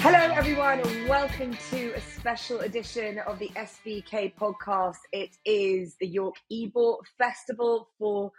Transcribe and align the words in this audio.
Hello, 0.00 0.32
everyone, 0.32 0.80
welcome 1.08 1.58
to 1.70 1.92
a 1.96 2.00
special 2.00 2.60
edition 2.60 3.18
of 3.18 3.40
the 3.40 3.48
SBK 3.48 4.32
podcast. 4.36 4.98
It 5.12 5.36
is 5.44 5.96
the 5.98 6.06
York 6.06 6.36
Ebor 6.52 6.98
Festival 7.18 7.88
for 7.98 8.30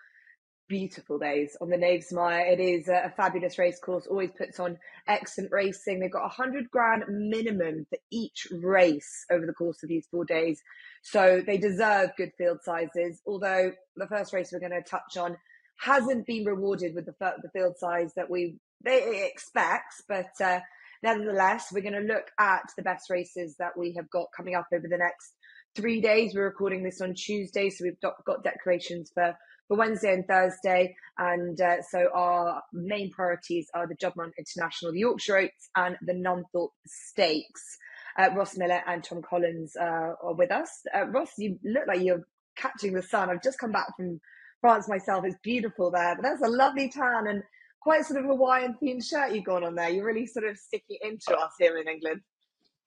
beautiful 0.69 1.19
days 1.19 1.57
on 1.59 1.69
the 1.69 1.75
Knavesmire. 1.75 2.53
It 2.53 2.61
is 2.61 2.87
a, 2.87 3.13
fabulous 3.17 3.59
race 3.59 3.77
course, 3.77 4.07
always 4.07 4.31
puts 4.37 4.57
on 4.61 4.77
excellent 5.05 5.51
racing. 5.51 5.99
They've 5.99 6.09
got 6.09 6.25
a 6.25 6.29
hundred 6.29 6.71
grand 6.71 7.03
minimum 7.09 7.85
for 7.89 7.97
each 8.09 8.47
race 8.53 9.25
over 9.29 9.45
the 9.45 9.51
course 9.53 9.83
of 9.83 9.89
these 9.89 10.07
four 10.09 10.23
days. 10.23 10.61
So 11.01 11.43
they 11.45 11.57
deserve 11.57 12.11
good 12.15 12.31
field 12.37 12.59
sizes. 12.63 13.21
Although 13.27 13.73
the 13.97 14.07
first 14.07 14.31
race 14.31 14.53
we're 14.53 14.59
going 14.59 14.81
to 14.81 14.89
touch 14.89 15.17
on 15.17 15.35
hasn't 15.75 16.25
been 16.25 16.45
rewarded 16.45 16.95
with 16.95 17.05
the, 17.05 17.15
the 17.19 17.49
field 17.49 17.77
size 17.77 18.13
that 18.15 18.29
we 18.29 18.55
they 18.81 19.27
expects, 19.29 20.01
but 20.07 20.31
uh, 20.41 20.61
nevertheless, 21.03 21.67
we're 21.71 21.81
going 21.81 21.93
to 21.93 22.13
look 22.13 22.25
at 22.39 22.63
the 22.75 22.83
best 22.83 23.09
races 23.09 23.55
that 23.59 23.77
we 23.77 23.93
have 23.95 24.09
got 24.09 24.27
coming 24.35 24.55
up 24.55 24.67
over 24.73 24.87
the 24.87 24.97
next 24.97 25.33
three 25.75 26.01
days. 26.01 26.33
We're 26.33 26.45
recording 26.45 26.83
this 26.83 27.01
on 27.01 27.13
Tuesday, 27.13 27.69
so 27.69 27.85
we've 27.85 27.99
got 28.01 28.43
declarations 28.43 29.11
for 29.13 29.35
for 29.69 29.77
Wednesday 29.77 30.13
and 30.13 30.25
Thursday. 30.27 30.95
And 31.17 31.59
uh, 31.61 31.81
so 31.89 32.09
our 32.13 32.61
main 32.73 33.11
priorities 33.11 33.67
are 33.73 33.87
the 33.87 33.95
Juddmonte 33.95 34.33
International, 34.37 34.91
the 34.91 34.99
Yorkshire 34.99 35.37
Oaks, 35.37 35.69
and 35.75 35.95
the 36.01 36.13
Nunthorpe 36.13 36.71
Stakes. 36.85 37.77
Uh, 38.17 38.29
Ross 38.35 38.57
Miller 38.57 38.81
and 38.85 39.03
Tom 39.03 39.21
Collins 39.21 39.75
uh, 39.79 40.13
are 40.21 40.33
with 40.33 40.51
us. 40.51 40.69
Uh, 40.93 41.05
Ross, 41.07 41.31
you 41.37 41.57
look 41.63 41.87
like 41.87 42.01
you're 42.01 42.23
catching 42.57 42.93
the 42.93 43.03
sun. 43.03 43.29
I've 43.29 43.43
just 43.43 43.59
come 43.59 43.71
back 43.71 43.95
from 43.95 44.19
France 44.59 44.89
myself. 44.89 45.23
It's 45.23 45.37
beautiful 45.41 45.91
there, 45.91 46.15
but 46.15 46.23
that's 46.23 46.41
a 46.41 46.49
lovely 46.49 46.89
town 46.89 47.27
and 47.27 47.43
quite 47.81 48.05
sort 48.05 48.19
of 48.19 48.25
a 48.25 48.29
Hawaiian 48.29 48.75
themed 48.81 49.07
shirt 49.07 49.33
you've 49.33 49.45
got 49.45 49.63
on 49.63 49.75
there. 49.75 49.89
You're 49.89 50.05
really 50.05 50.27
sort 50.27 50.45
of 50.45 50.57
sticking 50.57 50.97
into 51.01 51.35
us 51.37 51.53
here 51.59 51.77
in 51.77 51.87
England. 51.87 52.21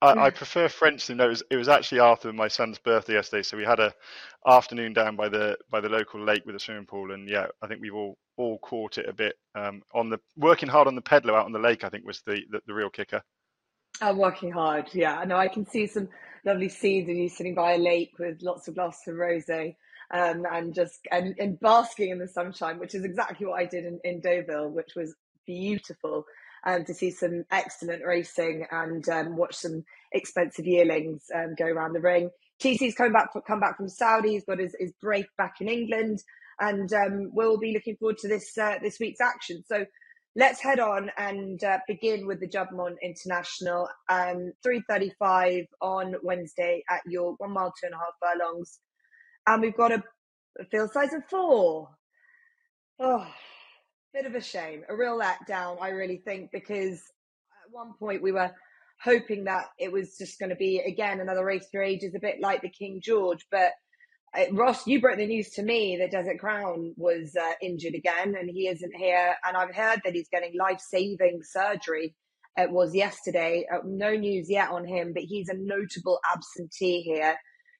I, 0.03 0.27
I, 0.27 0.30
prefer 0.30 0.69
French 0.69 1.06
than 1.06 1.17
those. 1.17 1.44
It 1.48 1.56
was 1.56 1.69
actually 1.69 2.00
after 2.00 2.33
my 2.33 2.48
son's 2.48 2.78
birthday 2.78 3.14
yesterday, 3.14 3.44
so 3.44 3.56
we 3.56 3.64
had 3.64 3.78
a 3.78 3.94
afternoon 4.47 4.92
down 4.92 5.14
by 5.14 5.28
the 5.28 5.56
by 5.70 5.80
the 5.80 5.89
local 5.89 6.20
lake 6.25 6.44
with 6.44 6.56
a 6.56 6.58
swimming 6.58 6.86
pool, 6.86 7.12
and 7.12 7.28
yeah, 7.28 7.47
I 7.62 7.69
think 7.69 7.80
we've 7.80 7.94
all 7.94 8.19
all 8.36 8.58
caught 8.58 8.98
it 8.98 9.08
a 9.08 9.12
bit 9.12 9.36
um, 9.55 9.83
on 9.94 10.11
the 10.11 10.19
working 10.36 10.69
hard 10.69 10.89
on 10.89 10.97
the 10.97 11.02
pedalo 11.02 11.39
out 11.39 11.45
on 11.45 11.52
the 11.52 11.61
lake. 11.61 11.84
I 11.84 11.89
think 11.89 12.05
was 12.05 12.20
the 12.27 12.41
the, 12.50 12.61
the 12.67 12.74
real 12.74 12.91
kicker. 12.91 13.22
I'm 14.00 14.19
working 14.19 14.50
hard. 14.50 14.89
Yeah, 14.92 15.17
I 15.19 15.24
know. 15.24 15.36
I 15.36 15.47
can 15.47 15.67
see 15.67 15.86
some 15.86 16.08
lovely 16.45 16.69
scenes 16.69 17.08
of 17.08 17.14
you 17.14 17.28
sitting 17.28 17.55
by 17.55 17.74
a 17.74 17.78
lake 17.78 18.12
with 18.19 18.42
lots 18.42 18.67
of 18.67 18.74
glasses 18.74 19.06
of 19.06 19.14
rosé. 19.14 19.77
Um, 20.12 20.44
and 20.50 20.74
just 20.74 21.00
and, 21.10 21.34
and 21.38 21.58
basking 21.58 22.10
in 22.10 22.18
the 22.18 22.28
sunshine, 22.28 22.78
which 22.78 22.94
is 22.94 23.05
exactly 23.05 23.46
what 23.46 23.60
I 23.60 23.64
did 23.64 23.86
in, 23.86 23.98
in 24.05 24.20
Deauville, 24.20 24.68
which 24.68 24.92
was 24.94 25.14
beautiful 25.46 26.27
um, 26.66 26.84
to 26.84 26.94
see 26.94 27.10
some 27.10 27.44
excellent 27.50 28.05
racing 28.05 28.66
and 28.70 29.08
um, 29.08 29.36
watch 29.36 29.55
some 29.55 29.84
expensive 30.12 30.66
yearlings 30.66 31.24
um, 31.34 31.55
go 31.58 31.66
around 31.66 31.94
the 31.94 32.00
ring. 32.00 32.30
TC's 32.62 32.94
come 32.94 33.12
back 33.12 33.28
come 33.46 33.60
back 33.60 33.77
from 33.77 33.88
Saudi. 33.88 34.33
He's 34.33 34.44
got 34.44 34.58
his, 34.58 34.74
his 34.78 34.92
break 35.00 35.27
back 35.36 35.55
in 35.60 35.68
England, 35.68 36.22
and 36.60 36.92
um, 36.92 37.30
we'll 37.33 37.58
be 37.58 37.72
looking 37.72 37.96
forward 37.96 38.18
to 38.18 38.28
this 38.28 38.56
uh, 38.56 38.77
this 38.83 39.00
week's 39.00 39.20
action. 39.20 39.64
So 39.66 39.84
let's 40.36 40.62
head 40.62 40.78
on 40.78 41.10
and 41.18 41.62
uh, 41.64 41.78
begin 41.88 42.27
with 42.27 42.40
the 42.40 42.48
Juddmonte 42.48 42.96
International. 43.02 43.88
Um, 44.08 44.52
3.35 44.64 45.66
on 45.80 46.14
Wednesday 46.22 46.84
at 46.88 47.00
York, 47.06 47.40
one 47.40 47.52
mile, 47.52 47.72
two 47.80 47.86
and 47.86 47.94
a 47.94 47.98
half 47.98 48.14
furlongs. 48.20 48.78
And 49.47 49.62
we've 49.62 49.77
got 49.77 49.93
a, 49.93 50.03
a 50.61 50.65
field 50.67 50.91
size 50.93 51.12
of 51.12 51.25
four. 51.29 51.89
Oh, 53.01 53.27
bit 54.12 54.27
of 54.27 54.35
a 54.35 54.41
shame, 54.41 54.83
a 54.89 54.97
real 54.97 55.19
letdown, 55.19 55.81
I 55.81 55.89
really 55.89 56.19
think, 56.25 56.51
because 56.53 56.95
at 57.65 57.73
one 57.73 57.95
point 57.98 58.23
we 58.23 58.33
were 58.33 58.51
hoping 59.03 59.45
that 59.45 59.67
it 59.79 59.91
was 59.91 60.17
just 60.17 60.39
going 60.39 60.51
to 60.51 60.57
be 60.57 60.81
again 60.81 61.20
another 61.20 61.45
race 61.45 61.67
for 61.73 61.83
ages, 61.83 62.15
a 62.15 62.20
bit 62.20 62.41
like 62.41 62.63
the 62.63 62.69
King 62.69 63.01
George. 63.03 63.47
But 63.51 63.73
uh, 64.36 64.45
Ross, 64.52 64.86
you 64.86 65.01
broke 65.01 65.19
the 65.19 65.27
news 65.27 65.51
to 65.51 65.63
me 65.63 65.97
that 65.98 66.13
Desert 66.13 66.39
Crown 66.39 66.95
was 66.97 67.35
uh, 67.41 67.52
injured 67.61 67.95
again 67.95 68.35
and 68.39 68.48
he 68.48 68.69
isn't 68.69 68.95
here. 68.95 69.35
And 69.45 69.57
I've 69.57 69.75
heard 69.75 70.01
that 70.05 70.14
he's 70.14 70.29
getting 70.29 70.57
life 70.58 70.81
saving 70.81 71.41
surgery. 71.42 72.14
It 72.57 72.70
was 72.70 72.95
yesterday. 72.95 73.67
Uh, 73.73 73.79
no 73.85 74.14
news 74.14 74.48
yet 74.48 74.70
on 74.70 74.86
him, 74.86 75.13
but 75.14 75.25
he's 75.25 75.48
a 75.48 75.57
notable 75.57 76.20
absentee 76.33 77.02
here. 77.02 77.36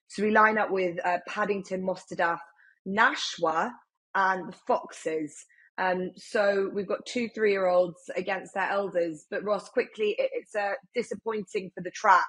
So 0.07 0.23
we 0.23 0.31
line 0.31 0.57
up 0.57 0.71
with 0.71 0.97
uh, 1.05 1.19
Paddington, 1.27 1.81
Mostahdaf, 1.83 2.39
Nashwa, 2.87 3.71
and 4.15 4.51
the 4.51 4.57
Foxes. 4.67 5.45
Um, 5.77 6.11
so 6.15 6.69
we've 6.73 6.87
got 6.87 7.05
two 7.07 7.29
three 7.33 7.51
year 7.51 7.67
olds 7.67 7.99
against 8.15 8.53
their 8.53 8.69
elders. 8.69 9.25
But 9.31 9.43
Ross, 9.43 9.69
quickly, 9.69 10.15
it, 10.17 10.29
it's 10.33 10.55
uh, 10.55 10.73
disappointing 10.95 11.71
for 11.73 11.81
the 11.81 11.91
track 11.91 12.27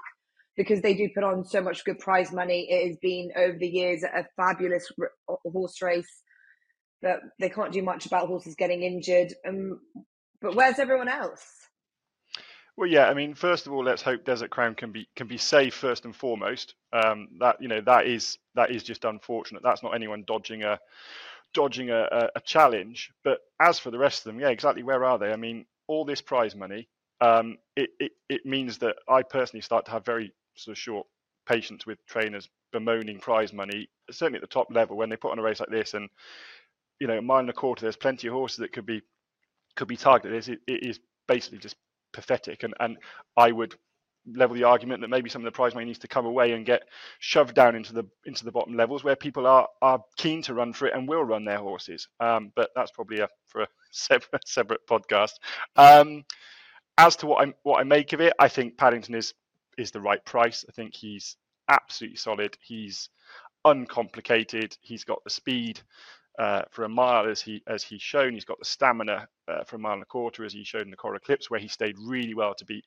because 0.57 0.81
they 0.81 0.95
do 0.95 1.09
put 1.15 1.25
on 1.25 1.45
so 1.45 1.61
much 1.61 1.85
good 1.85 1.99
prize 1.99 2.33
money. 2.33 2.67
It 2.71 2.89
has 2.89 2.97
been 3.03 3.31
over 3.37 3.57
the 3.59 3.67
years 3.67 4.03
a 4.03 4.27
fabulous 4.37 4.91
r- 5.01 5.39
horse 5.45 5.83
race, 5.83 6.23
but 7.03 7.21
they 7.41 7.49
can't 7.51 7.73
do 7.73 7.83
much 7.83 8.07
about 8.07 8.29
horses 8.29 8.55
getting 8.55 8.83
injured. 8.83 9.35
Um, 9.47 9.81
but 10.41 10.55
where's 10.55 10.79
everyone 10.79 11.09
else? 11.09 11.45
Well, 12.77 12.89
yeah, 12.89 13.07
I 13.07 13.15
mean, 13.15 13.35
first 13.35 13.67
of 13.67 13.73
all, 13.73 13.85
let's 13.85 14.03
hope 14.03 14.25
Desert 14.25 14.51
Crown 14.51 14.75
can 14.75 14.91
be 14.91 15.09
can 15.15 15.29
be 15.29 15.39
safe 15.39 15.75
first 15.75 16.05
and 16.05 16.15
foremost. 16.15 16.75
Um, 16.93 17.29
that 17.39 17.61
you 17.61 17.69
know 17.69 17.81
that 17.83 18.07
is 18.07 18.39
that 18.55 18.71
is 18.71 18.83
just 18.83 19.05
unfortunate. 19.05 19.63
That's 19.63 19.83
not 19.83 19.95
anyone 19.95 20.25
dodging 20.27 20.65
a 20.65 20.81
dodging 21.53 21.91
a, 21.91 22.09
a, 22.11 22.29
a, 22.37 22.41
challenge. 22.41 23.13
But 23.23 23.39
as 23.61 23.79
for 23.79 23.93
the 23.93 23.99
rest 23.99 24.21
of 24.21 24.25
them, 24.25 24.41
yeah, 24.41 24.49
exactly. 24.49 24.83
Where 24.83 25.05
are 25.05 25.19
they? 25.19 25.33
I 25.33 25.37
mean, 25.37 25.67
all 25.87 26.05
this 26.05 26.21
prize 26.21 26.57
money, 26.57 26.89
um, 27.21 27.59
it, 27.77 27.91
it, 28.01 28.13
it 28.29 28.45
means 28.45 28.79
that 28.79 28.97
I 29.09 29.23
personally 29.23 29.63
start 29.63 29.85
to 29.85 29.93
have 29.93 30.05
very 30.05 30.33
sort 30.57 30.77
of 30.77 30.81
short 30.81 31.07
patience 31.47 31.87
with 31.87 32.05
trainers 32.07 32.49
bemoaning 32.73 33.21
prize 33.21 33.53
money, 33.53 33.89
certainly 34.11 34.39
at 34.39 34.43
the 34.43 34.49
top 34.49 34.67
level 34.71 34.97
when 34.97 35.11
they 35.11 35.17
put 35.17 35.31
on 35.31 35.39
a 35.39 35.43
race 35.43 35.61
like 35.61 35.71
this 35.71 35.95
and 35.95 36.09
you 37.01 37.07
know, 37.07 37.19
a 37.19 37.23
mile 37.23 37.41
and 37.41 37.51
a 37.51 37.53
quarter, 37.53 37.83
there's 37.83 37.97
plenty 37.97 38.29
of 38.29 38.35
horses 38.35 38.59
that 38.59 38.73
could 38.73 38.87
be 38.87 39.03
could 39.77 39.89
be 39.89 39.97
targeted. 39.97 40.49
It, 40.49 40.61
it 40.67 40.87
is 40.87 41.01
basically 41.27 41.59
just 41.59 41.77
pathetic, 42.15 42.63
and 42.63 42.75
and 42.81 42.97
I 43.37 43.53
would 43.53 43.77
level 44.27 44.57
the 44.57 44.65
argument 44.65 45.03
that 45.03 45.09
maybe 45.09 45.29
some 45.29 45.43
of 45.43 45.45
the 45.45 45.55
prize 45.55 45.75
money 45.75 45.87
needs 45.87 45.99
to 45.99 46.09
come 46.09 46.25
away 46.27 46.53
and 46.53 46.65
get 46.65 46.85
shoved 47.19 47.55
down 47.55 47.77
into 47.77 47.93
the 47.93 48.05
into 48.25 48.45
the 48.45 48.53
bottom 48.53 48.77
levels 48.77 49.05
where 49.05 49.17
people 49.17 49.47
are 49.47 49.69
are 49.83 50.03
keen 50.17 50.41
to 50.43 50.55
run 50.55 50.73
for 50.73 50.87
it 50.87 50.95
and 50.95 51.09
will 51.09 51.25
run 51.25 51.45
their 51.45 51.59
horses. 51.59 52.09
Um, 52.21 52.53
but 52.57 52.71
that's 52.75 52.91
probably 52.91 53.21
a 53.21 53.29
for 53.47 53.63
a 53.63 53.69
separate 53.91 54.49
separate 54.49 54.87
podcast. 54.87 55.35
Um, 55.77 56.25
as 56.97 57.17
to 57.17 57.27
what 57.27 57.47
I 57.47 57.53
what 57.63 57.81
I 57.81 57.85
make 57.85 58.13
of 58.13 58.21
it, 58.21 58.33
I 58.39 58.49
think 58.49 58.79
Paddington 58.79 59.15
is 59.15 59.35
is 59.77 59.91
the 59.91 60.01
right 60.01 60.25
price. 60.25 60.65
I 60.69 60.73
think 60.73 60.95
he's 60.95 61.37
absolutely 61.69 62.17
solid. 62.17 62.57
He's 62.63 63.11
uncomplicated. 63.65 64.77
He's 64.81 65.05
got 65.05 65.23
the 65.25 65.31
speed 65.31 65.81
uh, 66.39 66.63
for 66.71 66.85
a 66.85 66.89
mile 66.89 67.29
as 67.29 67.41
he 67.41 67.63
as 67.67 67.83
he's 67.83 68.03
shown. 68.03 68.33
He's 68.33 68.45
got 68.45 68.59
the 68.59 68.65
stamina 68.65 69.29
uh, 69.47 69.65
for 69.65 69.77
a 69.77 69.79
mile 69.79 69.95
and 69.95 70.03
a 70.03 70.07
quarter 70.07 70.45
as 70.45 70.53
he 70.53 70.65
showed 70.65 70.83
in 70.83 70.91
the 70.91 70.97
Coral 70.97 71.17
Eclipse, 71.17 71.51
where 71.51 71.61
he 71.61 71.69
stayed 71.69 71.97
really 71.99 72.35
well 72.35 72.55
to 72.55 72.65
beat 72.65 72.85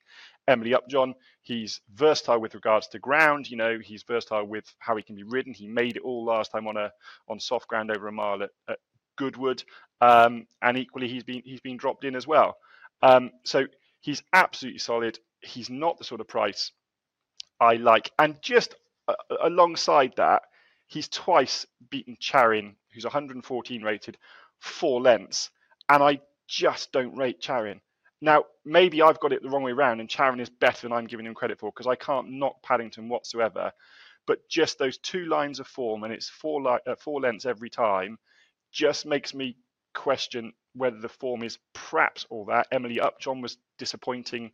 Emily 0.48 0.74
Upjohn. 0.74 1.14
He's 1.44 1.82
versatile 1.94 2.42
with 2.42 2.56
regards 2.56 2.88
to 2.90 3.00
ground. 3.00 3.50
You 3.50 3.58
know, 3.58 3.80
he's 3.80 4.04
versatile 4.04 4.46
with 4.46 4.66
how 4.80 4.96
he 4.98 5.04
can 5.04 5.16
be 5.16 5.24
ridden. 5.24 5.54
He 5.54 5.68
made 5.68 5.96
it 5.96 6.04
all 6.04 6.26
last 6.26 6.52
time 6.52 6.68
on 6.68 6.78
a 6.78 6.92
on 7.28 7.40
soft 7.40 7.68
ground 7.68 7.92
over 7.92 8.08
a 8.08 8.12
mile 8.12 8.44
at, 8.44 8.50
at 8.70 8.80
Goodwood, 9.18 9.64
um, 10.02 10.46
and 10.62 10.78
equally 10.78 11.08
he's 11.08 11.24
been 11.24 11.42
he's 11.46 11.62
been 11.62 11.78
dropped 11.78 12.04
in 12.04 12.16
as 12.16 12.28
well. 12.28 12.58
Um, 13.02 13.32
so 13.46 13.66
he's 14.02 14.24
absolutely 14.34 14.80
solid. 14.80 15.20
He's 15.42 15.70
not 15.70 15.98
the 15.98 16.04
sort 16.04 16.20
of 16.20 16.28
price 16.28 16.72
I 17.62 17.76
like, 17.76 18.12
and 18.20 18.42
just 18.42 18.76
uh, 19.08 19.14
alongside 19.42 20.14
that 20.18 20.42
he's 20.88 21.08
twice 21.08 21.66
beaten 21.90 22.18
Charin, 22.20 22.76
who's 22.98 23.06
114 23.06 23.84
rated, 23.84 24.18
four 24.60 25.02
lengths, 25.02 25.52
and 25.90 26.04
I 26.04 26.22
just 26.48 26.92
don't 26.92 27.16
rate 27.18 27.40
Charin. 27.42 27.82
Now, 28.22 28.46
maybe 28.66 29.04
I've 29.04 29.20
got 29.20 29.34
it 29.34 29.44
the 29.44 29.50
wrong 29.50 29.64
way 29.64 29.72
around, 29.74 30.00
and 30.00 30.10
Charin 30.10 30.40
is 30.42 30.50
better 30.50 30.84
than 30.84 30.94
I'm 30.94 31.08
giving 31.08 31.28
him 31.28 31.36
credit 31.36 31.60
for 31.60 31.72
because 31.72 31.88
I 31.88 31.96
can't 31.96 32.32
knock 32.32 32.64
Paddington 32.64 33.10
whatsoever. 33.10 33.72
But 34.28 34.50
just 34.50 34.80
those 34.80 34.98
two 34.98 35.26
lines 35.28 35.60
of 35.60 35.68
form, 35.68 36.04
and 36.04 36.14
it's 36.14 36.30
four 36.30 36.62
li- 36.62 36.80
uh, 36.88 36.96
four 36.96 37.22
lengths 37.22 37.46
every 37.46 37.70
time, 37.70 38.18
just 38.74 39.06
makes 39.06 39.36
me 39.36 39.58
question 39.96 40.54
whether 40.76 41.00
the 41.00 41.10
form 41.10 41.44
is 41.44 41.60
perhaps 41.74 42.26
all 42.30 42.46
that. 42.46 42.68
Emily 42.72 43.00
Upjohn 43.00 43.42
was 43.42 43.58
disappointing 43.78 44.52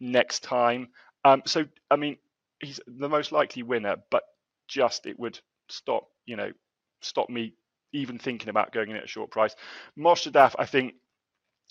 next 0.00 0.42
time. 0.44 0.88
Um, 1.24 1.42
so, 1.46 1.66
I 1.90 1.96
mean, 1.96 2.18
he's 2.60 2.80
the 2.86 3.08
most 3.08 3.32
likely 3.32 3.62
winner, 3.64 3.96
but 4.10 4.24
just 4.68 5.06
it 5.06 5.18
would 5.18 5.40
stop, 5.68 6.08
you 6.26 6.36
know, 6.36 6.52
stop 7.02 7.30
me 7.30 7.54
even 7.92 8.18
thinking 8.18 8.48
about 8.48 8.72
going 8.72 8.90
in 8.90 8.96
at 8.96 9.04
a 9.04 9.08
short 9.08 9.30
price. 9.30 9.54
Mostahdaf, 9.98 10.54
I 10.58 10.66
think, 10.66 10.94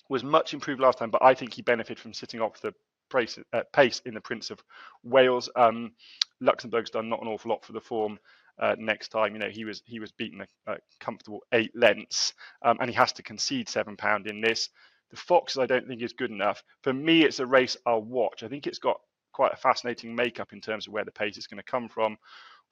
was 0.08 0.24
much 0.24 0.54
improved 0.54 0.80
last 0.80 0.98
time, 0.98 1.10
but 1.10 1.22
I 1.22 1.34
think 1.34 1.54
he 1.54 1.62
benefited 1.62 2.00
from 2.00 2.12
sitting 2.12 2.40
off 2.40 2.60
the 2.60 2.74
pace, 3.12 3.38
uh, 3.52 3.62
pace 3.72 4.00
in 4.04 4.14
the 4.14 4.20
Prince 4.20 4.50
of 4.50 4.60
Wales. 5.02 5.48
Um, 5.56 5.92
Luxembourg's 6.40 6.90
done 6.90 7.08
not 7.08 7.22
an 7.22 7.28
awful 7.28 7.50
lot 7.50 7.64
for 7.64 7.72
the 7.72 7.80
form. 7.80 8.18
Uh, 8.58 8.74
next 8.78 9.08
time, 9.08 9.32
you 9.32 9.38
know, 9.38 9.48
he 9.48 9.64
was 9.64 9.82
he 9.86 10.00
was 10.00 10.12
beaten 10.12 10.42
a, 10.42 10.72
a 10.72 10.76
comfortable 11.00 11.42
eight 11.52 11.70
lengths, 11.74 12.34
um, 12.62 12.76
and 12.80 12.90
he 12.90 12.96
has 12.96 13.12
to 13.12 13.22
concede 13.22 13.68
seven 13.68 13.96
pound 13.96 14.26
in 14.26 14.40
this. 14.40 14.68
The 15.10 15.16
Fox, 15.16 15.56
I 15.56 15.66
don't 15.66 15.88
think 15.88 16.02
is 16.02 16.12
good 16.12 16.30
enough. 16.30 16.62
For 16.82 16.92
me, 16.92 17.24
it's 17.24 17.40
a 17.40 17.46
race 17.46 17.76
I'll 17.86 18.02
watch. 18.02 18.42
I 18.42 18.48
think 18.48 18.66
it's 18.66 18.78
got 18.78 19.00
quite 19.32 19.52
a 19.52 19.56
fascinating 19.56 20.14
makeup 20.14 20.52
in 20.52 20.60
terms 20.60 20.86
of 20.86 20.92
where 20.92 21.04
the 21.04 21.10
pace 21.10 21.38
is 21.38 21.46
going 21.46 21.58
to 21.58 21.70
come 21.70 21.88
from, 21.88 22.16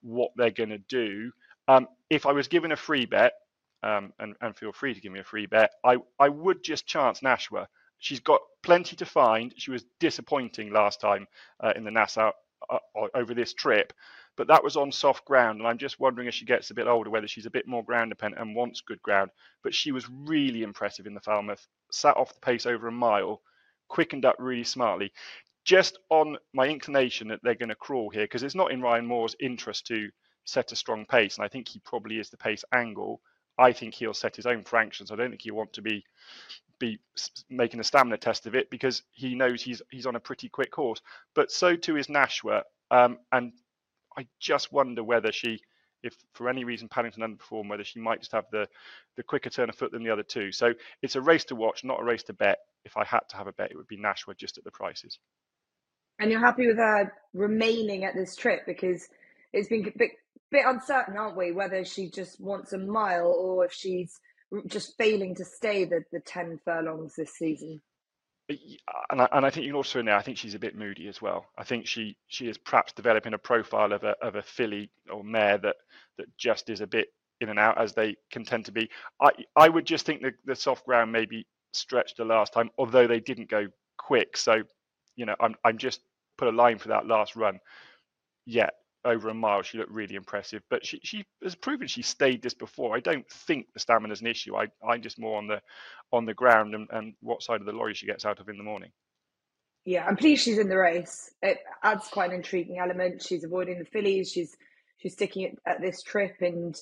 what 0.03 0.31
they're 0.37 0.51
going 0.51 0.69
to 0.69 0.79
do. 0.79 1.33
Um, 1.69 1.87
if 2.11 2.27
I 2.27 2.33
was 2.33 2.49
given 2.49 2.73
a 2.73 2.77
free 2.77 3.07
bet, 3.07 3.35
um, 3.83 4.13
and, 4.19 4.35
and 4.41 4.57
feel 4.57 4.73
free 4.73 4.95
to 4.95 5.01
give 5.01 5.13
me 5.13 5.21
a 5.21 5.25
free 5.25 5.47
bet, 5.47 5.73
I, 5.85 5.99
I 6.19 6.29
would 6.31 6.65
just 6.65 6.87
chance 6.87 7.21
Nashwa. 7.21 7.67
She's 7.99 8.21
got 8.21 8.41
plenty 8.63 8.97
to 8.97 9.07
find. 9.07 9.55
She 9.57 9.71
was 9.71 9.85
disappointing 10.01 10.73
last 10.73 11.01
time 11.01 11.27
uh, 11.63 11.73
in 11.77 11.85
the 11.85 11.91
Nassau 11.91 12.33
uh, 12.71 12.79
over 13.15 13.35
this 13.35 13.55
trip, 13.55 13.93
but 14.37 14.49
that 14.49 14.65
was 14.65 14.77
on 14.77 14.93
soft 14.93 15.25
ground. 15.27 15.59
And 15.59 15.69
I'm 15.69 15.79
just 15.79 16.01
wondering 16.01 16.29
as 16.29 16.35
she 16.35 16.45
gets 16.45 16.71
a 16.71 16.75
bit 16.75 16.87
older 16.89 17.11
whether 17.11 17.29
she's 17.29 17.47
a 17.47 17.51
bit 17.51 17.69
more 17.69 17.85
ground 17.85 18.11
dependent 18.11 18.43
and 18.43 18.57
wants 18.57 18.81
good 18.81 19.03
ground. 19.03 19.31
But 19.63 19.75
she 19.75 19.93
was 19.93 20.09
really 20.09 20.63
impressive 20.63 21.07
in 21.07 21.15
the 21.15 21.21
Falmouth, 21.21 21.67
sat 21.93 22.17
off 22.17 22.35
the 22.35 22.41
pace 22.41 22.67
over 22.67 22.89
a 22.89 22.93
mile, 22.93 23.43
quickened 23.89 24.25
up 24.25 24.37
really 24.39 24.65
smartly. 24.65 25.13
Just 25.65 25.99
on 26.09 26.39
my 26.55 26.67
inclination 26.69 27.29
that 27.29 27.41
they're 27.43 27.55
going 27.55 27.69
to 27.69 27.75
crawl 27.75 28.11
here, 28.11 28.25
because 28.25 28.43
it's 28.43 28.55
not 28.55 28.73
in 28.73 28.81
Ryan 28.81 29.07
Moore's 29.07 29.37
interest 29.41 29.87
to 29.89 30.09
set 30.49 30.73
a 30.73 30.77
strong 30.77 31.05
pace. 31.05 31.37
And 31.37 31.45
I 31.45 31.49
think 31.49 31.69
he 31.69 31.79
probably 31.81 32.19
is 32.19 32.31
the 32.31 32.39
pace 32.39 32.65
angle. 32.73 33.21
I 33.59 33.73
think 33.73 33.95
he'll 33.95 34.15
set 34.15 34.37
his 34.37 34.47
own 34.47 34.65
fractions. 34.65 35.11
I 35.11 35.17
don't 35.17 35.31
think 35.31 35.43
he'll 35.43 35.55
want 35.55 35.75
to 35.75 35.83
be 35.83 36.05
be 36.79 37.01
making 37.51 37.81
a 37.81 37.85
stamina 37.85 38.17
test 38.17 38.47
of 38.47 38.55
it 38.55 38.71
because 38.71 39.03
he 39.11 39.35
knows 39.35 39.63
he's 39.63 39.83
he's 39.91 40.07
on 40.07 40.17
a 40.17 40.21
pretty 40.21 40.49
quick 40.49 40.75
horse. 40.75 41.03
But 41.35 41.51
so 41.51 41.77
too 41.77 41.97
is 41.97 42.07
Nashwa, 42.07 42.63
um, 42.91 43.19
and 43.33 43.53
I 44.17 44.27
just 44.41 44.73
wonder 44.73 45.03
whether 45.03 45.33
she, 45.33 45.61
if 46.03 46.15
for 46.33 46.49
any 46.49 46.65
reason 46.65 46.89
Paddington 46.89 47.23
underperformed, 47.23 47.69
whether 47.69 47.85
she 47.85 48.01
might 48.01 48.21
just 48.21 48.33
have 48.33 48.47
the 48.51 48.69
the 49.17 49.25
quicker 49.25 49.51
turn 49.51 49.69
of 49.69 49.75
foot 49.75 49.93
than 49.93 50.05
the 50.05 50.11
other 50.11 50.23
two. 50.23 50.53
So 50.53 50.73
it's 51.03 51.17
a 51.17 51.21
race 51.21 51.45
to 51.47 51.57
watch, 51.57 51.85
not 51.85 52.01
a 52.01 52.05
race 52.05 52.23
to 52.25 52.33
bet. 52.33 52.59
If 52.85 52.97
I 52.97 53.05
had 53.05 53.21
to 53.31 53.37
have 53.37 53.49
a 53.49 53.53
bet, 53.53 53.71
it 53.71 53.77
would 53.77 53.89
be 53.89 53.99
Nashwa 53.99 54.37
just 54.37 54.57
at 54.57 54.65
the 54.65 54.71
prices. 54.71 55.19
And 56.21 56.31
you're 56.31 56.41
happy 56.41 56.67
with 56.67 56.79
her 56.79 57.13
remaining 57.35 58.05
at 58.05 58.15
this 58.15 58.35
trip 58.35 58.63
because 58.67 59.09
it's 59.53 59.69
been 59.69 59.87
a 59.87 59.99
bit, 59.99 60.13
bit 60.51 60.65
uncertain, 60.67 61.17
aren't 61.17 61.37
we? 61.37 61.53
Whether 61.53 61.85
she 61.85 62.11
just 62.11 62.41
wants 62.41 62.73
a 62.73 62.79
mile 62.79 63.33
or 63.33 63.65
if 63.65 63.73
she's 63.73 64.19
just 64.67 64.97
failing 64.97 65.35
to 65.37 65.45
stay 65.45 65.85
the, 65.85 66.05
the 66.13 66.21
10 66.21 66.61
furlongs 66.65 67.15
this 67.17 67.33
season. 67.33 67.81
And 69.11 69.21
I, 69.21 69.29
and 69.33 69.45
I 69.45 69.51
think 69.51 69.65
you 69.65 69.73
can 69.73 69.77
also 69.77 70.01
know 70.01 70.17
I 70.17 70.23
think 70.23 70.39
she's 70.39 70.55
a 70.55 70.59
bit 70.59 70.75
moody 70.75 71.07
as 71.07 71.21
well. 71.21 71.45
I 71.59 71.65
think 71.65 71.87
she 71.87 72.17
she 72.29 72.49
is 72.49 72.57
perhaps 72.57 72.95
developing 72.95 73.35
a 73.35 73.39
profile 73.39 73.93
of 73.93 74.05
a 74.05 74.15
of 74.23 74.37
a 74.37 74.43
filly 74.43 74.91
or 75.13 75.23
mare 75.23 75.59
that 75.59 75.77
that 76.17 76.35
just 76.39 76.71
is 76.71 76.81
a 76.81 76.87
bit 76.87 77.09
in 77.43 77.51
and 77.51 77.59
out 77.59 77.79
as 77.79 77.93
they 77.93 78.17
can 78.31 78.45
tend 78.45 78.65
to 78.65 78.73
be. 78.73 78.89
I 79.21 79.33
I 79.55 79.69
would 79.69 79.85
just 79.85 80.07
think 80.07 80.23
the, 80.23 80.33
the 80.47 80.57
soft 80.57 80.87
ground 80.87 81.13
maybe 81.13 81.47
stretched 81.73 82.17
the 82.17 82.25
last 82.25 82.55
time, 82.55 82.71
although 82.79 83.07
they 83.07 83.21
didn't 83.21 83.51
go 83.51 83.67
quick. 83.99 84.37
So, 84.39 84.63
you 85.15 85.27
know, 85.27 85.37
I'm 85.41 85.55
I'm 85.63 85.77
just 85.77 86.01
put 86.39 86.49
a 86.49 86.57
line 86.57 86.79
for 86.79 86.89
that 86.89 87.07
last 87.07 87.37
run. 87.37 87.61
Yeah, 88.47 88.71
over 89.05 89.29
a 89.29 89.35
mile, 89.35 89.63
she 89.63 89.79
looked 89.79 89.93
really 89.93 90.15
impressive. 90.15 90.63
But 90.71 90.85
she, 90.85 91.01
she 91.03 91.25
has 91.43 91.55
proven 91.55 91.87
she 91.87 92.03
stayed 92.03 92.43
this 92.43 92.55
before. 92.55 92.97
I 92.97 93.01
don't 93.01 93.29
think 93.31 93.67
the 93.73 93.81
stamina 93.81 94.13
is 94.13 94.21
an 94.21 94.27
issue. 94.27 94.57
I, 94.57 94.67
I'm 94.87 95.03
just 95.03 95.19
more 95.19 95.39
on 95.39 95.47
the 95.47 95.61
on 96.13 96.25
the 96.25 96.35
ground 96.35 96.75
and, 96.75 96.89
and 96.91 97.15
what 97.21 97.43
side 97.43 97.61
of 97.61 97.67
the 97.67 97.73
lorry 97.73 97.95
she 97.95 98.07
gets 98.07 98.25
out 98.25 98.41
of 98.41 98.49
in 98.49 98.57
the 98.57 98.65
morning. 98.65 98.91
Yeah, 99.85 100.05
I'm 100.05 100.17
pleased 100.17 100.45
she's 100.45 100.59
in 100.59 100.69
the 100.69 100.77
race. 100.77 101.31
It 101.43 101.59
adds 101.83 102.09
quite 102.09 102.31
an 102.31 102.37
intriguing 102.37 102.79
element. 102.79 103.23
She's 103.23 103.45
avoiding 103.45 103.79
the 103.79 103.85
fillies. 103.85 104.31
She's 104.31 104.57
she's 104.99 105.15
sticking 105.15 105.57
at, 105.67 105.81
this 105.81 106.03
trip, 106.03 106.37
and 106.41 106.75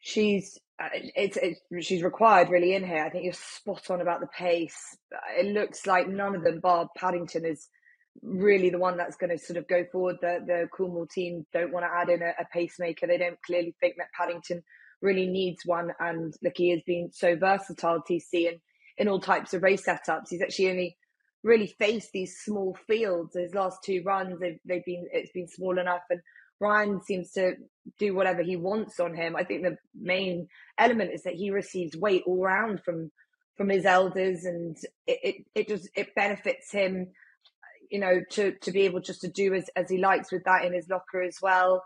she's 0.00 0.58
uh, 0.80 0.88
it's, 0.92 1.36
it's 1.36 1.60
she's 1.86 2.02
required 2.02 2.50
really 2.50 2.74
in 2.74 2.84
here. 2.84 3.04
I 3.04 3.10
think 3.10 3.24
you're 3.24 3.32
spot 3.32 3.90
on 3.90 4.00
about 4.00 4.20
the 4.20 4.28
pace. 4.28 4.96
It 5.36 5.46
looks 5.46 5.86
like 5.86 6.08
none 6.08 6.34
of 6.34 6.44
them, 6.44 6.60
bar 6.60 6.88
Paddington, 6.96 7.44
is 7.44 7.68
really 8.22 8.70
the 8.70 8.78
one 8.78 8.96
that's 8.96 9.16
going 9.16 9.30
to 9.30 9.38
sort 9.38 9.56
of 9.56 9.68
go 9.68 9.84
forward. 9.90 10.16
The 10.20 10.40
the 10.46 10.68
Coolmore 10.76 11.10
team 11.10 11.46
don't 11.52 11.72
want 11.72 11.84
to 11.84 11.92
add 11.92 12.08
in 12.08 12.22
a, 12.22 12.32
a, 12.40 12.46
pacemaker. 12.52 13.06
They 13.06 13.18
don't 13.18 13.40
clearly 13.42 13.74
think 13.80 13.96
that 13.98 14.12
Paddington 14.18 14.62
really 15.02 15.26
needs 15.26 15.64
one. 15.64 15.90
And 16.00 16.34
he 16.54 16.70
has 16.70 16.80
been 16.86 17.10
so 17.12 17.36
versatile, 17.36 18.02
TC, 18.08 18.48
and 18.48 18.58
in 18.96 19.08
all 19.08 19.20
types 19.20 19.54
of 19.54 19.62
race 19.62 19.86
setups. 19.86 20.28
He's 20.30 20.42
actually 20.42 20.70
only 20.70 20.96
really 21.42 21.66
faced 21.78 22.10
these 22.12 22.38
small 22.42 22.76
fields. 22.86 23.36
His 23.36 23.54
last 23.54 23.78
two 23.84 24.02
runs, 24.04 24.38
they've, 24.40 24.58
they've 24.64 24.84
been 24.84 25.06
it's 25.12 25.32
been 25.32 25.48
small 25.48 25.78
enough, 25.78 26.02
and 26.10 26.20
Ryan 26.60 27.02
seems 27.02 27.32
to 27.32 27.54
do 27.98 28.14
whatever 28.14 28.42
he 28.42 28.56
wants 28.56 29.00
on 29.00 29.14
him. 29.14 29.36
I 29.36 29.44
think 29.44 29.62
the 29.62 29.76
main 29.94 30.48
element 30.78 31.12
is 31.12 31.22
that 31.24 31.34
he 31.34 31.50
receives 31.50 31.96
weight 31.96 32.22
all 32.26 32.42
round 32.42 32.82
from 32.82 33.10
from 33.56 33.68
his 33.68 33.84
elders, 33.84 34.44
and 34.44 34.76
it 35.06 35.18
it, 35.22 35.34
it 35.54 35.68
just 35.68 35.88
it 35.94 36.14
benefits 36.14 36.72
him 36.72 37.08
you 37.90 38.00
know, 38.00 38.20
to 38.32 38.52
to 38.62 38.72
be 38.72 38.82
able 38.82 39.00
just 39.00 39.20
to 39.22 39.28
do 39.28 39.54
as, 39.54 39.68
as 39.76 39.88
he 39.88 39.98
likes 39.98 40.32
with 40.32 40.44
that 40.44 40.64
in 40.64 40.72
his 40.72 40.88
locker 40.88 41.22
as 41.22 41.38
well. 41.42 41.82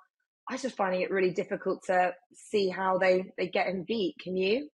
I 0.49 0.55
was 0.55 0.62
just 0.62 0.77
finding 0.77 1.03
it 1.03 1.11
really 1.11 1.31
difficult 1.31 1.83
to 1.87 2.12
see 2.35 2.71
how 2.71 2.97
they, 2.97 3.33
they 3.37 3.49
get 3.49 3.67
him 3.67 3.85
beat. 3.87 4.15
Can 4.19 4.37
you? 4.37 4.69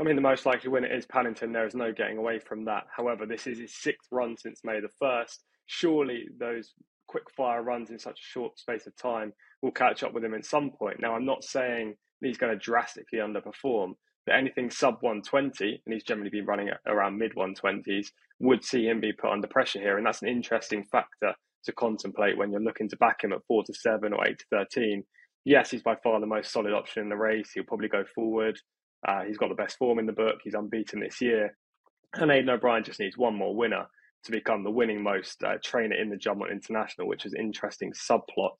I 0.00 0.04
mean, 0.04 0.16
the 0.16 0.22
most 0.22 0.46
likely 0.46 0.70
winner 0.70 0.86
is 0.92 1.04
Paddington. 1.06 1.52
There 1.52 1.66
is 1.66 1.74
no 1.74 1.92
getting 1.92 2.16
away 2.16 2.38
from 2.38 2.64
that. 2.66 2.84
However, 2.96 3.26
this 3.26 3.46
is 3.46 3.58
his 3.58 3.74
sixth 3.74 4.08
run 4.10 4.36
since 4.36 4.60
May 4.64 4.80
the 4.80 4.88
1st. 5.02 5.36
Surely 5.66 6.26
those 6.38 6.72
quick 7.06 7.28
fire 7.36 7.62
runs 7.62 7.90
in 7.90 7.98
such 7.98 8.18
a 8.18 8.30
short 8.30 8.58
space 8.58 8.86
of 8.86 8.96
time 8.96 9.32
will 9.60 9.72
catch 9.72 10.02
up 10.02 10.14
with 10.14 10.24
him 10.24 10.32
at 10.32 10.46
some 10.46 10.70
point. 10.70 11.00
Now, 11.00 11.14
I'm 11.14 11.26
not 11.26 11.44
saying 11.44 11.96
he's 12.22 12.38
going 12.38 12.52
to 12.52 12.58
drastically 12.58 13.18
underperform, 13.18 13.94
but 14.26 14.34
anything 14.34 14.70
sub 14.70 14.98
120, 15.00 15.82
and 15.84 15.92
he's 15.92 16.04
generally 16.04 16.30
been 16.30 16.46
running 16.46 16.70
around 16.86 17.18
mid 17.18 17.34
120s, 17.34 18.08
would 18.38 18.64
see 18.64 18.86
him 18.86 19.00
be 19.00 19.12
put 19.12 19.30
under 19.30 19.46
pressure 19.46 19.80
here. 19.80 19.96
And 19.96 20.06
that's 20.06 20.22
an 20.22 20.28
interesting 20.28 20.84
factor 20.84 21.34
to 21.64 21.72
contemplate 21.72 22.36
when 22.36 22.50
you're 22.50 22.60
looking 22.60 22.88
to 22.88 22.96
back 22.96 23.22
him 23.22 23.32
at 23.32 23.44
4 23.46 23.64
to 23.64 23.74
7 23.74 24.12
or 24.12 24.26
8 24.26 24.38
to 24.38 24.44
13. 24.50 25.04
Yes, 25.44 25.70
he's 25.70 25.82
by 25.82 25.96
far 25.96 26.20
the 26.20 26.26
most 26.26 26.52
solid 26.52 26.72
option 26.72 27.02
in 27.02 27.08
the 27.08 27.16
race. 27.16 27.52
He'll 27.52 27.64
probably 27.64 27.88
go 27.88 28.04
forward. 28.14 28.58
Uh, 29.06 29.22
he's 29.22 29.38
got 29.38 29.48
the 29.48 29.54
best 29.54 29.78
form 29.78 29.98
in 29.98 30.06
the 30.06 30.12
book. 30.12 30.36
He's 30.42 30.54
unbeaten 30.54 31.00
this 31.00 31.20
year. 31.20 31.56
And 32.14 32.30
Aidan 32.30 32.50
O'Brien 32.50 32.84
just 32.84 33.00
needs 33.00 33.16
one 33.16 33.34
more 33.34 33.54
winner 33.54 33.86
to 34.24 34.30
become 34.30 34.64
the 34.64 34.70
winning 34.70 35.02
most 35.02 35.42
uh, 35.42 35.56
trainer 35.64 35.94
in 35.94 36.10
the 36.10 36.16
Juddmonte 36.16 36.52
International, 36.52 37.08
which 37.08 37.24
is 37.24 37.34
interesting 37.34 37.92
subplot. 37.92 38.58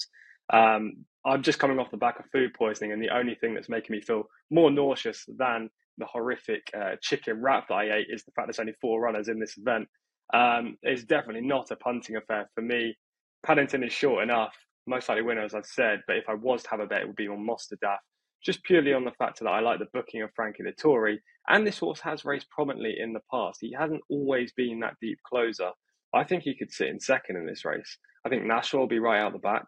Um, 0.52 1.04
I'm 1.24 1.42
just 1.42 1.58
coming 1.58 1.78
off 1.78 1.90
the 1.90 1.96
back 1.96 2.18
of 2.18 2.26
food 2.32 2.54
poisoning, 2.54 2.92
and 2.92 3.02
the 3.02 3.14
only 3.14 3.34
thing 3.34 3.54
that's 3.54 3.68
making 3.68 3.94
me 3.94 4.00
feel 4.00 4.24
more 4.50 4.70
nauseous 4.70 5.24
than 5.36 5.68
the 5.98 6.06
horrific 6.06 6.62
uh, 6.74 6.96
chicken 7.02 7.42
wrap 7.42 7.68
that 7.68 7.74
I 7.74 7.96
ate 7.98 8.06
is 8.10 8.24
the 8.24 8.32
fact 8.32 8.48
there's 8.48 8.58
only 8.58 8.74
four 8.80 9.00
runners 9.00 9.28
in 9.28 9.38
this 9.38 9.58
event. 9.58 9.86
Um, 10.32 10.78
it's 10.82 11.04
definitely 11.04 11.46
not 11.46 11.70
a 11.70 11.76
punting 11.76 12.16
affair 12.16 12.48
for 12.54 12.62
me. 12.62 12.96
Paddington 13.44 13.84
is 13.84 13.92
short 13.92 14.22
enough, 14.22 14.54
most 14.86 15.08
likely 15.08 15.22
winner, 15.22 15.42
as 15.42 15.54
I've 15.54 15.66
said, 15.66 16.00
but 16.06 16.16
if 16.16 16.24
I 16.28 16.34
was 16.34 16.62
to 16.62 16.70
have 16.70 16.80
a 16.80 16.86
bet, 16.86 17.02
it 17.02 17.06
would 17.06 17.16
be 17.16 17.28
on 17.28 17.46
Mostahdaf, 17.46 17.98
just 18.42 18.62
purely 18.64 18.94
on 18.94 19.04
the 19.04 19.12
fact 19.12 19.40
that 19.40 19.48
I 19.48 19.60
like 19.60 19.78
the 19.78 19.88
booking 19.92 20.22
of 20.22 20.30
Frankie 20.34 20.62
Dettori. 20.62 21.18
And 21.48 21.66
this 21.66 21.78
horse 21.78 22.00
has 22.00 22.24
raced 22.24 22.48
prominently 22.50 22.96
in 22.98 23.12
the 23.12 23.20
past. 23.30 23.58
He 23.60 23.74
hasn't 23.78 24.02
always 24.08 24.52
been 24.52 24.80
that 24.80 24.96
deep 25.02 25.18
closer. 25.26 25.70
I 26.14 26.24
think 26.24 26.42
he 26.42 26.56
could 26.56 26.72
sit 26.72 26.88
in 26.88 26.98
second 27.00 27.36
in 27.36 27.46
this 27.46 27.64
race. 27.64 27.98
I 28.24 28.28
think 28.28 28.44
Nashwa 28.44 28.78
will 28.78 28.86
be 28.86 28.98
right 28.98 29.20
out 29.20 29.32
the 29.32 29.38
back 29.38 29.66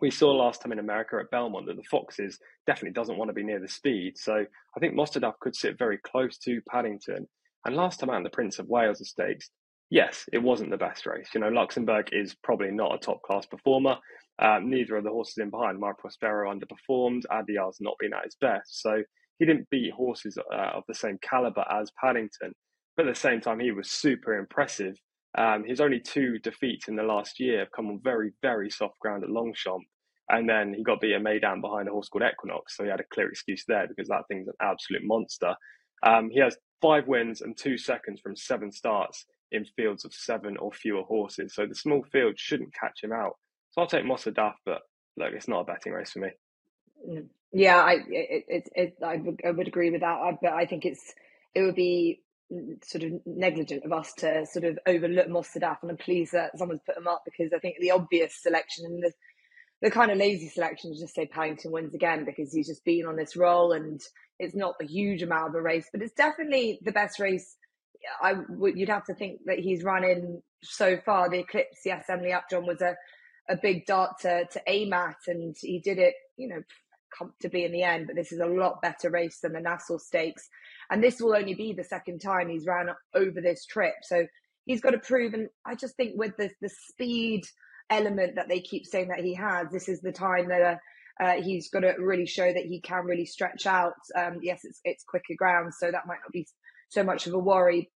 we 0.00 0.10
saw 0.10 0.30
last 0.30 0.62
time 0.62 0.72
in 0.72 0.78
America 0.78 1.16
at 1.20 1.30
Belmont 1.30 1.66
that 1.66 1.76
the 1.76 1.82
Foxes 1.84 2.38
definitely 2.66 2.92
doesn't 2.92 3.18
want 3.18 3.28
to 3.28 3.34
be 3.34 3.44
near 3.44 3.60
the 3.60 3.68
speed. 3.68 4.16
So 4.16 4.34
I 4.34 4.80
think 4.80 4.94
Mostahdaf 4.94 5.38
could 5.40 5.56
sit 5.56 5.78
very 5.78 5.98
close 5.98 6.38
to 6.38 6.60
Paddington. 6.70 7.26
And 7.64 7.76
last 7.76 8.00
time 8.00 8.10
out 8.10 8.18
in 8.18 8.22
the 8.22 8.30
Prince 8.30 8.58
of 8.58 8.68
Wales 8.68 9.06
Stakes, 9.06 9.50
yes, 9.90 10.24
it 10.32 10.42
wasn't 10.42 10.70
the 10.70 10.76
best 10.76 11.06
race. 11.06 11.28
You 11.34 11.40
know, 11.40 11.48
Luxembourg 11.48 12.08
is 12.12 12.36
probably 12.42 12.70
not 12.70 12.94
a 12.94 12.98
top 12.98 13.22
class 13.22 13.46
performer. 13.46 13.96
Um, 14.38 14.70
neither 14.70 14.96
of 14.96 15.04
the 15.04 15.10
horses 15.10 15.38
in 15.38 15.50
behind, 15.50 15.78
My 15.78 15.92
Prospero 15.98 16.52
underperformed. 16.52 17.22
Adayar's 17.30 17.78
not 17.80 17.96
been 17.98 18.14
at 18.14 18.24
his 18.24 18.36
best. 18.40 18.82
So 18.82 19.02
he 19.38 19.46
didn't 19.46 19.70
beat 19.70 19.92
horses 19.92 20.38
uh, 20.38 20.70
of 20.74 20.84
the 20.88 20.94
same 20.94 21.18
caliber 21.22 21.64
as 21.70 21.90
Paddington. 22.00 22.52
But 22.96 23.06
at 23.06 23.14
the 23.14 23.20
same 23.20 23.40
time, 23.40 23.60
he 23.60 23.72
was 23.72 23.90
super 23.90 24.38
impressive 24.38 24.96
um, 25.36 25.64
his 25.64 25.80
only 25.80 26.00
two 26.00 26.38
defeats 26.38 26.88
in 26.88 26.96
the 26.96 27.02
last 27.02 27.38
year 27.40 27.60
have 27.60 27.72
come 27.72 27.88
on 27.88 28.00
very, 28.02 28.32
very 28.42 28.70
soft 28.70 28.98
ground 29.00 29.24
at 29.24 29.30
Longchamp. 29.30 29.84
And 30.28 30.48
then 30.48 30.74
he 30.74 30.82
got 30.82 31.00
beaten 31.00 31.22
Meydan 31.22 31.60
behind 31.60 31.88
a 31.88 31.92
horse 31.92 32.08
called 32.08 32.24
Equinox. 32.24 32.76
So 32.76 32.84
he 32.84 32.90
had 32.90 33.00
a 33.00 33.04
clear 33.12 33.28
excuse 33.28 33.64
there 33.68 33.86
because 33.86 34.08
that 34.08 34.24
thing's 34.28 34.48
an 34.48 34.54
absolute 34.60 35.04
monster. 35.04 35.54
Um, 36.02 36.30
he 36.30 36.40
has 36.40 36.56
five 36.82 37.06
wins 37.06 37.42
and 37.42 37.56
two 37.56 37.78
seconds 37.78 38.20
from 38.20 38.34
seven 38.36 38.72
starts 38.72 39.24
in 39.52 39.64
fields 39.64 40.04
of 40.04 40.12
seven 40.12 40.56
or 40.56 40.72
fewer 40.72 41.02
horses. 41.02 41.54
So 41.54 41.66
the 41.66 41.74
small 41.74 42.02
field 42.10 42.34
shouldn't 42.38 42.74
catch 42.74 43.02
him 43.02 43.12
out. 43.12 43.36
So 43.70 43.82
I'll 43.82 43.86
take 43.86 44.04
Mostahdaf, 44.04 44.54
but 44.64 44.82
look, 45.16 45.32
it's 45.32 45.48
not 45.48 45.60
a 45.60 45.64
betting 45.64 45.92
race 45.92 46.12
for 46.12 46.20
me. 46.20 46.30
Mm. 47.08 47.26
Yeah, 47.52 47.76
I 47.76 47.92
it, 48.08 48.44
it, 48.48 48.68
it 48.74 48.94
would, 49.00 49.40
I 49.46 49.50
would 49.50 49.68
agree 49.68 49.90
with 49.90 50.00
that. 50.00 50.06
I, 50.06 50.36
but 50.42 50.52
I 50.52 50.66
think 50.66 50.84
it's 50.84 51.14
it 51.54 51.62
would 51.62 51.74
be 51.76 52.20
sort 52.84 53.04
of 53.04 53.12
negligent 53.26 53.84
of 53.84 53.92
us 53.92 54.12
to 54.14 54.46
sort 54.46 54.64
of 54.64 54.78
overlook 54.86 55.28
Mostahdaf 55.28 55.78
and 55.82 55.90
I'm 55.90 55.96
pleased 55.96 56.32
that 56.32 56.56
someone's 56.56 56.80
put 56.86 56.96
him 56.96 57.08
up 57.08 57.22
because 57.24 57.52
I 57.52 57.58
think 57.58 57.76
the 57.80 57.90
obvious 57.90 58.40
selection 58.40 58.84
and 58.86 59.02
the 59.02 59.12
the 59.82 59.90
kind 59.90 60.10
of 60.10 60.16
lazy 60.16 60.48
selection 60.48 60.90
is 60.90 61.00
just 61.00 61.14
say 61.14 61.26
Paddington 61.26 61.70
wins 61.70 61.94
again 61.94 62.24
because 62.24 62.52
he's 62.52 62.68
just 62.68 62.84
been 62.84 63.04
on 63.04 63.16
this 63.16 63.36
roll 63.36 63.72
and 63.72 64.00
it's 64.38 64.54
not 64.54 64.74
a 64.80 64.86
huge 64.86 65.22
amount 65.22 65.50
of 65.50 65.54
a 65.54 65.60
race, 65.60 65.86
but 65.92 66.00
it's 66.00 66.14
definitely 66.14 66.78
the 66.82 66.92
best 66.92 67.18
race 67.18 67.56
I 68.22 68.34
would 68.48 68.78
you'd 68.78 68.88
have 68.88 69.04
to 69.06 69.14
think 69.14 69.40
that 69.46 69.58
he's 69.58 69.82
running 69.82 70.42
so 70.62 70.98
far. 71.04 71.28
The 71.28 71.40
Eclipse, 71.40 71.80
yes, 71.84 72.06
Emily 72.08 72.32
Upjohn 72.32 72.66
was 72.66 72.80
a 72.80 72.96
a 73.48 73.56
big 73.56 73.86
dart 73.86 74.18
to 74.20 74.44
to 74.46 74.62
aim 74.66 74.92
at, 74.92 75.16
and 75.26 75.54
he 75.60 75.78
did 75.78 75.98
it, 75.98 76.14
you 76.36 76.48
know, 76.48 76.62
comfortably 77.16 77.64
in 77.64 77.72
the 77.72 77.82
end. 77.82 78.06
But 78.06 78.16
this 78.16 78.32
is 78.32 78.40
a 78.40 78.46
lot 78.46 78.82
better 78.82 79.10
race 79.10 79.38
than 79.40 79.52
the 79.52 79.60
Nassau 79.60 79.98
Stakes, 79.98 80.48
and 80.90 81.02
this 81.02 81.20
will 81.20 81.34
only 81.34 81.54
be 81.54 81.72
the 81.72 81.84
second 81.84 82.20
time 82.20 82.48
he's 82.48 82.66
ran 82.66 82.88
over 83.14 83.40
this 83.40 83.64
trip. 83.64 83.94
So 84.02 84.26
he's 84.64 84.80
got 84.80 84.90
to 84.90 84.98
prove. 84.98 85.34
And 85.34 85.48
I 85.64 85.74
just 85.74 85.96
think 85.96 86.12
with 86.16 86.36
the 86.36 86.50
the 86.60 86.70
speed 86.88 87.42
element 87.90 88.36
that 88.36 88.48
they 88.48 88.60
keep 88.60 88.84
saying 88.86 89.08
that 89.08 89.24
he 89.24 89.34
has, 89.34 89.68
this 89.70 89.88
is 89.88 90.00
the 90.00 90.12
time 90.12 90.48
that. 90.48 90.62
Uh, 90.62 90.76
uh, 91.18 91.40
he's 91.40 91.70
got 91.70 91.80
to 91.80 91.94
really 91.98 92.26
show 92.26 92.52
that 92.52 92.66
he 92.66 92.78
can 92.78 93.04
really 93.06 93.24
stretch 93.24 93.64
out. 93.64 93.94
Um, 94.14 94.38
yes, 94.42 94.60
it's 94.64 94.80
it's 94.84 95.02
quicker 95.02 95.32
ground, 95.34 95.72
so 95.72 95.90
that 95.90 96.06
might 96.06 96.18
not 96.22 96.30
be 96.30 96.46
so 96.90 97.02
much 97.02 97.26
of 97.26 97.32
a 97.32 97.38
worry. 97.38 97.90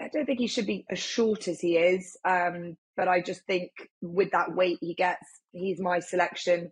I 0.00 0.08
don't 0.08 0.26
think 0.26 0.40
he 0.40 0.48
should 0.48 0.66
be 0.66 0.84
as 0.90 0.98
short 0.98 1.48
as 1.48 1.60
he 1.60 1.76
is, 1.76 2.16
um, 2.24 2.76
but 2.96 3.08
I 3.08 3.20
just 3.20 3.42
think 3.46 3.70
with 4.02 4.32
that 4.32 4.54
weight 4.54 4.78
he 4.80 4.94
gets, 4.94 5.24
he's 5.52 5.80
my 5.80 6.00
selection. 6.00 6.70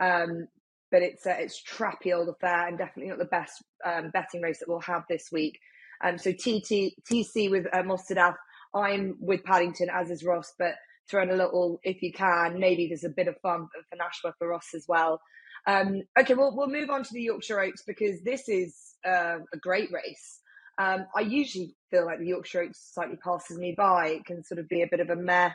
Um, 0.00 0.46
but 0.90 1.02
it's 1.02 1.26
uh, 1.26 1.36
it's 1.38 1.62
trappy 1.62 2.14
old 2.14 2.28
affair 2.28 2.68
and 2.68 2.78
definitely 2.78 3.10
not 3.10 3.18
the 3.18 3.24
best 3.26 3.62
um, 3.84 4.10
betting 4.12 4.42
race 4.42 4.58
that 4.60 4.68
we'll 4.68 4.80
have 4.80 5.04
this 5.08 5.28
week. 5.32 5.58
Um, 6.02 6.18
so 6.18 6.32
TT, 6.32 6.94
TC 7.10 7.50
with 7.50 7.66
uh, 7.72 7.82
Mostahdaf, 7.82 8.34
I'm 8.74 9.16
with 9.20 9.44
Paddington 9.44 9.88
as 9.92 10.10
is 10.10 10.24
Ross, 10.24 10.52
but 10.58 10.74
throwing 11.08 11.30
a 11.30 11.36
little 11.36 11.80
if 11.82 12.02
you 12.02 12.12
can. 12.12 12.58
Maybe 12.58 12.88
there's 12.88 13.04
a 13.04 13.08
bit 13.08 13.28
of 13.28 13.36
fun 13.40 13.68
for 13.72 13.96
Nashwa 13.96 14.32
for 14.38 14.48
Ross 14.48 14.68
as 14.74 14.86
well. 14.88 15.20
Um, 15.66 16.02
okay, 16.18 16.34
well 16.34 16.54
we'll 16.54 16.68
move 16.68 16.90
on 16.90 17.02
to 17.04 17.12
the 17.12 17.22
Yorkshire 17.22 17.60
Oaks 17.60 17.82
because 17.86 18.22
this 18.22 18.48
is 18.48 18.96
uh, 19.06 19.38
a 19.52 19.56
great 19.60 19.90
race. 19.92 20.40
Um, 20.78 21.06
I 21.16 21.20
usually 21.20 21.76
feel 21.90 22.04
like 22.04 22.18
the 22.18 22.26
Yorkshire 22.26 22.62
Oaks 22.62 22.90
slightly 22.92 23.16
passes 23.22 23.58
me 23.58 23.74
by. 23.76 24.08
It 24.08 24.24
can 24.26 24.42
sort 24.42 24.58
of 24.58 24.68
be 24.68 24.82
a 24.82 24.88
bit 24.90 25.00
of 25.00 25.10
a 25.10 25.16
meh. 25.16 25.50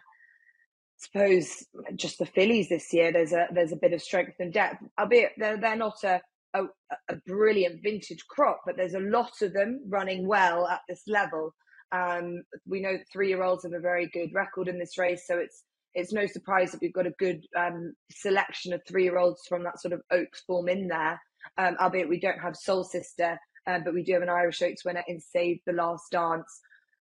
Suppose 1.00 1.66
just 1.96 2.20
the 2.20 2.26
fillies 2.26 2.70
this 2.70 2.92
year. 2.94 3.12
There's 3.12 3.32
a 3.32 3.48
there's 3.54 3.72
a 3.72 3.78
bit 3.78 3.94
of 3.94 4.02
strength 4.02 4.36
and 4.40 4.52
depth, 4.52 4.84
albeit 5.00 5.32
they're 5.38 5.60
they're 5.60 5.76
not 5.76 6.04
a 6.04 6.22
a, 6.54 6.64
a 7.10 7.16
brilliant 7.28 7.82
vintage 7.84 8.26
crop, 8.28 8.62
but 8.66 8.76
there's 8.76 8.96
a 8.96 9.00
lot 9.00 9.32
of 9.42 9.54
them 9.54 9.82
running 9.88 10.28
well 10.28 10.68
at 10.68 10.82
this 10.90 11.04
level. 11.08 11.54
Um, 11.92 12.44
we 12.68 12.82
know 12.82 12.98
three 13.12 13.30
year 13.30 13.44
olds 13.44 13.64
have 13.64 13.74
a 13.74 13.80
very 13.80 14.08
good 14.08 14.30
record 14.34 14.68
in 14.68 14.78
this 14.78 14.98
race, 14.98 15.24
so 15.26 15.38
it's 15.38 15.64
it's 15.94 16.14
no 16.14 16.28
surprise 16.28 16.72
that 16.72 16.82
we've 16.82 16.94
got 16.94 17.08
a 17.08 17.14
good 17.18 17.46
um, 17.58 17.94
selection 18.12 18.74
of 18.74 18.82
three 18.88 19.04
year 19.04 19.18
olds 19.18 19.42
from 19.48 19.64
that 19.64 19.80
sort 19.80 19.94
of 19.94 20.02
Oaks 20.12 20.44
form 20.46 20.68
in 20.68 20.88
there. 20.88 21.20
Um, 21.58 21.78
albeit 21.80 22.10
we 22.10 22.20
don't 22.20 22.40
have 22.40 22.56
Soul 22.56 22.84
Sister 22.84 23.40
um, 23.70 23.84
but 23.84 23.94
we 23.94 24.04
do 24.04 24.14
have 24.14 24.22
an 24.22 24.30
Irish 24.30 24.62
Oaks 24.62 24.86
winner 24.86 25.04
in 25.08 25.20
Save 25.20 25.60
the 25.66 25.74
Last 25.74 26.12
Dance. 26.12 26.62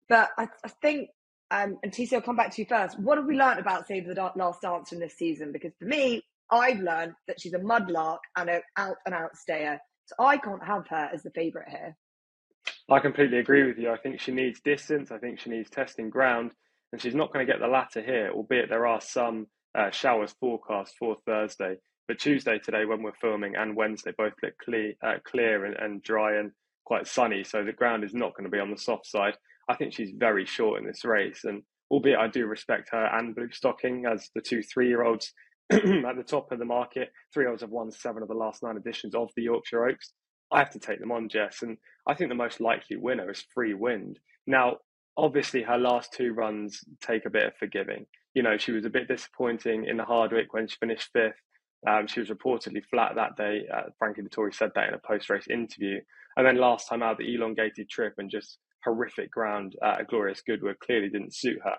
But 0.08 0.30
I, 0.38 0.48
I 0.64 0.68
think, 0.82 1.08
um, 1.54 1.78
and 1.84 1.92
TC, 1.92 2.14
I'll 2.14 2.20
come 2.20 2.34
back 2.34 2.52
to 2.52 2.62
you 2.62 2.66
first. 2.68 2.98
What 2.98 3.16
have 3.16 3.26
we 3.26 3.36
learned 3.36 3.60
about 3.60 3.86
Save 3.86 4.06
the 4.06 4.32
Last 4.34 4.60
Dance 4.60 4.88
from 4.88 4.98
this 4.98 5.16
season? 5.16 5.52
Because 5.52 5.72
for 5.78 5.84
me, 5.84 6.24
I've 6.50 6.80
learned 6.80 7.12
that 7.28 7.40
she's 7.40 7.54
a 7.54 7.60
mudlark 7.60 8.18
and 8.36 8.50
an 8.50 8.60
out 8.76 8.96
and 9.06 9.14
out 9.14 9.36
stayer. 9.36 9.78
So 10.06 10.16
I 10.18 10.36
can't 10.36 10.64
have 10.64 10.88
her 10.88 11.10
as 11.12 11.22
the 11.22 11.30
favourite 11.30 11.68
here. 11.68 11.96
I 12.90 12.98
completely 12.98 13.38
agree 13.38 13.62
with 13.62 13.78
you. 13.78 13.90
I 13.90 13.96
think 13.98 14.20
she 14.20 14.32
needs 14.32 14.60
distance. 14.60 15.12
I 15.12 15.18
think 15.18 15.38
she 15.38 15.48
needs 15.48 15.70
testing 15.70 16.10
ground, 16.10 16.52
and 16.92 17.00
she's 17.00 17.14
not 17.14 17.32
going 17.32 17.46
to 17.46 17.50
get 17.50 17.60
the 17.60 17.68
latter 17.68 18.02
here. 18.02 18.32
Albeit 18.34 18.68
there 18.68 18.86
are 18.86 19.00
some 19.00 19.46
uh, 19.78 19.90
showers 19.90 20.34
forecast 20.40 20.96
for 20.98 21.16
Thursday. 21.24 21.76
But 22.08 22.18
Tuesday 22.18 22.58
today, 22.58 22.84
when 22.84 23.02
we're 23.02 23.12
filming, 23.20 23.54
and 23.54 23.76
Wednesday, 23.76 24.12
both 24.18 24.34
look 24.42 24.54
clear, 24.58 24.94
uh, 25.02 25.14
clear 25.24 25.64
and, 25.64 25.76
and 25.76 26.02
dry 26.02 26.36
and 26.36 26.50
quite 26.84 27.06
sunny. 27.06 27.44
So 27.44 27.64
the 27.64 27.72
ground 27.72 28.02
is 28.02 28.12
not 28.12 28.34
going 28.34 28.44
to 28.44 28.50
be 28.50 28.58
on 28.60 28.72
the 28.72 28.76
soft 28.76 29.06
side. 29.06 29.34
I 29.68 29.76
think 29.76 29.92
she's 29.92 30.12
very 30.16 30.46
short 30.46 30.80
in 30.80 30.86
this 30.86 31.04
race, 31.04 31.44
and 31.44 31.62
albeit 31.90 32.18
I 32.18 32.28
do 32.28 32.46
respect 32.46 32.90
her 32.92 33.06
and 33.06 33.34
Blue 33.34 33.50
Stocking 33.52 34.04
as 34.06 34.30
the 34.34 34.40
two 34.40 34.62
three-year-olds 34.62 35.32
at 35.72 35.82
the 35.82 36.24
top 36.26 36.52
of 36.52 36.58
the 36.58 36.64
market. 36.64 37.10
Three-year-olds 37.32 37.62
have 37.62 37.70
won 37.70 37.90
seven 37.90 38.22
of 38.22 38.28
the 38.28 38.34
last 38.34 38.62
nine 38.62 38.76
editions 38.76 39.14
of 39.14 39.30
the 39.36 39.42
Yorkshire 39.42 39.86
Oaks. 39.86 40.12
I 40.52 40.58
have 40.58 40.70
to 40.70 40.78
take 40.78 41.00
them 41.00 41.12
on, 41.12 41.28
Jess, 41.28 41.62
and 41.62 41.78
I 42.06 42.14
think 42.14 42.30
the 42.30 42.34
most 42.34 42.60
likely 42.60 42.96
winner 42.96 43.30
is 43.30 43.44
Free 43.54 43.74
Wind. 43.74 44.18
Now, 44.46 44.78
obviously, 45.16 45.62
her 45.62 45.78
last 45.78 46.12
two 46.12 46.32
runs 46.32 46.80
take 47.00 47.26
a 47.26 47.30
bit 47.30 47.46
of 47.46 47.56
forgiving. 47.56 48.06
You 48.34 48.42
know, 48.42 48.58
she 48.58 48.72
was 48.72 48.84
a 48.84 48.90
bit 48.90 49.08
disappointing 49.08 49.86
in 49.86 49.96
the 49.96 50.04
Hardwicke 50.04 50.48
when 50.50 50.68
she 50.68 50.76
finished 50.76 51.10
fifth. 51.12 51.40
Um, 51.86 52.06
she 52.06 52.20
was 52.20 52.30
reportedly 52.30 52.82
flat 52.84 53.14
that 53.14 53.36
day. 53.36 53.62
Uh, 53.72 53.90
Frankie 53.98 54.22
Dettori 54.22 54.54
said 54.54 54.70
that 54.74 54.88
in 54.88 54.94
a 54.94 54.98
post 54.98 55.28
race 55.30 55.46
interview. 55.48 56.00
And 56.36 56.46
then 56.46 56.56
last 56.56 56.88
time 56.88 57.02
out, 57.02 57.18
the 57.18 57.34
elongated 57.34 57.88
trip 57.88 58.14
and 58.18 58.30
just 58.30 58.58
horrific 58.84 59.30
ground 59.30 59.74
at 59.82 60.00
a 60.00 60.04
Glorious 60.04 60.42
Goodwood 60.46 60.78
clearly 60.80 61.08
didn't 61.08 61.34
suit 61.34 61.58
her. 61.64 61.76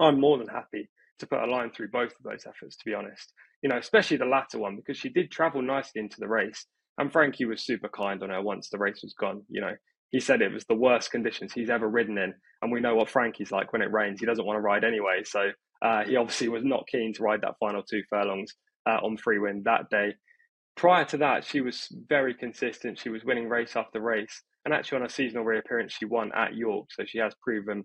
I'm 0.00 0.20
more 0.20 0.38
than 0.38 0.48
happy 0.48 0.88
to 1.18 1.26
put 1.26 1.42
a 1.42 1.46
line 1.46 1.70
through 1.70 1.90
both 1.90 2.10
of 2.10 2.22
those 2.24 2.46
efforts, 2.46 2.76
to 2.76 2.84
be 2.84 2.94
honest. 2.94 3.32
You 3.62 3.68
know, 3.68 3.78
especially 3.78 4.16
the 4.16 4.24
latter 4.24 4.58
one, 4.58 4.76
because 4.76 4.96
she 4.96 5.08
did 5.08 5.30
travel 5.30 5.62
nicely 5.62 6.00
into 6.00 6.16
the 6.18 6.28
race. 6.28 6.66
And 6.98 7.12
Frankie 7.12 7.44
was 7.44 7.64
super 7.64 7.88
kind 7.88 8.22
on 8.22 8.30
her 8.30 8.42
once 8.42 8.68
the 8.68 8.78
race 8.78 9.00
was 9.02 9.14
gone. 9.14 9.42
You 9.48 9.60
know, 9.60 9.72
he 10.10 10.20
said 10.20 10.42
it 10.42 10.52
was 10.52 10.64
the 10.64 10.74
worst 10.74 11.10
conditions 11.10 11.52
he's 11.52 11.70
ever 11.70 11.88
ridden 11.88 12.18
in. 12.18 12.34
And 12.60 12.72
we 12.72 12.80
know 12.80 12.94
what 12.94 13.08
Frankie's 13.08 13.52
like 13.52 13.72
when 13.72 13.82
it 13.82 13.92
rains. 13.92 14.20
He 14.20 14.26
doesn't 14.26 14.44
want 14.44 14.56
to 14.56 14.60
ride 14.60 14.84
anyway. 14.84 15.22
So 15.24 15.50
uh, 15.80 16.04
he 16.04 16.16
obviously 16.16 16.48
was 16.48 16.64
not 16.64 16.86
keen 16.86 17.12
to 17.14 17.22
ride 17.22 17.40
that 17.42 17.54
final 17.58 17.82
two 17.82 18.02
furlongs 18.10 18.52
uh, 18.88 18.98
on 19.02 19.16
Free 19.16 19.38
Wind 19.38 19.64
that 19.64 19.88
day. 19.90 20.14
Prior 20.76 21.04
to 21.06 21.16
that, 21.18 21.44
she 21.44 21.60
was 21.60 21.88
very 22.08 22.34
consistent. 22.34 22.98
She 22.98 23.10
was 23.10 23.24
winning 23.24 23.48
race 23.48 23.76
after 23.76 24.00
race. 24.00 24.42
And 24.64 24.72
actually, 24.72 24.98
on 24.98 25.06
a 25.06 25.10
seasonal 25.10 25.44
reappearance, 25.44 25.92
she 25.92 26.04
won 26.04 26.30
at 26.34 26.54
York. 26.54 26.86
So 26.92 27.04
she 27.06 27.18
has 27.18 27.34
proven 27.42 27.84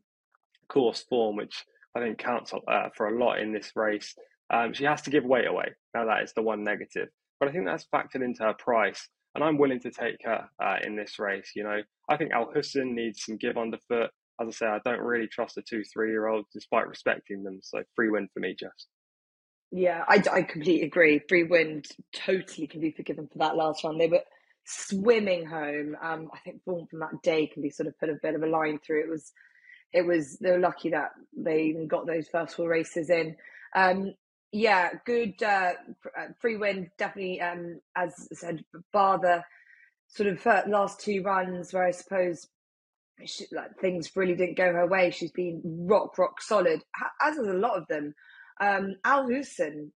course 0.69 1.03
form, 1.09 1.35
which 1.37 1.63
I 1.95 1.99
think 1.99 2.17
counts 2.17 2.53
uh, 2.53 2.89
for 2.95 3.07
a 3.07 3.19
lot 3.19 3.39
in 3.39 3.51
this 3.51 3.71
race. 3.75 4.13
Um, 4.53 4.73
she 4.73 4.85
has 4.85 5.01
to 5.03 5.09
give 5.09 5.25
weight 5.25 5.47
away. 5.47 5.73
Now, 5.93 6.05
that 6.05 6.23
is 6.23 6.33
the 6.33 6.41
one 6.41 6.63
negative. 6.63 7.09
But 7.39 7.49
I 7.49 7.51
think 7.51 7.65
that's 7.65 7.87
factored 7.93 8.23
into 8.23 8.43
her 8.43 8.53
price. 8.53 9.07
And 9.35 9.43
I'm 9.43 9.57
willing 9.57 9.79
to 9.81 9.91
take 9.91 10.17
her 10.23 10.47
uh, 10.63 10.77
in 10.83 10.95
this 10.95 11.19
race. 11.19 11.51
You 11.55 11.63
know, 11.63 11.81
I 12.09 12.17
think 12.17 12.31
Al 12.31 12.51
Husn 12.53 12.93
needs 12.93 13.23
some 13.23 13.37
give 13.37 13.57
underfoot. 13.57 14.09
As 14.39 14.47
I 14.47 14.51
say, 14.51 14.65
I 14.67 14.79
don't 14.85 15.01
really 15.01 15.27
trust 15.27 15.55
the 15.55 15.63
two 15.63 15.83
three 15.83 16.09
year 16.11 16.27
olds 16.27 16.47
despite 16.53 16.87
respecting 16.87 17.43
them. 17.43 17.59
So, 17.61 17.83
Free 17.95 18.09
Wind 18.09 18.29
for 18.33 18.39
me, 18.39 18.55
just. 18.57 18.87
Yeah, 19.71 20.03
I, 20.07 20.23
I 20.31 20.41
completely 20.43 20.87
agree. 20.87 21.21
Free 21.27 21.43
wind 21.43 21.87
totally 22.15 22.67
can 22.67 22.81
be 22.81 22.91
forgiven 22.91 23.27
for 23.27 23.39
that 23.39 23.55
last 23.57 23.83
run. 23.83 23.97
They 23.97 24.07
were 24.07 24.23
swimming 24.65 25.45
home. 25.45 25.95
Um, 26.01 26.29
I 26.33 26.39
think 26.39 26.63
form 26.63 26.87
from 26.87 26.99
that 26.99 27.21
day 27.21 27.47
can 27.47 27.61
be 27.61 27.69
sort 27.69 27.87
of 27.87 27.99
put 27.99 28.09
a 28.09 28.17
bit 28.21 28.35
of 28.35 28.43
a 28.43 28.47
line 28.47 28.79
through. 28.79 29.03
It 29.03 29.09
was, 29.09 29.31
it 29.91 30.05
was. 30.05 30.37
They 30.39 30.51
were 30.51 30.59
lucky 30.59 30.89
that 30.91 31.11
they 31.35 31.63
even 31.63 31.87
got 31.87 32.07
those 32.07 32.29
first 32.29 32.55
four 32.55 32.69
races 32.69 33.09
in. 33.09 33.35
Um, 33.75 34.13
yeah, 34.53 34.91
good 35.05 35.33
uh, 35.43 35.73
uh 36.17 36.27
free 36.39 36.55
wind 36.55 36.89
definitely. 36.97 37.41
Um, 37.41 37.81
as 37.95 38.27
I 38.31 38.35
said, 38.35 38.63
bar 38.93 39.19
the 39.19 39.43
sort 40.07 40.29
of 40.29 40.45
last 40.69 41.01
two 41.01 41.21
runs 41.23 41.73
where 41.73 41.85
I 41.85 41.91
suppose 41.91 42.47
she, 43.25 43.45
like 43.51 43.77
things 43.79 44.15
really 44.15 44.35
didn't 44.35 44.57
go 44.57 44.71
her 44.71 44.87
way. 44.87 45.11
She's 45.11 45.31
been 45.31 45.61
rock 45.65 46.17
rock 46.17 46.41
solid, 46.41 46.81
as 47.21 47.35
is 47.35 47.47
a 47.47 47.53
lot 47.53 47.77
of 47.77 47.87
them. 47.87 48.13
Um, 48.59 48.95
Al 49.03 49.27
Husn, 49.27 49.89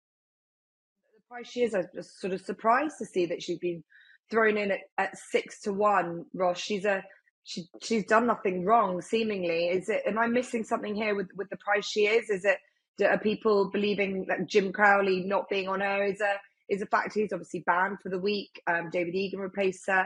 the 1.13 1.21
price 1.29 1.47
she 1.49 1.61
is, 1.63 1.75
I 1.75 1.85
was 1.93 2.11
sort 2.19 2.33
of 2.33 2.41
surprised 2.41 2.95
to 2.99 3.05
see 3.05 3.25
that 3.27 3.41
she's 3.41 3.59
been 3.59 3.83
thrown 4.29 4.57
in 4.57 4.71
at, 4.71 4.79
at 4.97 5.17
six 5.17 5.61
to 5.61 5.73
one. 5.73 6.25
Ross, 6.33 6.59
she's 6.59 6.85
a 6.85 7.03
she 7.43 7.65
she's 7.81 8.05
done 8.05 8.27
nothing 8.27 8.65
wrong. 8.65 9.01
Seemingly, 9.01 9.69
is 9.69 9.89
it? 9.89 10.03
Am 10.05 10.19
I 10.19 10.27
missing 10.27 10.63
something 10.63 10.95
here 10.95 11.15
with 11.15 11.29
with 11.35 11.49
the 11.49 11.57
price 11.57 11.87
she 11.87 12.01
is? 12.05 12.29
Is 12.29 12.45
it? 12.45 12.57
Are 13.03 13.17
people 13.17 13.69
believing 13.71 14.25
that 14.27 14.45
Jim 14.47 14.73
Crowley 14.73 15.23
not 15.25 15.49
being 15.49 15.69
on 15.69 15.79
her 15.79 16.03
is 16.03 16.21
a 16.21 16.35
is 16.69 16.81
a 16.81 16.85
factor? 16.85 17.21
He's 17.21 17.33
obviously 17.33 17.63
banned 17.65 17.99
for 18.03 18.09
the 18.09 18.19
week. 18.19 18.61
Um, 18.67 18.89
David 18.91 19.15
Egan 19.15 19.39
replaced 19.39 19.87
her. 19.87 20.05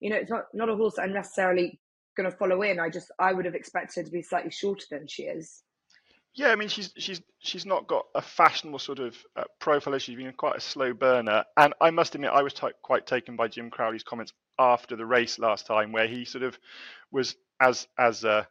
You 0.00 0.10
know, 0.10 0.16
it's 0.16 0.30
not 0.30 0.44
not 0.52 0.68
a 0.68 0.76
horse 0.76 0.98
I'm 0.98 1.14
necessarily 1.14 1.80
going 2.16 2.30
to 2.30 2.36
follow 2.36 2.62
in. 2.62 2.78
I 2.78 2.90
just 2.90 3.10
I 3.18 3.32
would 3.32 3.46
have 3.46 3.54
expected 3.54 4.00
her 4.00 4.04
to 4.04 4.12
be 4.12 4.22
slightly 4.22 4.50
shorter 4.50 4.84
than 4.90 5.06
she 5.08 5.24
is. 5.24 5.62
Yeah, 6.34 6.50
I 6.50 6.56
mean 6.56 6.68
she's 6.68 6.92
she's 6.96 7.22
she's 7.40 7.66
not 7.66 7.86
got 7.88 8.06
a 8.14 8.22
fashionable 8.22 8.78
sort 8.80 9.00
of 9.00 9.16
uh, 9.36 9.44
profile. 9.60 9.98
She's 9.98 10.16
been 10.16 10.32
quite 10.32 10.56
a 10.56 10.60
slow 10.60 10.94
burner, 10.94 11.44
and 11.56 11.74
I 11.80 11.90
must 11.90 12.14
admit 12.14 12.30
I 12.30 12.42
was 12.42 12.54
t- 12.54 12.68
quite 12.82 13.06
taken 13.06 13.36
by 13.36 13.48
Jim 13.48 13.70
Crowley's 13.70 14.04
comments 14.04 14.32
after 14.58 14.96
the 14.96 15.06
race 15.06 15.38
last 15.38 15.66
time, 15.66 15.92
where 15.92 16.08
he 16.08 16.24
sort 16.24 16.44
of 16.44 16.58
was 17.12 17.36
as 17.60 17.86
as 17.98 18.24
uh, 18.24 18.44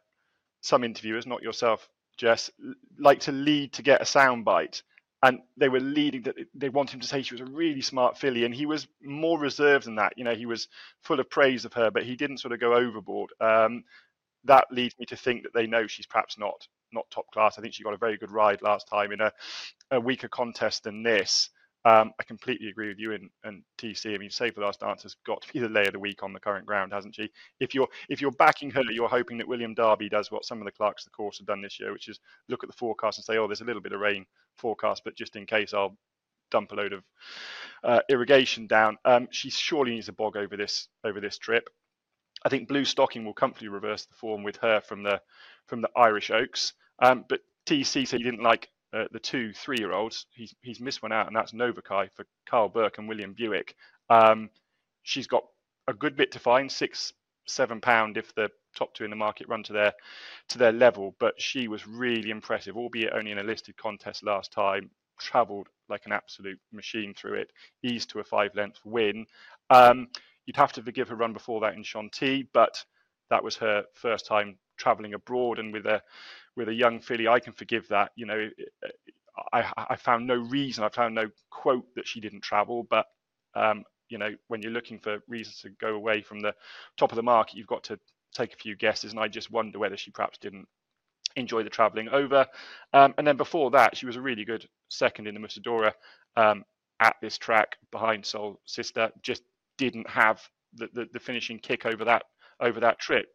some 0.62 0.84
interviewers, 0.84 1.26
not 1.26 1.42
yourself, 1.42 1.88
Jess, 2.18 2.50
like 2.98 3.20
to 3.20 3.32
lead 3.32 3.74
to 3.74 3.82
get 3.82 4.02
a 4.02 4.04
soundbite, 4.04 4.82
and 5.22 5.40
they 5.56 5.68
were 5.68 5.80
leading 5.80 6.22
that 6.22 6.36
they 6.54 6.70
want 6.70 6.90
him 6.94 7.00
to 7.00 7.08
say 7.08 7.22
she 7.22 7.34
was 7.34 7.42
a 7.42 7.46
really 7.52 7.82
smart 7.82 8.18
filly, 8.18 8.44
and 8.44 8.54
he 8.54 8.66
was 8.66 8.88
more 9.02 9.38
reserved 9.38 9.86
than 9.86 9.96
that. 9.96 10.14
You 10.18 10.24
know, 10.24 10.34
he 10.34 10.46
was 10.46 10.68
full 11.02 11.20
of 11.20 11.30
praise 11.30 11.64
of 11.64 11.74
her, 11.74 11.90
but 11.90 12.04
he 12.04 12.16
didn't 12.16 12.38
sort 12.38 12.52
of 12.54 12.60
go 12.60 12.74
overboard. 12.74 13.30
Um, 13.40 13.84
that 14.44 14.66
leads 14.70 14.98
me 14.98 15.06
to 15.06 15.16
think 15.16 15.42
that 15.42 15.54
they 15.54 15.66
know 15.66 15.86
she's 15.86 16.06
perhaps 16.06 16.38
not 16.38 16.66
not 16.92 17.10
top 17.10 17.26
class. 17.32 17.58
I 17.58 17.62
think 17.62 17.74
she 17.74 17.82
got 17.82 17.94
a 17.94 17.98
very 17.98 18.16
good 18.16 18.30
ride 18.30 18.62
last 18.62 18.88
time 18.88 19.12
in 19.12 19.20
a, 19.20 19.32
a 19.90 20.00
weaker 20.00 20.28
contest 20.28 20.84
than 20.84 21.02
this. 21.02 21.50
Um, 21.86 22.12
I 22.18 22.22
completely 22.24 22.68
agree 22.68 22.88
with 22.88 22.98
you 22.98 23.12
and, 23.12 23.28
and 23.44 23.62
TC. 23.78 24.14
I 24.14 24.18
mean, 24.18 24.30
Save 24.30 24.54
the 24.54 24.62
Last 24.62 24.80
Dance 24.80 25.02
has 25.02 25.16
got 25.26 25.42
to 25.42 25.52
be 25.52 25.58
the 25.58 25.68
lay 25.68 25.84
of 25.86 25.92
the 25.92 25.98
week 25.98 26.22
on 26.22 26.32
the 26.32 26.40
current 26.40 26.64
ground, 26.64 26.92
hasn't 26.94 27.14
she? 27.14 27.28
If 27.60 27.74
you're 27.74 27.88
if 28.08 28.22
you're 28.22 28.30
backing 28.32 28.70
her, 28.70 28.82
you're 28.90 29.08
hoping 29.08 29.36
that 29.38 29.48
William 29.48 29.74
Derby 29.74 30.08
does 30.08 30.30
what 30.30 30.46
some 30.46 30.60
of 30.60 30.64
the 30.64 30.72
clerks 30.72 31.04
of 31.04 31.12
the 31.12 31.16
course 31.16 31.38
have 31.38 31.46
done 31.46 31.60
this 31.60 31.78
year, 31.78 31.92
which 31.92 32.08
is 32.08 32.20
look 32.48 32.64
at 32.64 32.70
the 32.70 32.76
forecast 32.76 33.18
and 33.18 33.24
say, 33.24 33.36
oh, 33.36 33.46
there's 33.46 33.60
a 33.60 33.66
little 33.66 33.82
bit 33.82 33.92
of 33.92 34.00
rain 34.00 34.24
forecast, 34.56 35.02
but 35.04 35.14
just 35.14 35.36
in 35.36 35.44
case, 35.44 35.74
I'll 35.74 35.98
dump 36.50 36.72
a 36.72 36.74
load 36.74 36.94
of 36.94 37.04
uh, 37.82 38.00
irrigation 38.08 38.66
down. 38.66 38.96
Um, 39.04 39.28
she 39.30 39.50
surely 39.50 39.90
needs 39.90 40.08
a 40.08 40.12
bog 40.12 40.36
over 40.38 40.56
this 40.56 40.88
over 41.04 41.20
this 41.20 41.36
trip. 41.36 41.68
I 42.44 42.48
think 42.48 42.68
Blue 42.68 42.84
Stocking 42.84 43.24
will 43.24 43.34
comfortably 43.34 43.68
reverse 43.68 44.04
the 44.04 44.14
form 44.14 44.42
with 44.42 44.56
her 44.58 44.80
from 44.80 45.02
the 45.02 45.20
from 45.66 45.80
the 45.80 45.90
Irish 45.96 46.30
Oaks. 46.30 46.74
Um, 47.00 47.24
but 47.28 47.40
TC 47.66 48.06
said 48.06 48.18
he 48.18 48.24
didn't 48.24 48.42
like 48.42 48.68
uh, 48.92 49.04
the 49.12 49.18
two 49.18 49.52
three-year-olds. 49.52 50.26
He's 50.34 50.54
he's 50.62 50.80
missed 50.80 51.02
one 51.02 51.12
out, 51.12 51.26
and 51.26 51.34
that's 51.34 51.52
Novakai 51.52 52.10
for 52.14 52.26
Karl 52.46 52.68
Burke 52.68 52.98
and 52.98 53.08
William 53.08 53.32
Buick. 53.32 53.74
Um, 54.10 54.50
she's 55.02 55.26
got 55.26 55.44
a 55.88 55.94
good 55.94 56.16
bit 56.16 56.32
to 56.32 56.38
find, 56.38 56.70
six 56.70 57.12
seven 57.46 57.80
pound 57.80 58.16
if 58.16 58.34
the 58.34 58.48
top 58.74 58.94
two 58.94 59.04
in 59.04 59.10
the 59.10 59.16
market 59.16 59.48
run 59.48 59.62
to 59.62 59.72
their 59.72 59.92
to 60.48 60.58
their 60.58 60.72
level. 60.72 61.14
But 61.18 61.40
she 61.40 61.68
was 61.68 61.86
really 61.86 62.30
impressive, 62.30 62.76
albeit 62.76 63.12
only 63.12 63.30
in 63.30 63.38
a 63.38 63.42
listed 63.42 63.76
contest 63.76 64.22
last 64.22 64.52
time. 64.52 64.90
Travelled 65.18 65.68
like 65.88 66.06
an 66.06 66.12
absolute 66.12 66.58
machine 66.72 67.14
through 67.14 67.34
it, 67.34 67.50
eased 67.82 68.10
to 68.10 68.18
a 68.20 68.24
five-length 68.24 68.80
win. 68.84 69.26
Um, 69.70 70.08
you'd 70.46 70.56
have 70.56 70.72
to 70.72 70.82
forgive 70.82 71.08
her 71.08 71.16
run 71.16 71.32
before 71.32 71.60
that 71.60 71.74
in 71.74 71.82
Chantilly, 71.82 72.48
but 72.52 72.84
that 73.30 73.42
was 73.44 73.56
her 73.56 73.84
first 73.94 74.26
time 74.26 74.58
travelling 74.76 75.14
abroad 75.14 75.58
and 75.58 75.72
with 75.72 75.86
a 75.86 76.02
with 76.56 76.68
a 76.68 76.74
young 76.74 77.00
filly, 77.00 77.26
I 77.28 77.40
can 77.40 77.52
forgive 77.52 77.88
that. 77.88 78.12
You 78.16 78.26
know, 78.26 78.48
I, 79.52 79.70
I 79.76 79.96
found 79.96 80.26
no 80.26 80.36
reason, 80.36 80.84
I 80.84 80.88
found 80.88 81.14
no 81.14 81.28
quote 81.50 81.86
that 81.96 82.06
she 82.06 82.20
didn't 82.20 82.42
travel, 82.42 82.86
but 82.88 83.06
um, 83.54 83.84
you 84.08 84.18
know, 84.18 84.30
when 84.48 84.62
you're 84.62 84.72
looking 84.72 84.98
for 85.00 85.18
reasons 85.28 85.60
to 85.62 85.70
go 85.70 85.94
away 85.94 86.22
from 86.22 86.40
the 86.40 86.54
top 86.96 87.10
of 87.10 87.16
the 87.16 87.22
market, 87.22 87.56
you've 87.56 87.66
got 87.66 87.84
to 87.84 87.98
take 88.34 88.52
a 88.52 88.56
few 88.56 88.76
guesses, 88.76 89.12
and 89.12 89.20
I 89.20 89.28
just 89.28 89.50
wonder 89.50 89.78
whether 89.78 89.96
she 89.96 90.10
perhaps 90.10 90.38
didn't 90.38 90.68
enjoy 91.36 91.62
the 91.62 91.70
travelling 91.70 92.08
over. 92.10 92.46
Um, 92.92 93.14
and 93.18 93.26
then 93.26 93.36
before 93.36 93.70
that, 93.72 93.96
she 93.96 94.06
was 94.06 94.16
a 94.16 94.20
really 94.20 94.44
good 94.44 94.68
second 94.88 95.26
in 95.26 95.34
the 95.34 95.40
Musidora 95.40 95.92
um, 96.36 96.64
at 97.00 97.16
this 97.20 97.38
track 97.38 97.76
behind 97.90 98.24
Soul 98.24 98.60
Sister. 98.66 99.10
Just 99.22 99.42
didn't 99.78 100.08
have 100.08 100.40
the, 100.74 100.88
the, 100.92 101.06
the 101.12 101.20
finishing 101.20 101.58
kick 101.58 101.86
over 101.86 102.04
that 102.04 102.24
over 102.60 102.80
that 102.80 102.98
trip. 102.98 103.26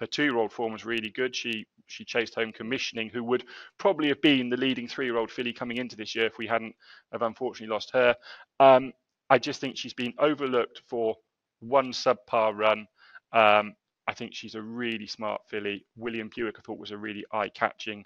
Her 0.00 0.06
two-year-old 0.06 0.52
form 0.52 0.72
was 0.72 0.84
really 0.84 1.10
good. 1.10 1.34
She 1.36 1.66
she 1.86 2.04
chased 2.04 2.34
home 2.34 2.52
commissioning, 2.52 3.10
who 3.10 3.22
would 3.24 3.44
probably 3.78 4.08
have 4.08 4.22
been 4.22 4.48
the 4.48 4.56
leading 4.56 4.88
three-year-old 4.88 5.30
filly 5.30 5.52
coming 5.52 5.76
into 5.76 5.96
this 5.96 6.14
year 6.14 6.26
if 6.26 6.38
we 6.38 6.46
hadn't 6.46 6.74
have 7.12 7.22
unfortunately 7.22 7.72
lost 7.72 7.90
her. 7.92 8.16
Um, 8.58 8.92
I 9.30 9.38
just 9.38 9.60
think 9.60 9.76
she's 9.76 9.94
been 9.94 10.14
overlooked 10.18 10.82
for 10.88 11.16
one 11.60 11.92
subpar 11.92 12.56
run. 12.56 12.86
Um, 13.32 13.74
I 14.06 14.14
think 14.14 14.34
she's 14.34 14.54
a 14.54 14.62
really 14.62 15.06
smart 15.06 15.42
filly. 15.48 15.86
William 15.96 16.30
Buick, 16.34 16.56
I 16.58 16.62
thought, 16.62 16.78
was 16.78 16.90
a 16.90 16.98
really 16.98 17.24
eye-catching 17.32 18.04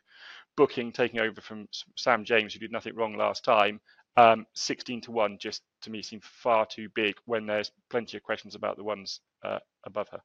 booking, 0.57 0.93
taking 0.93 1.21
over 1.21 1.41
from 1.41 1.69
Sam 1.97 2.25
James, 2.25 2.53
who 2.53 2.61
did 2.61 2.73
nothing 2.73 2.95
wrong 2.95 3.17
last 3.17 3.45
time. 3.45 3.81
Um, 4.19 4.47
16 4.55 5.03
to 5.03 5.13
1 5.13 5.39
just 5.41 5.63
to 5.83 5.91
me 5.91 6.03
seemed 6.03 6.25
far 6.25 6.67
too 6.67 6.89
big 6.93 7.15
when 7.25 7.47
there's 7.47 7.71
plenty 7.89 8.17
of 8.17 8.25
questions 8.25 8.57
about 8.57 8.77
the 8.77 8.83
ones 8.83 9.21
uh, 9.45 9.61
above 9.87 10.09
her 10.09 10.21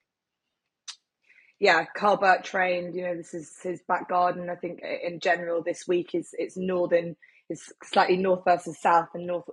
yeah, 1.64 1.86
Karl 1.96 2.18
Burke 2.18 2.44
trained. 2.44 2.94
You 2.94 3.04
know, 3.04 3.16
this 3.16 3.34
is 3.34 3.56
his 3.64 3.82
back 3.88 4.10
garden. 4.10 4.50
I 4.50 4.56
think 4.56 4.82
in 4.82 5.22
general 5.22 5.64
this 5.64 5.88
week 5.88 6.10
is 6.14 6.32
it's 6.34 6.58
northern, 6.58 7.16
it's 7.50 7.72
slightly 7.84 8.18
north 8.18 8.44
versus 8.44 8.82
south, 8.82 9.08
and 9.14 9.26
north 9.26 9.46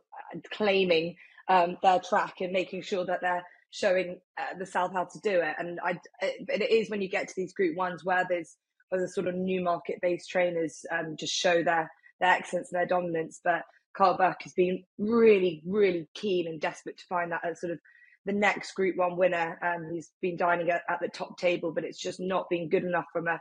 claiming 0.50 1.14
um, 1.48 1.76
their 1.84 2.00
track 2.00 2.40
and 2.40 2.52
making 2.52 2.82
sure 2.82 3.04
that 3.04 3.20
they're 3.20 3.44
showing 3.70 4.18
uh, 4.36 4.58
the 4.58 4.66
south 4.66 4.92
how 4.92 5.04
to 5.04 5.20
do 5.20 5.40
it. 5.40 5.54
And 5.56 5.78
I, 5.84 6.00
it 6.20 6.68
is 6.68 6.90
when 6.90 7.00
you 7.00 7.08
get 7.08 7.28
to 7.28 7.34
these 7.36 7.52
Group 7.52 7.76
Ones 7.76 8.04
where 8.04 8.26
there's 8.28 8.56
where 8.88 9.00
the 9.00 9.08
sort 9.08 9.28
of 9.28 9.36
Newmarket 9.36 10.00
based 10.02 10.30
trainers 10.30 10.84
um, 10.90 11.14
just 11.16 11.32
show 11.32 11.62
their 11.62 11.92
their 12.18 12.32
excellence 12.32 12.72
and 12.72 12.80
their 12.80 12.88
dominance. 12.88 13.40
But 13.44 13.62
Karl 13.96 14.16
Burke 14.16 14.42
has 14.42 14.52
been 14.52 14.84
really, 14.98 15.62
really 15.66 16.08
keen 16.14 16.46
and 16.46 16.60
desperate 16.60 16.98
to 16.98 17.06
find 17.08 17.32
that 17.32 17.44
as 17.44 17.60
sort 17.60 17.72
of 17.72 17.78
the 18.24 18.32
next 18.32 18.74
Group 18.74 18.96
One 18.96 19.16
winner. 19.16 19.58
Um, 19.62 19.90
he's 19.92 20.10
been 20.20 20.36
dining 20.36 20.70
at, 20.70 20.82
at, 20.88 21.00
the 21.00 21.08
top 21.08 21.38
table, 21.38 21.72
but 21.72 21.84
it's 21.84 22.00
just 22.00 22.20
not 22.20 22.48
been 22.50 22.68
good 22.68 22.84
enough 22.84 23.06
from 23.12 23.26
a 23.26 23.40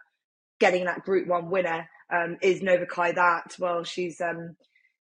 getting 0.60 0.86
that 0.86 1.04
Group 1.04 1.28
One 1.28 1.50
winner. 1.50 1.88
Um, 2.12 2.38
is 2.42 2.62
Novakai 2.62 3.16
that? 3.16 3.56
Well, 3.60 3.84
she's 3.84 4.20
um, 4.22 4.56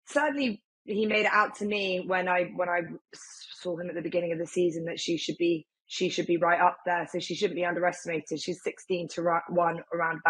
certainly 0.06 0.62
he 0.84 1.06
made 1.06 1.26
it 1.26 1.32
out 1.32 1.56
to 1.56 1.64
me 1.64 2.04
when 2.06 2.28
I 2.28 2.50
when 2.56 2.68
I 2.68 2.82
saw 3.14 3.76
him 3.76 3.88
at 3.88 3.94
the 3.94 4.02
beginning 4.02 4.32
of 4.32 4.38
the 4.38 4.46
season 4.46 4.86
that 4.86 5.00
she 5.00 5.16
should 5.16 5.36
be 5.38 5.66
she 5.86 6.08
should 6.08 6.26
be 6.26 6.36
right 6.36 6.60
up 6.60 6.78
there. 6.86 7.08
So 7.10 7.18
she 7.18 7.34
shouldn't 7.34 7.56
be 7.56 7.64
underestimated. 7.64 8.40
She's 8.40 8.62
16 8.62 9.08
to 9.14 9.40
one 9.48 9.82
around 9.92 10.20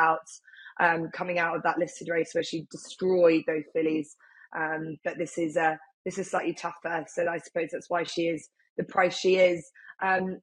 um, 0.80 1.10
coming 1.12 1.38
out 1.38 1.54
of 1.54 1.62
that 1.64 1.78
listed 1.78 2.08
race 2.08 2.30
where 2.32 2.42
she 2.42 2.66
destroyed 2.70 3.44
those 3.46 3.64
fillies. 3.74 4.16
Um, 4.56 4.96
but 5.04 5.18
this 5.18 5.38
is 5.38 5.56
uh, 5.56 5.76
this 6.04 6.18
is 6.18 6.30
slightly 6.30 6.54
tougher. 6.54 7.04
So 7.08 7.26
I 7.28 7.38
suppose 7.38 7.68
that's 7.72 7.90
why 7.90 8.04
she 8.04 8.22
is 8.22 8.48
the 8.76 8.84
price 8.84 9.16
she 9.18 9.36
is. 9.36 9.70
Um, 10.02 10.38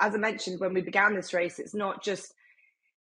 as 0.00 0.14
I 0.14 0.18
mentioned 0.18 0.60
when 0.60 0.74
we 0.74 0.80
began 0.80 1.14
this 1.14 1.34
race, 1.34 1.58
it's 1.58 1.74
not 1.74 2.02
just 2.02 2.32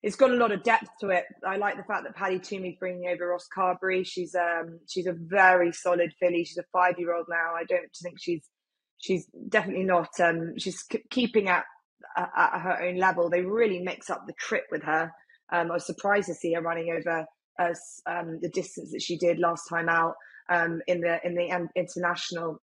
it's 0.04 0.16
got 0.16 0.32
a 0.32 0.36
lot 0.36 0.52
of 0.52 0.64
depth 0.64 0.90
to 1.02 1.10
it. 1.10 1.26
I 1.46 1.58
like 1.58 1.78
the 1.78 1.84
fact 1.84 2.04
that 2.04 2.16
Paddy 2.16 2.40
Twomey's 2.40 2.78
bringing 2.80 3.08
over 3.08 3.28
Ross 3.28 3.48
Carberry. 3.54 4.04
She's 4.04 4.36
um 4.36 4.80
she's 4.90 5.08
a 5.08 5.14
very 5.14 5.72
solid 5.72 6.14
filly. 6.20 6.44
She's 6.44 6.58
a 6.58 6.66
five 6.74 6.96
year 6.98 7.16
old 7.16 7.28
now. 7.30 7.54
I 7.56 7.64
don't 7.66 7.90
think 8.02 8.18
she's 8.20 8.44
she's 8.98 9.28
definitely 9.50 9.84
not 9.84 10.10
um 10.20 10.54
she's 10.58 10.84
keeping 11.10 11.50
at, 11.50 11.66
at 12.18 12.62
her 12.62 12.82
own 12.84 12.98
level. 12.98 13.30
They 13.30 13.42
really 13.42 13.80
mix 13.80 14.10
up 14.10 14.24
the 14.26 14.34
trip 14.40 14.66
with 14.72 14.84
her. 14.84 15.12
Um, 15.52 15.70
I 15.70 15.76
was 15.76 15.86
surprised 15.86 16.28
to 16.28 16.34
see 16.34 16.54
her 16.54 16.62
running 16.62 16.92
over 16.98 17.26
as 17.60 17.80
um, 18.08 18.40
the 18.42 18.50
distance 18.50 18.92
that 18.92 19.02
she 19.02 19.18
did 19.18 19.38
last 19.38 19.68
time 19.70 19.90
out 19.90 20.16
um, 20.52 20.82
in 20.88 21.02
the 21.02 21.20
in 21.26 21.36
the 21.36 21.68
international 21.76 22.62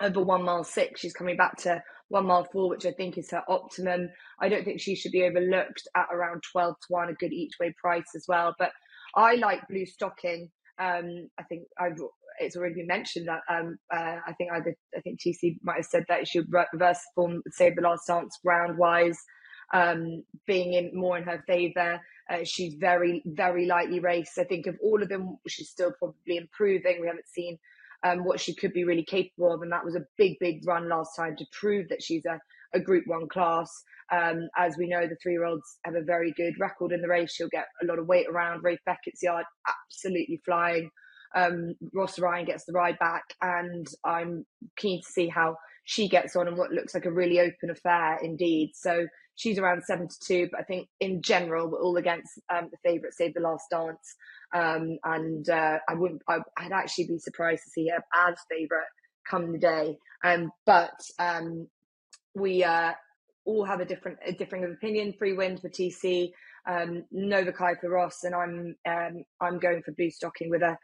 over 0.00 0.22
one 0.22 0.44
mile 0.44 0.64
six. 0.64 1.00
She's 1.00 1.12
coming 1.12 1.36
back 1.36 1.56
to 1.58 1.82
one 2.08 2.26
mile 2.26 2.46
four, 2.52 2.68
which 2.68 2.86
I 2.86 2.92
think 2.92 3.16
is 3.16 3.30
her 3.30 3.42
optimum. 3.48 4.08
I 4.40 4.48
don't 4.48 4.64
think 4.64 4.80
she 4.80 4.94
should 4.94 5.12
be 5.12 5.24
overlooked 5.24 5.86
at 5.96 6.06
around 6.12 6.42
12 6.52 6.74
to 6.74 6.86
1, 6.88 7.08
a 7.10 7.12
good 7.14 7.32
each 7.32 7.52
way 7.60 7.74
price 7.80 8.14
as 8.14 8.24
well. 8.28 8.54
But 8.58 8.72
I 9.14 9.34
like 9.36 9.68
Blue 9.68 9.86
Stocking. 9.86 10.50
Um, 10.78 11.28
I 11.38 11.42
think 11.44 11.64
I've 11.78 11.98
it's 12.40 12.56
already 12.56 12.74
been 12.74 12.86
mentioned 12.86 13.26
that 13.26 13.40
um, 13.52 13.78
uh, 13.92 14.18
I 14.26 14.32
think 14.34 14.52
either 14.52 14.74
I 14.96 15.00
think 15.00 15.20
TC 15.20 15.58
might 15.62 15.76
have 15.76 15.86
said 15.86 16.04
that 16.08 16.28
she 16.28 16.38
would 16.38 16.52
reverse 16.72 17.00
form, 17.14 17.42
save 17.50 17.76
the 17.76 17.82
last 17.82 18.06
dance 18.06 18.38
ground 18.44 18.78
wise, 18.78 19.18
um, 19.74 20.22
being 20.46 20.74
in 20.74 20.90
more 20.94 21.18
in 21.18 21.24
her 21.24 21.42
favour. 21.46 22.00
Uh, 22.30 22.44
she's 22.44 22.74
very 22.74 23.22
very 23.26 23.66
lightly 23.66 24.00
raced. 24.00 24.38
I 24.38 24.44
think 24.44 24.66
of 24.66 24.76
all 24.82 25.02
of 25.02 25.08
them, 25.08 25.38
she's 25.46 25.70
still 25.70 25.92
probably 25.98 26.36
improving. 26.36 27.00
We 27.00 27.06
haven't 27.06 27.28
seen 27.28 27.58
um, 28.04 28.24
what 28.24 28.40
she 28.40 28.54
could 28.54 28.72
be 28.72 28.84
really 28.84 29.04
capable 29.04 29.52
of. 29.52 29.62
And 29.62 29.72
that 29.72 29.84
was 29.84 29.96
a 29.96 30.04
big, 30.16 30.36
big 30.40 30.66
run 30.66 30.88
last 30.88 31.16
time 31.16 31.36
to 31.36 31.44
prove 31.52 31.88
that 31.88 32.02
she's 32.02 32.24
a, 32.26 32.38
a 32.74 32.80
Group 32.80 33.04
One 33.06 33.28
class. 33.28 33.70
Um, 34.12 34.48
as 34.56 34.76
we 34.78 34.88
know, 34.88 35.06
the 35.06 35.16
three 35.22 35.32
year 35.32 35.44
olds 35.44 35.78
have 35.84 35.94
a 35.94 36.02
very 36.02 36.32
good 36.36 36.54
record 36.58 36.92
in 36.92 37.02
the 37.02 37.08
race. 37.08 37.32
She'll 37.32 37.48
get 37.48 37.66
a 37.82 37.86
lot 37.86 37.98
of 37.98 38.06
weight 38.06 38.26
around. 38.28 38.62
Ralph 38.62 38.78
Beckett's 38.86 39.22
yard, 39.22 39.44
absolutely 39.66 40.40
flying. 40.44 40.90
Um, 41.34 41.74
Rossa 41.92 42.22
Ryan 42.22 42.46
gets 42.46 42.64
the 42.64 42.72
ride 42.72 42.98
back, 42.98 43.24
and 43.42 43.86
I'm 44.04 44.46
keen 44.78 45.02
to 45.02 45.12
see 45.12 45.28
how 45.28 45.56
she 45.84 46.08
gets 46.08 46.36
on 46.36 46.48
and 46.48 46.56
what 46.56 46.70
looks 46.70 46.94
like 46.94 47.04
a 47.04 47.12
really 47.12 47.38
open 47.40 47.70
affair 47.70 48.18
indeed. 48.22 48.70
So 48.74 49.06
she's 49.38 49.58
around 49.58 49.84
72, 49.84 50.48
but 50.50 50.60
I 50.60 50.64
think 50.64 50.88
in 51.00 51.22
general 51.22 51.70
we're 51.70 51.80
all 51.80 51.96
against 51.96 52.38
um, 52.52 52.68
the 52.70 52.76
favourite, 52.84 53.14
Save 53.14 53.34
the 53.34 53.40
Last 53.40 53.66
Dance. 53.70 54.16
Um, 54.52 54.98
and 55.04 55.48
uh, 55.48 55.78
I 55.88 55.94
wouldn't, 55.94 56.22
I, 56.28 56.38
would 56.38 56.72
actually 56.72 57.06
be 57.06 57.18
surprised 57.18 57.62
to 57.64 57.70
see 57.70 57.88
her 57.88 58.02
as 58.28 58.34
favourite 58.50 58.88
come 59.30 59.52
the 59.52 59.58
day. 59.58 59.96
Um, 60.24 60.50
but 60.66 61.00
um, 61.20 61.68
we 62.34 62.64
uh, 62.64 62.92
all 63.44 63.64
have 63.64 63.78
a 63.78 63.84
different, 63.84 64.18
a 64.26 64.32
differing 64.32 64.64
of 64.64 64.72
opinion. 64.72 65.14
Free 65.16 65.34
wind 65.34 65.60
for 65.60 65.68
TC, 65.68 66.32
um, 66.68 67.04
Novakai 67.14 67.80
for 67.80 67.90
Ross, 67.90 68.24
and 68.24 68.34
I'm, 68.34 68.74
um, 68.88 69.22
I'm 69.40 69.60
going 69.60 69.82
for 69.84 69.92
Blue 69.92 70.10
Stocking 70.10 70.50
with 70.50 70.62
a, 70.62 70.76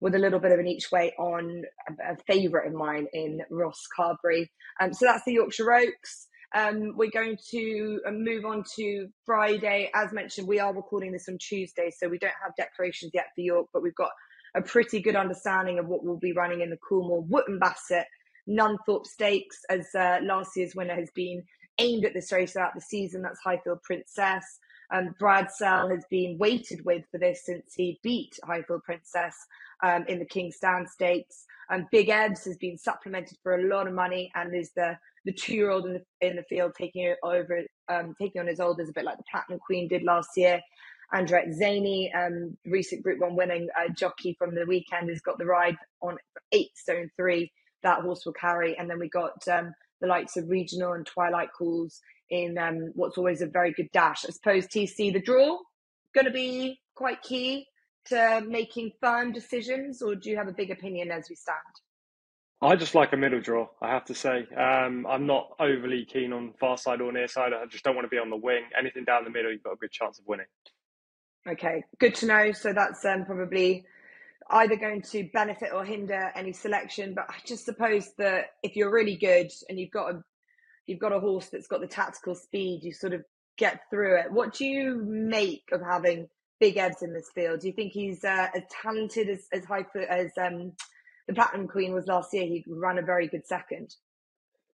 with 0.00 0.16
a 0.16 0.18
little 0.18 0.40
bit 0.40 0.50
of 0.50 0.58
an 0.58 0.66
each 0.66 0.90
way 0.90 1.12
on 1.16 1.62
a, 1.88 2.14
a 2.14 2.16
favourite 2.26 2.66
of 2.66 2.74
mine 2.74 3.06
in 3.12 3.40
Ross 3.50 3.86
Carberry. 3.94 4.50
Um, 4.80 4.92
so 4.92 5.06
that's 5.06 5.24
the 5.24 5.34
Yorkshire 5.34 5.72
Oaks. 5.72 6.26
Um, 6.54 6.94
we're 6.96 7.10
going 7.10 7.36
to 7.50 8.00
uh, 8.06 8.10
move 8.10 8.44
on 8.44 8.64
to 8.76 9.08
Friday. 9.24 9.90
As 9.94 10.12
mentioned, 10.12 10.48
we 10.48 10.58
are 10.58 10.74
recording 10.74 11.12
this 11.12 11.28
on 11.28 11.38
Tuesday, 11.38 11.90
so 11.96 12.08
we 12.08 12.18
don't 12.18 12.32
have 12.42 12.56
declarations 12.56 13.12
yet 13.14 13.26
for 13.34 13.40
York, 13.40 13.66
but 13.72 13.82
we've 13.82 13.94
got 13.94 14.10
a 14.56 14.62
pretty 14.62 15.00
good 15.00 15.14
understanding 15.14 15.78
of 15.78 15.86
what 15.86 16.04
will 16.04 16.18
be 16.18 16.32
running 16.32 16.60
in 16.60 16.70
the 16.70 16.78
Coolmore 16.78 17.24
Wootton 17.28 17.60
Bassett 17.60 18.06
Nunthorpe 18.48 19.06
Stakes, 19.06 19.60
as 19.70 19.86
uh, 19.94 20.18
last 20.22 20.56
year's 20.56 20.74
winner 20.74 20.94
has 20.94 21.10
been 21.14 21.44
aimed 21.78 22.04
at 22.04 22.14
this 22.14 22.32
race 22.32 22.52
throughout 22.52 22.74
the 22.74 22.80
season. 22.80 23.22
That's 23.22 23.40
Highfield 23.40 23.82
Princess. 23.82 24.58
Um, 24.92 25.14
Bradsell 25.20 25.90
has 25.90 26.04
been 26.10 26.36
weighted 26.38 26.84
with 26.84 27.04
for 27.12 27.18
this 27.18 27.44
since 27.44 27.74
he 27.76 28.00
beat 28.02 28.36
Highfield 28.44 28.82
Princess 28.82 29.36
um, 29.84 30.04
in 30.08 30.18
the 30.18 30.24
King's 30.24 30.56
Stand 30.56 30.88
Stakes. 30.88 31.44
And 31.68 31.86
Big 31.92 32.08
Evs 32.08 32.44
has 32.44 32.56
been 32.56 32.76
supplemented 32.76 33.38
for 33.42 33.54
a 33.54 33.68
lot 33.68 33.86
of 33.86 33.94
money 33.94 34.32
and 34.34 34.54
is 34.54 34.72
the 34.74 34.98
the 35.24 35.32
two 35.32 35.54
year 35.54 35.70
old 35.70 35.86
in 35.86 35.94
the, 35.94 36.26
in 36.26 36.36
the 36.36 36.42
field 36.44 36.72
taking 36.76 37.04
it 37.04 37.18
over, 37.22 37.62
um, 37.88 38.14
taking 38.20 38.40
on 38.40 38.46
his 38.46 38.60
olders 38.60 38.88
a 38.88 38.92
bit 38.92 39.04
like 39.04 39.18
the 39.18 39.24
Platinum 39.30 39.60
Queen 39.60 39.88
did 39.88 40.02
last 40.02 40.30
year. 40.36 40.60
Andrea 41.12 41.46
Atzeni, 41.46 42.14
um, 42.14 42.56
recent 42.64 43.02
Group 43.02 43.20
One 43.20 43.34
winning 43.34 43.68
uh, 43.78 43.92
jockey 43.92 44.36
from 44.38 44.54
the 44.54 44.64
weekend, 44.66 45.08
has 45.08 45.20
got 45.20 45.38
the 45.38 45.46
ride 45.46 45.76
on 46.00 46.16
eight 46.52 46.76
stone 46.76 47.10
three. 47.16 47.50
That 47.82 48.02
horse 48.02 48.24
will 48.24 48.32
carry, 48.32 48.78
and 48.78 48.88
then 48.88 49.00
we 49.00 49.08
got 49.08 49.46
um, 49.48 49.72
the 50.00 50.06
likes 50.06 50.36
of 50.36 50.48
Regional 50.48 50.92
and 50.92 51.04
Twilight 51.04 51.48
Calls 51.56 52.00
in 52.30 52.58
um, 52.58 52.92
what's 52.94 53.18
always 53.18 53.42
a 53.42 53.46
very 53.46 53.72
good 53.72 53.88
dash. 53.92 54.24
I 54.26 54.30
suppose 54.30 54.66
TC 54.66 55.12
the 55.12 55.20
draw 55.20 55.58
going 56.14 56.26
to 56.26 56.32
be 56.32 56.80
quite 56.94 57.22
key 57.22 57.66
to 58.06 58.42
making 58.46 58.92
firm 59.00 59.32
decisions, 59.32 60.02
or 60.02 60.14
do 60.14 60.30
you 60.30 60.36
have 60.36 60.48
a 60.48 60.52
big 60.52 60.70
opinion 60.70 61.10
as 61.10 61.28
we 61.28 61.36
stand? 61.36 61.58
I 62.62 62.76
just 62.76 62.94
like 62.94 63.12
a 63.14 63.16
middle 63.16 63.40
draw, 63.40 63.68
I 63.80 63.88
have 63.88 64.04
to 64.06 64.14
say. 64.14 64.46
Um, 64.54 65.06
I'm 65.08 65.26
not 65.26 65.50
overly 65.58 66.04
keen 66.04 66.32
on 66.32 66.52
far 66.60 66.76
side 66.76 67.00
or 67.00 67.10
near 67.10 67.26
side. 67.26 67.52
I 67.54 67.64
just 67.66 67.84
don't 67.84 67.94
want 67.94 68.04
to 68.04 68.10
be 68.10 68.18
on 68.18 68.28
the 68.28 68.36
wing. 68.36 68.64
Anything 68.78 69.04
down 69.04 69.24
the 69.24 69.30
middle, 69.30 69.50
you've 69.50 69.62
got 69.62 69.72
a 69.72 69.76
good 69.76 69.90
chance 69.90 70.18
of 70.18 70.26
winning. 70.26 70.46
Okay, 71.48 71.84
good 71.98 72.14
to 72.16 72.26
know. 72.26 72.52
So 72.52 72.74
that's 72.74 73.02
um, 73.06 73.24
probably 73.24 73.86
either 74.50 74.76
going 74.76 75.00
to 75.02 75.28
benefit 75.32 75.70
or 75.72 75.84
hinder 75.86 76.32
any 76.36 76.52
selection. 76.52 77.14
But 77.14 77.26
I 77.30 77.36
just 77.46 77.64
suppose 77.64 78.12
that 78.18 78.46
if 78.62 78.76
you're 78.76 78.92
really 78.92 79.16
good 79.16 79.50
and 79.70 79.78
you've 79.78 79.90
got 79.90 80.14
a 80.14 80.22
you've 80.86 81.00
got 81.00 81.12
a 81.12 81.20
horse 81.20 81.48
that's 81.50 81.66
got 81.66 81.80
the 81.80 81.86
tactical 81.86 82.34
speed, 82.34 82.80
you 82.82 82.92
sort 82.92 83.14
of 83.14 83.22
get 83.56 83.80
through 83.88 84.18
it. 84.20 84.32
What 84.32 84.52
do 84.52 84.66
you 84.66 85.00
make 85.02 85.62
of 85.72 85.80
having 85.80 86.28
Big 86.58 86.76
Evs 86.76 87.02
in 87.02 87.14
this 87.14 87.30
field? 87.34 87.60
Do 87.60 87.68
you 87.68 87.72
think 87.72 87.92
he's 87.92 88.22
uh, 88.22 88.48
as 88.54 88.64
talented 88.82 89.30
as 89.30 89.46
as 89.50 89.64
high 89.64 89.86
as 90.10 90.30
um, 90.38 90.72
the 91.26 91.34
Platinum 91.34 91.68
Queen 91.68 91.92
was 91.92 92.06
last 92.06 92.32
year? 92.32 92.44
He 92.44 92.64
ran 92.68 92.98
a 92.98 93.02
very 93.02 93.28
good 93.28 93.46
second. 93.46 93.94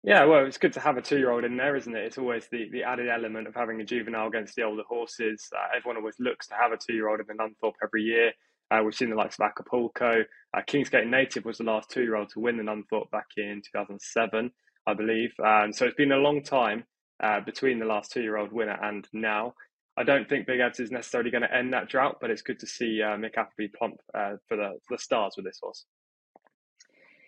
Yeah, 0.03 0.25
well, 0.25 0.45
it's 0.45 0.59
good 0.59 0.73
to 0.73 0.79
have 0.79 0.97
a 0.97 1.01
two-year-old 1.01 1.45
in 1.45 1.57
there, 1.57 1.75
isn't 1.75 1.95
it? 1.95 2.05
It's 2.05 2.19
always 2.19 2.47
the, 2.51 2.69
the 2.71 2.83
added 2.83 3.09
element 3.09 3.47
of 3.47 3.55
having 3.55 3.81
a 3.81 3.83
juvenile 3.83 4.27
against 4.27 4.55
the 4.55 4.61
older 4.61 4.83
horses. 4.87 5.49
Uh, 5.51 5.75
everyone 5.75 5.97
always 5.97 6.19
looks 6.19 6.47
to 6.47 6.53
have 6.53 6.71
a 6.71 6.77
two-year-old 6.77 7.21
in 7.21 7.25
the 7.27 7.33
Nunthorpe 7.33 7.73
every 7.83 8.03
year. 8.03 8.31
Uh, 8.69 8.81
we've 8.83 8.93
seen 8.93 9.09
the 9.09 9.15
likes 9.15 9.39
of 9.39 9.45
Acapulco. 9.45 10.23
Uh, 10.55 10.61
Kingsgate 10.67 11.09
Native 11.09 11.43
was 11.43 11.57
the 11.57 11.63
last 11.63 11.89
two-year-old 11.89 12.29
to 12.29 12.39
win 12.39 12.57
the 12.57 12.63
Nunthorpe 12.63 13.09
back 13.09 13.25
in 13.37 13.63
2007, 13.73 14.51
I 14.85 14.93
believe. 14.93 15.33
And 15.39 15.75
so 15.75 15.85
it's 15.85 15.95
been 15.95 16.11
a 16.11 16.17
long 16.17 16.43
time 16.43 16.83
uh, 17.23 17.39
between 17.39 17.79
the 17.79 17.85
last 17.85 18.11
two-year-old 18.11 18.51
winner 18.51 18.77
and 18.83 19.07
now. 19.11 19.55
I 19.97 20.03
don't 20.03 20.27
think 20.27 20.45
Big 20.45 20.59
Evs 20.59 20.79
is 20.79 20.91
necessarily 20.91 21.31
going 21.31 21.43
to 21.43 21.55
end 21.55 21.73
that 21.73 21.89
drought, 21.89 22.17
but 22.21 22.29
it's 22.29 22.41
good 22.41 22.59
to 22.59 22.67
see 22.67 23.01
uh, 23.01 23.17
Mick 23.17 23.37
Appleby 23.37 23.69
plump 23.77 23.95
uh, 24.13 24.33
for 24.47 24.57
the 24.57 24.77
for 24.87 24.97
the 24.97 25.01
stars 25.01 25.33
with 25.37 25.45
this 25.45 25.59
horse. 25.63 25.85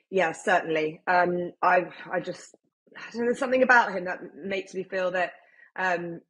Yeah, 0.10 0.32
certainly. 0.32 1.02
Um, 1.08 1.52
I 1.62 1.86
I 2.12 2.20
just 2.20 2.56
there's 3.14 3.40
something 3.40 3.64
about 3.64 3.92
him 3.92 4.06
that 4.06 4.20
makes 4.36 4.74
me 4.74 4.84
feel 4.84 5.12
that 5.12 5.32
um, 5.76 6.22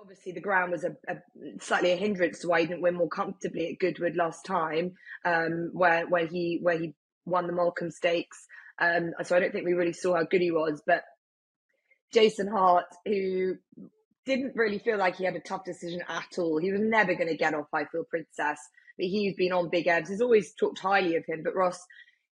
obviously 0.00 0.32
the 0.32 0.40
ground 0.40 0.72
was 0.72 0.84
a, 0.84 0.90
a, 1.08 1.16
slightly 1.60 1.92
a 1.92 1.96
hindrance 1.96 2.40
to 2.40 2.48
why 2.48 2.60
he 2.60 2.66
didn't 2.66 2.82
win 2.82 2.94
more 2.94 3.08
comfortably 3.08 3.70
at 3.70 3.78
Goodwood 3.78 4.16
last 4.16 4.44
time, 4.44 4.92
um, 5.24 5.70
where 5.72 6.06
where 6.08 6.26
he 6.26 6.58
where 6.62 6.78
he 6.78 6.94
won 7.26 7.46
the 7.46 7.52
Molecombe 7.52 7.92
Stakes. 7.92 8.46
Um, 8.78 9.12
so 9.22 9.36
I 9.36 9.40
don't 9.40 9.52
think 9.52 9.66
we 9.66 9.74
really 9.74 9.92
saw 9.92 10.16
how 10.16 10.24
good 10.24 10.40
he 10.40 10.50
was. 10.50 10.82
But 10.86 11.02
Jason 12.12 12.48
Hart, 12.48 12.86
who 13.04 13.54
didn't 14.24 14.56
really 14.56 14.78
feel 14.78 14.98
like 14.98 15.16
he 15.16 15.24
had 15.24 15.36
a 15.36 15.40
tough 15.40 15.64
decision 15.64 16.02
at 16.08 16.38
all, 16.38 16.58
he 16.58 16.72
was 16.72 16.80
never 16.80 17.14
going 17.14 17.28
to 17.28 17.36
get 17.36 17.54
off 17.54 17.66
Highfield 17.72 18.08
Princess. 18.08 18.58
But 18.96 19.06
he's 19.06 19.36
been 19.36 19.52
on 19.52 19.70
Big 19.70 19.86
Evs. 19.86 20.08
He's 20.08 20.20
always 20.20 20.54
talked 20.54 20.78
highly 20.78 21.16
of 21.16 21.24
him. 21.26 21.42
But 21.44 21.54
Ross, 21.54 21.78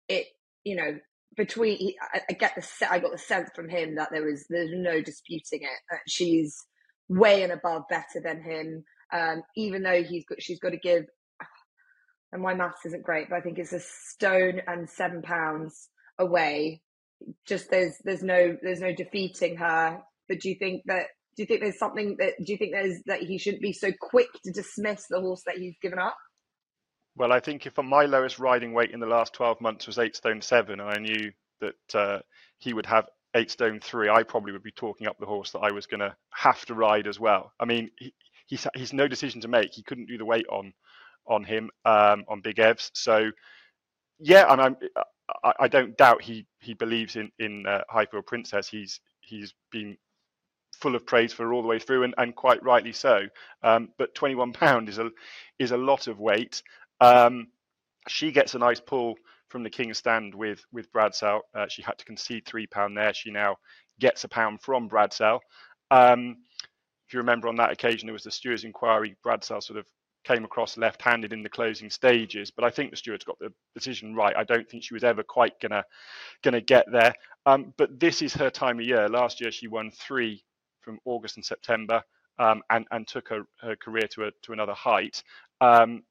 it 0.08 0.26
you 0.64 0.76
know 0.76 0.98
between 1.36 1.94
I, 2.14 2.20
I 2.30 2.32
get 2.34 2.54
the 2.54 2.90
I 2.90 2.98
got 2.98 3.12
the 3.12 3.18
sense 3.18 3.50
from 3.54 3.68
him 3.68 3.96
that 3.96 4.10
there 4.12 4.24
was 4.24 4.44
there's 4.48 4.70
no 4.72 5.00
disputing 5.00 5.62
it 5.62 5.80
that 5.90 6.00
she's 6.08 6.56
way 7.08 7.42
and 7.42 7.52
above 7.52 7.82
better 7.88 8.20
than 8.22 8.42
him. 8.42 8.84
Um, 9.12 9.42
even 9.56 9.82
though 9.82 10.02
he's 10.02 10.24
got 10.24 10.42
she's 10.42 10.58
got 10.60 10.70
to 10.70 10.78
give 10.78 11.04
and 12.32 12.42
my 12.42 12.54
maths 12.54 12.86
isn't 12.86 13.04
great, 13.04 13.28
but 13.28 13.36
I 13.36 13.40
think 13.40 13.58
it's 13.58 13.74
a 13.74 13.80
stone 13.80 14.62
and 14.66 14.88
seven 14.88 15.22
pounds 15.22 15.88
away. 16.18 16.82
Just 17.46 17.70
there's 17.70 17.94
there's 18.04 18.22
no 18.22 18.56
there's 18.62 18.80
no 18.80 18.94
defeating 18.94 19.56
her. 19.56 20.00
But 20.28 20.40
do 20.40 20.48
you 20.48 20.56
think 20.58 20.82
that 20.86 21.06
do 21.36 21.42
you 21.42 21.46
think 21.46 21.60
there's 21.60 21.78
something 21.78 22.16
that 22.18 22.34
do 22.44 22.52
you 22.52 22.58
think 22.58 22.72
there's 22.72 23.00
that 23.06 23.22
he 23.22 23.38
shouldn't 23.38 23.62
be 23.62 23.72
so 23.72 23.92
quick 24.00 24.28
to 24.44 24.50
dismiss 24.50 25.04
the 25.08 25.20
horse 25.20 25.42
that 25.46 25.58
he's 25.58 25.76
given 25.80 25.98
up? 25.98 26.16
Well, 27.16 27.32
I 27.32 27.40
think 27.40 27.66
if 27.66 27.76
my 27.78 28.04
lowest 28.04 28.38
riding 28.38 28.72
weight 28.72 28.92
in 28.92 29.00
the 29.00 29.06
last 29.06 29.34
12 29.34 29.60
months 29.60 29.86
was 29.86 29.98
eight 29.98 30.16
stone 30.16 30.40
seven, 30.40 30.80
and 30.80 30.88
I 30.90 30.98
knew 30.98 31.32
that 31.60 31.94
uh, 31.94 32.20
he 32.58 32.72
would 32.72 32.86
have 32.86 33.08
eight 33.34 33.50
stone 33.50 33.80
three, 33.80 34.08
I 34.08 34.22
probably 34.22 34.52
would 34.52 34.62
be 34.62 34.72
talking 34.72 35.06
up 35.06 35.18
the 35.18 35.26
horse 35.26 35.50
that 35.52 35.60
I 35.60 35.72
was 35.72 35.86
going 35.86 36.00
to 36.00 36.16
have 36.32 36.64
to 36.66 36.74
ride 36.74 37.06
as 37.06 37.20
well. 37.20 37.52
I 37.60 37.66
mean, 37.66 37.90
he, 37.98 38.14
he's 38.46 38.66
he's 38.74 38.92
no 38.92 39.08
decision 39.08 39.40
to 39.42 39.48
make. 39.48 39.72
He 39.72 39.82
couldn't 39.82 40.06
do 40.06 40.18
the 40.18 40.24
weight 40.24 40.46
on 40.50 40.72
on 41.26 41.44
him 41.44 41.70
um, 41.84 42.24
on 42.28 42.40
Big 42.40 42.56
Evs. 42.56 42.90
So 42.94 43.30
yeah, 44.20 44.46
I'm 44.46 44.76
I, 45.44 45.52
I 45.60 45.68
don't 45.68 45.96
doubt 45.96 46.22
he 46.22 46.46
he 46.60 46.74
believes 46.74 47.16
in 47.16 47.30
in 47.38 47.66
uh, 47.66 47.82
Highfield 47.90 48.26
Princess. 48.26 48.68
He's 48.68 49.00
he's 49.20 49.54
been 49.70 49.96
full 50.78 50.94
of 50.96 51.06
praise 51.06 51.32
for 51.32 51.52
all 51.52 51.62
the 51.62 51.68
way 51.68 51.78
through, 51.78 52.04
and, 52.04 52.14
and 52.18 52.34
quite 52.34 52.62
rightly 52.62 52.92
so. 52.92 53.22
Um, 53.62 53.90
but 53.98 54.14
21 54.14 54.52
pound 54.52 54.88
is 54.88 54.98
a 54.98 55.10
is 55.58 55.72
a 55.72 55.76
lot 55.76 56.06
of 56.08 56.20
weight. 56.20 56.62
Um, 57.02 57.48
she 58.08 58.32
gets 58.32 58.54
a 58.54 58.58
nice 58.58 58.80
pull 58.80 59.16
from 59.48 59.62
the 59.62 59.70
King's 59.70 59.98
Stand 59.98 60.34
with 60.34 60.64
with 60.72 60.92
Bradsell. 60.92 61.40
Uh, 61.54 61.66
she 61.68 61.82
had 61.82 61.98
to 61.98 62.04
concede 62.04 62.46
three 62.46 62.66
pound 62.66 62.96
there. 62.96 63.12
She 63.14 63.30
now 63.30 63.56
gets 64.00 64.24
a 64.24 64.28
pound 64.28 64.62
from 64.62 64.88
Bradsell. 64.88 65.40
Um, 65.90 66.38
if 67.06 67.14
you 67.14 67.18
remember 67.18 67.48
on 67.48 67.56
that 67.56 67.72
occasion, 67.72 68.06
there 68.06 68.14
was 68.14 68.24
the 68.24 68.30
stewards' 68.30 68.64
inquiry. 68.64 69.16
Bradsell 69.24 69.62
sort 69.62 69.78
of 69.78 69.86
came 70.24 70.44
across 70.44 70.78
left-handed 70.78 71.32
in 71.32 71.42
the 71.42 71.48
closing 71.48 71.90
stages, 71.90 72.50
but 72.50 72.64
I 72.64 72.70
think 72.70 72.90
the 72.90 72.96
stewards 72.96 73.24
got 73.24 73.38
the 73.40 73.52
decision 73.74 74.14
right. 74.14 74.36
I 74.36 74.44
don't 74.44 74.68
think 74.68 74.84
she 74.84 74.94
was 74.94 75.04
ever 75.04 75.22
quite 75.22 75.58
gonna 75.60 75.84
gonna 76.42 76.60
get 76.60 76.86
there. 76.90 77.14
Um, 77.46 77.74
but 77.76 77.98
this 77.98 78.22
is 78.22 78.32
her 78.34 78.50
time 78.50 78.78
of 78.78 78.86
year. 78.86 79.08
Last 79.08 79.40
year 79.40 79.50
she 79.52 79.66
won 79.68 79.90
three 79.90 80.42
from 80.80 80.98
August 81.04 81.36
and 81.36 81.44
September, 81.44 82.02
um, 82.38 82.62
and 82.70 82.86
and 82.92 83.06
took 83.06 83.28
her, 83.28 83.42
her 83.60 83.76
career 83.76 84.06
to 84.12 84.26
a 84.26 84.30
to 84.42 84.52
another 84.52 84.74
height. 84.74 85.22
Um, 85.60 86.02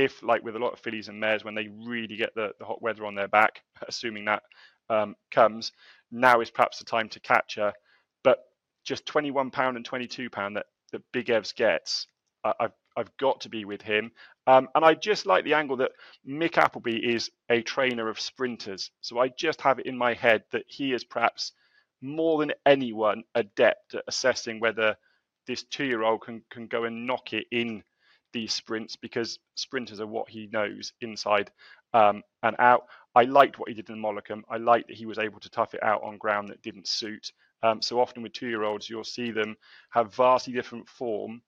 if, 0.00 0.22
like 0.22 0.42
with 0.42 0.56
a 0.56 0.58
lot 0.58 0.72
of 0.72 0.80
fillies 0.80 1.08
and 1.08 1.20
mares, 1.20 1.44
when 1.44 1.54
they 1.54 1.68
really 1.84 2.16
get 2.16 2.34
the, 2.34 2.52
the 2.58 2.64
hot 2.64 2.82
weather 2.82 3.06
on 3.06 3.14
their 3.14 3.28
back, 3.28 3.62
assuming 3.88 4.24
that 4.26 4.42
um, 4.88 5.14
comes, 5.30 5.72
now 6.10 6.40
is 6.40 6.50
perhaps 6.50 6.78
the 6.78 6.84
time 6.84 7.08
to 7.10 7.20
catch 7.20 7.56
her. 7.56 7.72
But 8.24 8.38
just 8.84 9.06
£21 9.06 9.52
and 9.76 9.88
£22 9.88 10.54
that, 10.54 10.66
that 10.92 11.02
Big 11.12 11.26
Evs 11.26 11.54
gets, 11.54 12.06
I, 12.44 12.52
I've, 12.60 12.72
I've 12.96 13.16
got 13.18 13.42
to 13.42 13.48
be 13.48 13.64
with 13.64 13.82
him. 13.82 14.10
Um, 14.46 14.68
and 14.74 14.84
I 14.84 14.94
just 14.94 15.26
like 15.26 15.44
the 15.44 15.54
angle 15.54 15.76
that 15.76 15.92
Mick 16.28 16.58
Appleby 16.58 16.96
is 16.96 17.30
a 17.50 17.62
trainer 17.62 18.08
of 18.08 18.18
sprinters. 18.18 18.90
So 19.00 19.18
I 19.18 19.28
just 19.28 19.60
have 19.60 19.78
it 19.78 19.86
in 19.86 19.96
my 19.96 20.14
head 20.14 20.42
that 20.52 20.64
he 20.66 20.92
is 20.92 21.04
perhaps 21.04 21.52
more 22.02 22.38
than 22.38 22.52
anyone 22.66 23.22
adept 23.34 23.94
at 23.94 24.04
assessing 24.08 24.58
whether 24.58 24.96
this 25.46 25.62
two 25.64 25.84
year 25.84 26.02
old 26.02 26.22
can, 26.22 26.42
can 26.50 26.66
go 26.66 26.84
and 26.84 27.06
knock 27.06 27.32
it 27.32 27.46
in 27.52 27.82
these 28.32 28.52
sprints 28.52 28.96
because 28.96 29.38
sprinters 29.54 30.00
are 30.00 30.06
what 30.06 30.28
he 30.28 30.48
knows 30.52 30.92
inside 31.00 31.50
um, 31.94 32.22
and 32.42 32.56
out. 32.58 32.86
I 33.14 33.24
liked 33.24 33.58
what 33.58 33.68
he 33.68 33.74
did 33.74 33.90
in 33.90 34.00
Molecombe. 34.00 34.42
I 34.48 34.56
liked 34.56 34.88
that 34.88 34.96
he 34.96 35.06
was 35.06 35.18
able 35.18 35.40
to 35.40 35.50
tough 35.50 35.74
it 35.74 35.82
out 35.82 36.02
on 36.02 36.18
ground 36.18 36.48
that 36.48 36.62
didn't 36.62 36.86
suit. 36.86 37.32
Um, 37.62 37.82
so 37.82 38.00
often 38.00 38.22
with 38.22 38.32
two-year-olds, 38.32 38.88
you'll 38.88 39.04
see 39.04 39.30
them 39.30 39.56
have 39.90 40.14
vastly 40.14 40.52
different 40.52 40.88
form 40.88 41.42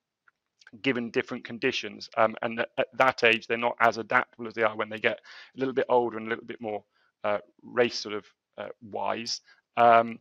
given 0.81 1.11
different 1.11 1.43
conditions. 1.43 2.09
Um, 2.17 2.35
and 2.41 2.59
at 2.59 2.87
that 2.97 3.23
age, 3.23 3.47
they're 3.47 3.57
not 3.57 3.75
as 3.79 3.97
adaptable 3.97 4.47
as 4.47 4.53
they 4.53 4.63
are 4.63 4.75
when 4.75 4.89
they 4.89 4.99
get 4.99 5.19
a 5.55 5.59
little 5.59 5.73
bit 5.73 5.85
older 5.89 6.17
and 6.17 6.27
a 6.27 6.29
little 6.29 6.45
bit 6.45 6.61
more 6.61 6.83
uh, 7.23 7.39
race 7.61 7.99
sort 7.99 8.15
of 8.15 8.25
uh, 8.57 8.69
wise. 8.81 9.41
Um, 9.77 10.19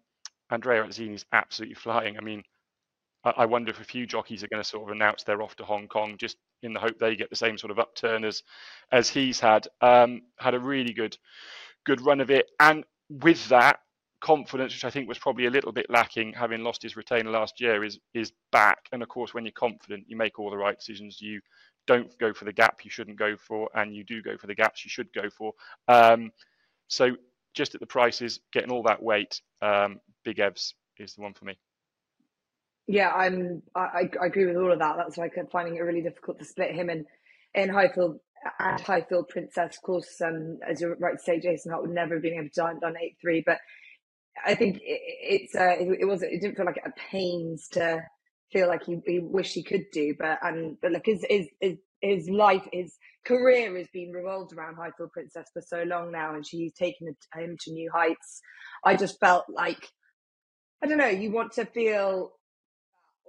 Andrea 0.50 0.84
Atzeni 0.84 1.14
is 1.14 1.24
absolutely 1.32 1.74
flying. 1.74 2.18
I 2.18 2.20
mean, 2.20 2.42
I 3.24 3.46
wonder 3.46 3.70
if 3.70 3.80
a 3.80 3.84
few 3.84 4.04
jockeys 4.04 4.42
are 4.42 4.48
going 4.48 4.62
to 4.62 4.68
sort 4.68 4.82
of 4.82 4.94
announce 4.94 5.22
they're 5.22 5.42
off 5.42 5.54
to 5.56 5.64
Hong 5.64 5.86
Kong 5.86 6.16
just 6.18 6.36
in 6.62 6.72
the 6.72 6.80
hope 6.80 6.98
they 6.98 7.16
get 7.16 7.30
the 7.30 7.36
same 7.36 7.58
sort 7.58 7.70
of 7.70 7.78
upturn 7.78 8.24
as 8.24 8.42
as 8.90 9.08
he's 9.08 9.40
had. 9.40 9.68
Um, 9.80 10.22
had 10.38 10.54
a 10.54 10.60
really 10.60 10.92
good 10.92 11.16
good 11.84 12.00
run 12.00 12.20
of 12.20 12.30
it, 12.30 12.50
and 12.60 12.84
with 13.08 13.48
that 13.48 13.80
confidence, 14.20 14.72
which 14.72 14.84
I 14.84 14.90
think 14.90 15.08
was 15.08 15.18
probably 15.18 15.46
a 15.46 15.50
little 15.50 15.72
bit 15.72 15.86
lacking, 15.90 16.32
having 16.32 16.62
lost 16.62 16.82
his 16.82 16.96
retainer 16.96 17.30
last 17.30 17.60
year, 17.60 17.84
is 17.84 17.98
is 18.14 18.32
back. 18.50 18.78
And 18.92 19.02
of 19.02 19.08
course, 19.08 19.34
when 19.34 19.44
you're 19.44 19.52
confident, 19.52 20.04
you 20.08 20.16
make 20.16 20.38
all 20.38 20.50
the 20.50 20.56
right 20.56 20.78
decisions. 20.78 21.20
You 21.20 21.40
don't 21.86 22.16
go 22.18 22.32
for 22.32 22.44
the 22.44 22.52
gap 22.52 22.84
you 22.84 22.90
shouldn't 22.90 23.18
go 23.18 23.36
for, 23.36 23.68
and 23.74 23.94
you 23.94 24.04
do 24.04 24.22
go 24.22 24.36
for 24.36 24.46
the 24.46 24.54
gaps 24.54 24.84
you 24.84 24.90
should 24.90 25.12
go 25.12 25.28
for. 25.30 25.52
Um, 25.88 26.30
so 26.88 27.16
just 27.54 27.74
at 27.74 27.80
the 27.80 27.86
prices, 27.86 28.40
getting 28.52 28.70
all 28.70 28.82
that 28.84 29.02
weight, 29.02 29.40
um, 29.60 30.00
Big 30.24 30.36
Evs 30.36 30.74
is 30.98 31.14
the 31.14 31.22
one 31.22 31.34
for 31.34 31.44
me. 31.44 31.58
Yeah, 32.86 33.10
I'm. 33.10 33.62
I, 33.74 34.10
I 34.22 34.26
agree 34.26 34.46
with 34.46 34.56
all 34.56 34.72
of 34.72 34.80
that. 34.80 34.96
That's 34.98 35.16
why 35.16 35.26
I'm 35.38 35.48
finding 35.52 35.76
it 35.76 35.80
really 35.80 36.02
difficult 36.02 36.38
to 36.40 36.44
split 36.44 36.74
him 36.74 36.90
and 36.90 37.06
in 37.54 37.70
Highfield 37.70 38.18
and 38.60 38.80
Highfield 38.80 39.28
Princess. 39.30 39.76
Of 39.76 39.82
course, 39.82 40.20
um, 40.24 40.58
as 40.68 40.80
you're 40.82 40.96
right 40.96 41.16
to 41.18 41.24
say, 41.24 41.40
Jason 41.40 41.72
Hart 41.72 41.84
would 41.84 41.94
never 41.94 42.14
have 42.14 42.22
been 42.22 42.34
able 42.34 42.44
to 42.48 42.50
done, 42.54 42.80
done 42.80 42.96
eight 43.02 43.16
three, 43.22 43.42
but 43.46 43.58
I 44.46 44.54
think 44.54 44.78
it, 44.78 44.82
it's 44.84 45.54
uh, 45.54 45.76
it, 45.80 45.98
it 46.02 46.06
wasn't. 46.06 46.32
It 46.34 46.40
didn't 46.42 46.56
feel 46.56 46.66
like 46.66 46.82
a 46.84 46.92
pains 47.10 47.68
to 47.72 48.02
feel 48.52 48.68
like 48.68 48.84
he, 48.84 48.98
he 49.06 49.20
wished 49.20 49.54
he 49.54 49.64
could 49.64 49.86
do, 49.92 50.14
but 50.18 50.38
and 50.42 50.78
but 50.82 50.92
look, 50.92 51.06
his 51.06 51.24
his 51.30 51.48
his, 51.60 51.78
his 52.02 52.30
life, 52.30 52.66
his 52.72 52.96
career 53.26 53.76
has 53.78 53.88
been 53.92 54.12
revolved 54.12 54.52
around 54.54 54.76
Highfield 54.76 55.12
Princess 55.12 55.48
for 55.52 55.62
so 55.62 55.84
long 55.84 56.12
now, 56.12 56.34
and 56.34 56.46
she's 56.46 56.72
taken 56.74 57.08
him 57.36 57.56
to 57.60 57.72
new 57.72 57.90
heights. 57.94 58.40
I 58.84 58.96
just 58.96 59.20
felt 59.20 59.46
like 59.48 59.88
I 60.82 60.86
don't 60.86 60.98
know. 60.98 61.06
You 61.08 61.32
want 61.32 61.52
to 61.52 61.66
feel 61.66 62.32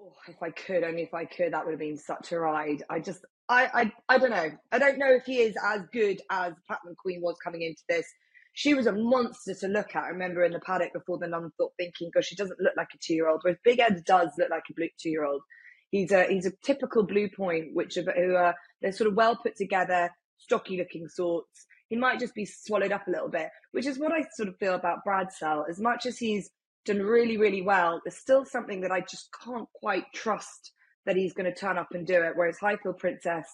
oh, 0.03 0.13
if 0.27 0.41
I 0.41 0.49
could, 0.49 0.83
only 0.83 1.03
if 1.03 1.13
I 1.13 1.25
could, 1.25 1.53
that 1.53 1.65
would 1.65 1.71
have 1.71 1.79
been 1.79 1.97
such 1.97 2.31
a 2.31 2.39
ride. 2.39 2.83
I 2.89 2.99
just, 2.99 3.25
I, 3.49 3.69
I, 3.73 3.91
I 4.09 4.17
don't 4.17 4.31
know. 4.31 4.51
I 4.71 4.79
don't 4.79 4.97
know 4.97 5.11
if 5.11 5.23
he 5.25 5.39
is 5.39 5.55
as 5.63 5.81
good 5.91 6.21
as 6.29 6.53
Platinum 6.67 6.95
Queen 6.97 7.21
was 7.21 7.35
coming 7.43 7.61
into 7.61 7.81
this. 7.87 8.05
She 8.53 8.73
was 8.73 8.85
a 8.85 8.93
monster 8.93 9.55
to 9.61 9.67
look 9.67 9.95
at. 9.95 10.03
I 10.03 10.09
remember 10.09 10.43
in 10.43 10.51
the 10.51 10.59
paddock 10.59 10.93
before 10.93 11.17
the 11.17 11.25
Nunthorpe 11.25 11.71
thinking, 11.77 12.11
gosh, 12.13 12.25
she 12.25 12.35
doesn't 12.35 12.59
look 12.59 12.73
like 12.77 12.89
a 12.93 12.97
two 13.01 13.15
year 13.15 13.27
old. 13.27 13.41
Whereas 13.43 13.57
Big 13.63 13.79
Evs 13.79 14.03
does 14.05 14.29
look 14.37 14.51
like 14.51 14.63
a 14.69 14.73
blue 14.73 14.89
two 15.01 15.09
year 15.09 15.25
old. 15.25 15.41
He's 15.89 16.11
a 16.11 16.25
he's 16.25 16.45
a 16.45 16.53
typical 16.63 17.03
blue 17.03 17.29
point, 17.35 17.69
which 17.73 17.97
are, 17.97 18.03
who 18.03 18.35
are 18.35 18.55
they're 18.81 18.91
sort 18.91 19.09
of 19.09 19.15
well 19.15 19.35
put 19.35 19.55
together, 19.55 20.11
stocky 20.37 20.77
looking 20.77 21.07
sorts. 21.07 21.65
He 21.89 21.95
might 21.95 22.19
just 22.19 22.35
be 22.35 22.45
swallowed 22.45 22.91
up 22.91 23.07
a 23.07 23.11
little 23.11 23.29
bit, 23.29 23.49
which 23.71 23.87
is 23.87 23.97
what 23.97 24.11
I 24.11 24.23
sort 24.35 24.49
of 24.49 24.57
feel 24.59 24.75
about 24.75 24.99
Bradsell. 25.07 25.67
As 25.67 25.79
much 25.79 26.05
as 26.05 26.17
he's 26.19 26.51
done 26.85 26.99
really, 26.99 27.37
really 27.37 27.61
well. 27.61 28.01
There's 28.03 28.17
still 28.17 28.45
something 28.45 28.81
that 28.81 28.91
I 28.91 29.01
just 29.01 29.29
can't 29.43 29.67
quite 29.73 30.05
trust 30.13 30.71
that 31.05 31.15
he's 31.15 31.33
going 31.33 31.51
to 31.51 31.57
turn 31.57 31.77
up 31.77 31.89
and 31.93 32.05
do 32.05 32.21
it. 32.21 32.33
Whereas 32.35 32.57
Highfield 32.59 32.97
Princess, 32.97 33.47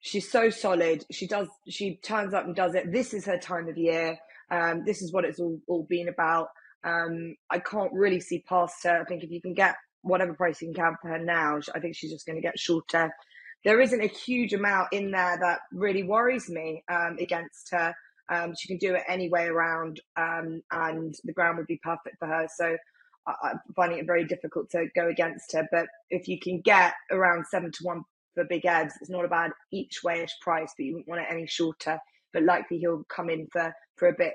she's 0.00 0.30
so 0.30 0.50
solid. 0.50 1.04
She 1.10 1.26
does, 1.26 1.48
she 1.68 1.96
turns 2.02 2.34
up 2.34 2.44
and 2.44 2.54
does 2.54 2.74
it. 2.74 2.92
This 2.92 3.14
is 3.14 3.24
her 3.26 3.38
time 3.38 3.68
of 3.68 3.76
year. 3.76 4.18
Um, 4.50 4.84
this 4.84 5.02
is 5.02 5.12
what 5.12 5.24
it's 5.24 5.40
all, 5.40 5.58
all 5.66 5.86
been 5.88 6.08
about. 6.08 6.48
Um, 6.84 7.36
I 7.50 7.58
can't 7.60 7.92
really 7.92 8.20
see 8.20 8.44
past 8.48 8.84
her. 8.84 9.00
I 9.00 9.04
think 9.04 9.24
if 9.24 9.30
you 9.30 9.40
can 9.40 9.54
get 9.54 9.76
whatever 10.02 10.34
price 10.34 10.60
you 10.60 10.68
can 10.68 10.74
get 10.74 11.00
for 11.00 11.08
her 11.08 11.18
now, 11.18 11.58
I 11.74 11.80
think 11.80 11.96
she's 11.96 12.12
just 12.12 12.26
going 12.26 12.36
to 12.36 12.42
get 12.42 12.58
shorter. 12.58 13.10
There 13.64 13.80
isn't 13.80 14.02
a 14.02 14.08
huge 14.08 14.52
amount 14.52 14.92
in 14.92 15.10
there 15.10 15.38
that 15.40 15.60
really 15.72 16.02
worries 16.02 16.50
me 16.50 16.84
um, 16.90 17.16
against 17.18 17.70
her. 17.70 17.94
Um, 18.32 18.54
she 18.58 18.68
can 18.68 18.78
do 18.78 18.94
it 18.94 19.02
any 19.08 19.28
way 19.28 19.46
around, 19.46 20.00
um, 20.16 20.62
and 20.70 21.14
the 21.24 21.32
ground 21.32 21.58
would 21.58 21.66
be 21.66 21.80
perfect 21.82 22.18
for 22.18 22.26
her. 22.26 22.46
So 22.54 22.76
I, 23.26 23.50
am 23.50 23.60
finding 23.76 23.98
it 23.98 24.06
very 24.06 24.24
difficult 24.24 24.70
to 24.70 24.86
go 24.94 25.08
against 25.08 25.52
her. 25.52 25.66
But 25.70 25.86
if 26.10 26.28
you 26.28 26.38
can 26.38 26.60
get 26.60 26.94
around 27.10 27.46
seven 27.46 27.70
to 27.72 27.84
one 27.84 28.04
for 28.34 28.44
Big 28.44 28.62
Evs, 28.62 28.92
it's 29.00 29.10
not 29.10 29.24
a 29.24 29.28
bad 29.28 29.52
each 29.72 30.00
wayish 30.02 30.34
price, 30.40 30.72
but 30.76 30.84
you 30.84 30.92
wouldn't 30.94 31.08
want 31.08 31.22
it 31.22 31.28
any 31.30 31.46
shorter. 31.46 31.98
But 32.32 32.44
likely 32.44 32.78
he'll 32.78 33.04
come 33.04 33.30
in 33.30 33.46
for 33.52 33.74
for 33.96 34.08
a 34.08 34.14
bit 34.16 34.34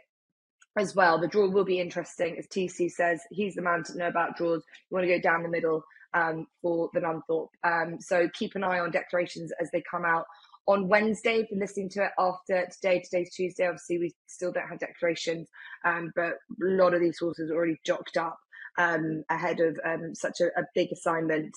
as 0.78 0.96
well. 0.96 1.20
The 1.20 1.28
draw 1.28 1.50
will 1.50 1.66
be 1.66 1.80
interesting, 1.80 2.38
as 2.38 2.48
TC 2.48 2.92
says. 2.92 3.22
He's 3.32 3.56
the 3.56 3.62
man 3.62 3.84
to 3.84 3.98
know 3.98 4.08
about 4.08 4.38
draws. 4.38 4.64
You 4.90 4.96
want 4.96 5.06
to 5.06 5.14
go 5.14 5.20
down 5.20 5.44
the 5.44 5.50
middle 5.50 5.84
um, 6.14 6.48
for 6.62 6.90
the 6.94 7.02
Nunthorpe. 7.02 7.50
Um, 7.64 8.00
so 8.00 8.30
keep 8.34 8.56
an 8.56 8.64
eye 8.64 8.80
on 8.80 8.92
declarations 8.92 9.52
as 9.60 9.70
they 9.72 9.84
come 9.90 10.06
out 10.06 10.26
on 10.70 10.88
Wednesday. 10.88 11.48
You're 11.50 11.60
listening 11.60 11.90
to 11.90 12.06
it 12.06 12.12
after 12.20 12.68
today, 12.72 13.02
today's 13.02 13.34
Tuesday. 13.34 13.66
Obviously, 13.66 13.98
we 13.98 14.14
still 14.28 14.52
don't 14.52 14.70
have 14.70 14.78
declarations, 14.78 15.50
um, 15.84 16.12
but 16.16 16.34
a 16.34 16.36
lot 16.62 16.94
of 16.94 17.02
these 17.02 17.18
horses 17.18 17.50
are 17.50 17.56
already 17.56 17.80
jocked 17.84 18.18
up 18.18 18.38
um, 18.78 19.24
ahead 19.32 19.60
of 19.62 19.80
um, 19.84 20.14
such 20.14 20.42
a, 20.42 20.46
a, 20.60 20.64
big 20.76 20.92
assignment. 20.92 21.52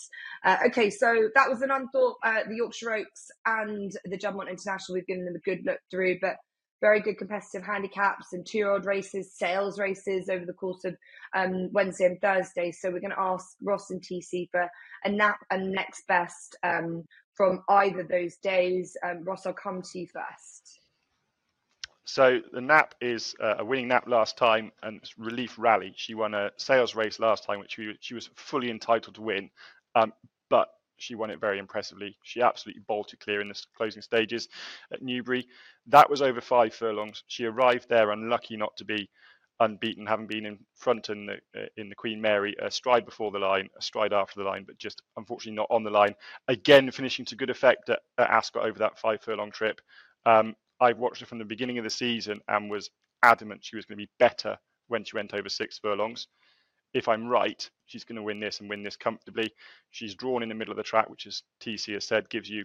Uh, 0.45 0.57
okay, 0.67 0.89
so 0.89 1.29
that 1.35 1.51
was 1.51 1.61
an 1.61 1.69
Nunthorpe, 1.69 2.15
uh, 2.25 2.41
the 2.49 2.57
Yorkshire 2.57 2.91
Oaks, 2.91 3.31
and 3.45 3.93
the 4.07 4.17
Juddmonte 4.17 4.49
International. 4.49 4.95
We've 4.95 5.07
given 5.07 5.27
them 5.27 5.37
a 5.37 5.41
good 5.41 5.61
look 5.67 5.79
through, 5.91 6.19
but 6.23 6.37
very 6.81 7.01
good 7.01 7.17
competitive 7.17 7.65
handicaps 7.65 8.33
and 8.33 8.45
two-year-old 8.45 8.87
races, 8.87 9.33
sales 9.37 9.79
races 9.79 10.29
over 10.29 10.45
the 10.45 10.53
course 10.53 10.85
of 10.85 10.97
um, 11.35 11.71
Wednesday 11.73 12.07
and 12.07 12.21
Thursday. 12.21 12.73
So 12.73 12.91
we're 12.91 13.01
going 13.01 13.13
to 13.13 13.21
ask 13.21 13.57
Ross 13.63 13.91
and 13.91 14.03
TC 14.03 14.49
for 14.51 14.69
a 15.05 15.09
nap 15.11 15.39
and 15.51 15.71
next 15.71 16.07
best 16.09 16.57
um, 16.65 17.05
from 17.35 17.63
either 17.69 18.03
those 18.03 18.37
days. 18.37 18.97
Um, 19.03 19.25
Ross, 19.25 19.47
I'll 19.47 19.53
come 19.53 19.83
to 19.83 19.99
you 19.99 20.07
first. 20.07 20.81
So 22.05 22.41
the 22.53 22.61
Nap 22.61 22.95
is 23.01 23.35
uh, 23.41 23.57
a 23.59 23.65
winning 23.65 23.89
Nap 23.89 24.09
last 24.09 24.37
time 24.37 24.73
and 24.83 25.01
Relief 25.17 25.55
Rally. 25.57 25.95
She 25.97 26.15
won 26.15 26.35
a 26.35 26.51
sales 26.57 26.95
race 26.95 27.21
last 27.21 27.45
time, 27.45 27.61
which 27.61 27.75
she, 27.75 27.95
she 28.01 28.15
was 28.15 28.29
fully 28.35 28.71
entitled 28.71 29.15
to 29.15 29.23
win, 29.23 29.51
um, 29.95 30.13
but 30.51 30.69
she 30.99 31.15
won 31.15 31.31
it 31.31 31.41
very 31.41 31.59
impressively. 31.59 32.17
She 32.23 32.43
absolutely 32.43 32.83
bolted 32.87 33.21
clear 33.21 33.41
in 33.41 33.49
the 33.49 33.61
closing 33.77 34.03
stages 34.03 34.49
at 34.93 35.03
Newbury. 35.03 35.47
That 35.87 36.11
was 36.11 36.23
over 36.23 36.41
five 36.41 36.75
furlongs. 36.75 37.23
She 37.29 37.45
arrived 37.45 37.89
there 37.89 38.11
unlucky 38.11 38.57
not 38.57 38.77
to 38.77 38.85
be 38.85 39.09
unbeaten, 39.63 40.07
having 40.07 40.27
been 40.27 40.47
in 40.47 40.59
front 40.77 41.09
in 41.09 41.27
the 41.27 41.35
uh, 41.59 41.67
in 41.77 41.89
the 41.89 41.95
Queen 41.95 42.21
Mary, 42.21 42.55
a 42.61 42.71
stride 42.71 43.05
before 43.05 43.31
the 43.31 43.39
line, 43.39 43.69
a 43.79 43.83
stride 43.83 44.13
after 44.13 44.41
the 44.41 44.49
line, 44.49 44.65
but 44.67 44.79
just 44.79 45.03
unfortunately 45.17 45.57
not 45.57 45.69
on 45.71 45.85
the 45.85 45.91
line. 45.91 46.15
Again, 46.49 46.91
finishing 46.91 47.25
to 47.27 47.37
good 47.37 47.51
effect 47.51 47.89
at, 47.89 48.01
at 48.19 48.31
Ascot 48.31 48.65
over 48.65 48.79
that 48.79 48.99
five 48.99 49.23
furlong 49.23 49.51
trip. 49.51 49.81
Um, 50.27 50.55
I've 50.81 50.99
watched 50.99 51.21
her 51.21 51.27
from 51.27 51.39
the 51.39 51.45
beginning 51.45 51.79
of 51.79 51.85
the 51.85 51.91
season 51.91 52.41
and 52.49 52.71
was 52.71 52.91
adamant 53.23 53.65
she 53.65 53.77
was 53.77 53.85
going 53.85 53.99
to 53.99 54.05
be 54.05 54.11
better 54.19 54.59
when 54.89 55.05
she 55.05 55.17
went 55.17 55.35
over 55.35 55.49
six 55.49 55.79
furlongs. 55.79 56.27
If 56.93 57.09
I'm 57.09 57.27
right, 57.27 57.69
she's 57.87 58.05
going 58.05 58.17
to 58.17 58.23
win 58.23 58.41
this 58.41 58.61
and 58.61 58.69
win 58.69 58.83
this 58.83 58.97
comfortably. 58.97 59.53
She's 59.91 60.15
drawn 60.15 60.43
in 60.43 60.49
the 60.49 60.55
middle 60.55 60.73
of 60.73 60.77
the 60.77 60.83
track, 60.83 61.09
which, 61.09 61.27
as 61.27 61.43
TC 61.63 61.95
has 61.95 62.05
said, 62.05 62.29
gives 62.29 62.51
you 62.51 62.65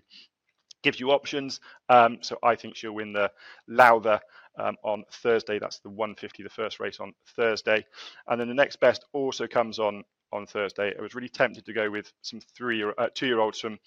gives 0.83 0.99
you 0.99 1.11
options. 1.11 1.59
Um, 1.89 2.19
so 2.21 2.37
I 2.43 2.55
think 2.55 2.75
she'll 2.75 2.93
win 2.93 3.13
the 3.13 3.31
Lowther 3.67 4.19
um, 4.57 4.75
on 4.83 5.03
Thursday. 5.11 5.59
That's 5.59 5.79
the 5.79 5.89
150, 5.89 6.43
the 6.43 6.49
first 6.49 6.79
race 6.79 6.99
on 6.99 7.13
Thursday. 7.35 7.85
And 8.27 8.39
then 8.39 8.47
the 8.47 8.53
next 8.53 8.77
best 8.79 9.05
also 9.13 9.47
comes 9.47 9.79
on 9.79 10.03
on 10.33 10.45
Thursday. 10.45 10.93
I 10.97 11.01
was 11.01 11.15
really 11.15 11.29
tempted 11.29 11.65
to 11.65 11.73
go 11.73 11.89
with 11.89 12.11
some 12.21 12.41
three 12.55 12.81
or 12.83 12.93
uh, 12.99 13.07
two 13.13 13.27
year 13.27 13.39
olds 13.39 13.59
from 13.59 13.79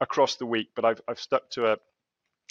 across 0.00 0.36
the 0.36 0.46
week, 0.46 0.70
but 0.76 0.84
I've, 0.84 1.00
I've 1.08 1.20
stuck 1.20 1.48
to 1.50 1.72
a 1.72 1.76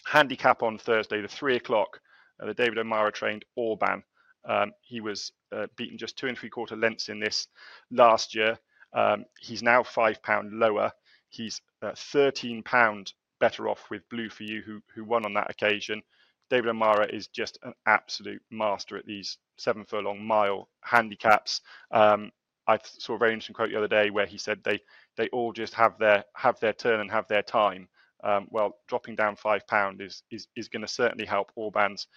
handicap 0.05 0.63
on 0.63 0.77
Thursday, 0.77 1.21
the 1.21 1.27
three 1.27 1.55
o'clock, 1.55 1.99
uh, 2.41 2.47
the 2.47 2.53
David 2.53 2.77
O'Meara 2.77 3.11
trained 3.11 3.45
Orban. 3.55 4.03
Um, 4.47 4.71
he 4.81 5.01
was 5.01 5.31
uh, 5.55 5.67
beaten 5.75 5.97
just 5.97 6.17
two 6.17 6.27
and 6.27 6.37
three 6.37 6.49
quarter 6.49 6.75
lengths 6.75 7.09
in 7.09 7.19
this 7.19 7.47
last 7.91 8.33
year. 8.35 8.57
Um, 8.93 9.25
he's 9.39 9.61
now 9.61 9.83
five 9.83 10.23
pound 10.23 10.53
lower. 10.53 10.91
He's 11.29 11.61
uh, 11.81 11.91
13 11.95 12.63
pound 12.63 13.13
better 13.39 13.67
off 13.67 13.85
with 13.91 14.07
Blue 14.09 14.29
for 14.29 14.43
You, 14.43 14.61
who 14.61 14.81
who 14.95 15.03
won 15.03 15.25
on 15.25 15.33
that 15.33 15.51
occasion. 15.51 16.01
David 16.49 16.69
O'Meara 16.69 17.07
is 17.07 17.27
just 17.27 17.57
an 17.63 17.73
absolute 17.85 18.41
master 18.51 18.97
at 18.97 19.05
these 19.05 19.37
seven 19.57 19.85
furlong 19.85 20.23
mile 20.25 20.69
handicaps. 20.81 21.61
Um, 21.91 22.31
I 22.67 22.79
saw 22.83 23.15
a 23.15 23.17
very 23.17 23.33
interesting 23.33 23.55
quote 23.55 23.69
the 23.69 23.77
other 23.77 23.87
day 23.87 24.09
where 24.09 24.25
he 24.25 24.37
said 24.37 24.59
they 24.63 24.79
they 25.15 25.29
all 25.29 25.53
just 25.53 25.73
have 25.73 25.97
their 25.99 26.25
have 26.35 26.59
their 26.59 26.73
turn 26.73 26.99
and 26.99 27.11
have 27.11 27.27
their 27.27 27.41
time. 27.43 27.87
Um, 28.23 28.47
well, 28.49 28.77
dropping 28.87 29.15
down 29.15 29.35
five 29.35 29.65
pound 29.67 30.01
is 30.01 30.23
is 30.31 30.47
is 30.55 30.67
going 30.67 30.81
to 30.81 30.87
certainly 30.87 31.25
help 31.25 31.51
Orban's 31.55 32.07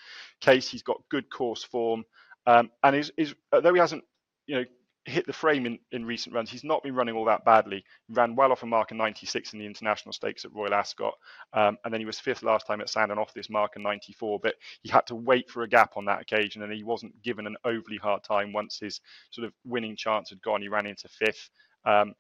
case. 0.41 0.69
He's 0.69 0.83
got 0.83 1.03
good 1.11 1.31
course 1.31 1.63
form, 1.63 2.05
um, 2.47 2.71
and 2.83 2.97
is 2.97 3.13
is 3.17 3.35
though 3.53 3.75
he 3.75 3.81
hasn't 3.81 4.05
you 4.47 4.57
know 4.57 4.65
hit 5.07 5.27
the 5.27 5.33
frame 5.33 5.67
in, 5.67 5.79
in 5.93 6.05
recent 6.05 6.35
runs. 6.35 6.51
He's 6.51 6.65
not 6.65 6.83
been 6.83 6.95
running 6.95 7.15
all 7.15 7.25
that 7.25 7.45
badly. 7.45 7.85
He 8.07 8.15
ran 8.15 8.37
well 8.37 8.53
off 8.53 8.63
a 8.63 8.67
mark 8.67 8.91
in 8.91 8.99
96 8.99 9.53
in 9.53 9.59
the 9.59 9.67
international 9.67 10.13
stakes 10.13 10.45
at 10.45 10.53
Royal 10.53 10.75
Ascot. 10.75 11.15
Um, 11.53 11.79
and 11.85 11.93
then 11.93 12.01
he 12.01 12.07
was 12.07 12.21
fifth 12.21 12.43
last 12.43 12.67
time 12.67 12.81
at 12.81 12.91
Sandown 12.91 13.19
off 13.19 13.33
this 13.33 13.51
mark 13.51 13.73
in 13.77 13.83
94. 13.83 14.41
But 14.43 14.57
he 14.83 14.91
had 14.91 15.07
to 15.07 15.15
wait 15.15 15.49
for 15.49 15.63
a 15.63 15.69
gap 15.69 15.97
on 15.97 16.05
that 16.05 16.21
occasion 16.21 16.63
and 16.63 16.73
he 16.73 16.85
wasn't 16.85 17.21
given 17.23 17.47
an 17.47 17.57
overly 17.65 17.97
hard 17.97 18.23
time 18.25 18.53
once 18.53 18.79
his 18.79 19.01
sort 19.31 19.47
of 19.47 19.55
winning 19.65 19.97
chance 19.97 20.31
had 20.31 20.43
gone. 20.43 20.63
He 20.63 20.69
ran 20.69 20.87
into 20.87 21.09
fifth. 21.09 21.51
Um, 21.87 22.15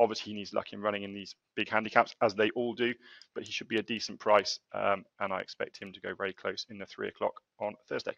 obviously, 0.00 0.32
he 0.32 0.38
needs 0.38 0.52
luck 0.52 0.72
in 0.72 0.80
running 0.80 1.04
in 1.04 1.14
these 1.14 1.34
big 1.54 1.68
handicaps, 1.68 2.14
as 2.20 2.34
they 2.34 2.50
all 2.50 2.74
do, 2.74 2.92
but 3.34 3.44
he 3.44 3.52
should 3.52 3.68
be 3.68 3.78
a 3.78 3.82
decent 3.82 4.18
price. 4.18 4.58
Um, 4.74 5.04
and 5.20 5.32
I 5.32 5.40
expect 5.40 5.80
him 5.80 5.92
to 5.92 6.00
go 6.00 6.14
very 6.16 6.32
close 6.32 6.66
in 6.68 6.78
the 6.78 6.86
three 6.86 7.08
o'clock 7.08 7.34
on 7.60 7.74
Thursday. 7.88 8.16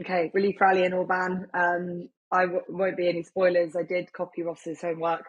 Okay, 0.00 0.30
Relief 0.32 0.60
Rally 0.60 0.84
and 0.84 0.94
Orban. 0.94 1.46
Um, 1.54 2.08
I 2.32 2.42
w- 2.42 2.64
won't 2.68 2.96
be 2.96 3.08
any 3.08 3.22
spoilers. 3.22 3.76
I 3.76 3.84
did 3.84 4.12
copy 4.12 4.42
Ross's 4.42 4.80
homework. 4.80 5.24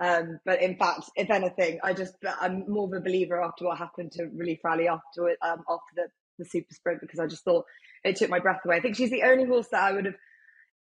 Um, 0.00 0.40
but 0.44 0.62
in 0.62 0.76
fact, 0.76 1.10
if 1.16 1.30
anything, 1.30 1.78
I 1.82 1.92
just 1.92 2.14
I'm 2.40 2.64
more 2.68 2.86
of 2.86 2.92
a 2.92 3.04
believer 3.04 3.42
after 3.42 3.66
what 3.66 3.78
happened 3.78 4.12
to 4.12 4.26
Relief 4.34 4.60
Rally 4.64 4.88
after 4.88 5.28
um, 5.42 5.62
after 5.68 5.94
the, 5.96 6.06
the 6.38 6.44
super 6.44 6.74
sprint 6.74 7.00
because 7.00 7.20
I 7.20 7.26
just 7.26 7.44
thought 7.44 7.64
it 8.04 8.16
took 8.16 8.30
my 8.30 8.40
breath 8.40 8.60
away. 8.64 8.76
I 8.76 8.80
think 8.80 8.96
she's 8.96 9.10
the 9.10 9.22
only 9.22 9.46
horse 9.46 9.68
that 9.72 9.82
I 9.82 9.92
would 9.92 10.06
have. 10.06 10.14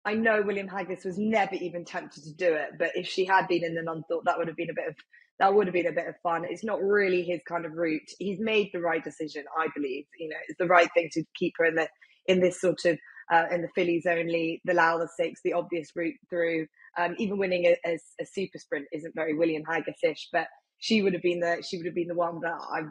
I 0.05 0.15
know 0.15 0.41
William 0.45 0.67
Haggas 0.67 1.05
was 1.05 1.17
never 1.17 1.55
even 1.55 1.85
tempted 1.85 2.23
to 2.25 2.33
do 2.33 2.53
it, 2.53 2.71
but 2.77 2.91
if 2.95 3.07
she 3.07 3.25
had 3.25 3.47
been 3.47 3.63
in 3.63 3.75
the 3.75 3.81
Nunthorpe, 3.81 4.25
that 4.25 4.37
would 4.37 4.47
have 4.47 4.57
been 4.57 4.69
a 4.69 4.75
bit 4.75 4.87
of 4.89 4.95
that 5.39 5.53
would 5.53 5.67
have 5.67 5.73
been 5.73 5.87
a 5.87 5.91
bit 5.91 6.07
of 6.07 6.15
fun. 6.23 6.45
It's 6.49 6.63
not 6.63 6.81
really 6.81 7.23
his 7.23 7.41
kind 7.47 7.65
of 7.65 7.73
route. 7.73 8.09
He's 8.19 8.39
made 8.39 8.69
the 8.73 8.79
right 8.81 9.03
decision, 9.03 9.45
I 9.57 9.67
believe. 9.75 10.05
You 10.19 10.29
know, 10.29 10.37
it's 10.47 10.57
the 10.57 10.67
right 10.67 10.89
thing 10.93 11.09
to 11.13 11.23
keep 11.35 11.53
her 11.57 11.65
in 11.65 11.75
the 11.75 11.87
in 12.27 12.39
this 12.41 12.59
sort 12.59 12.85
of 12.85 12.97
uh, 13.31 13.45
in 13.51 13.61
the 13.61 13.69
fillies 13.69 14.05
only, 14.05 14.61
the 14.65 14.73
Lowther 14.73 15.09
Stakes, 15.13 15.41
the 15.43 15.53
obvious 15.53 15.91
route 15.95 16.15
through. 16.29 16.67
Um, 16.97 17.15
even 17.17 17.37
winning 17.37 17.65
a, 17.65 17.77
a, 17.85 17.97
a, 18.21 18.25
super 18.25 18.57
sprint 18.57 18.85
isn't 18.93 19.15
very 19.15 19.33
William 19.33 19.63
Haggas-ish, 19.63 20.29
but 20.31 20.47
she 20.77 21.01
would 21.01 21.13
have 21.13 21.21
been 21.21 21.39
the 21.39 21.63
she 21.67 21.77
would 21.77 21.85
have 21.85 21.95
been 21.95 22.07
the 22.07 22.15
one. 22.15 22.39
But 22.41 22.53
I 22.53 22.81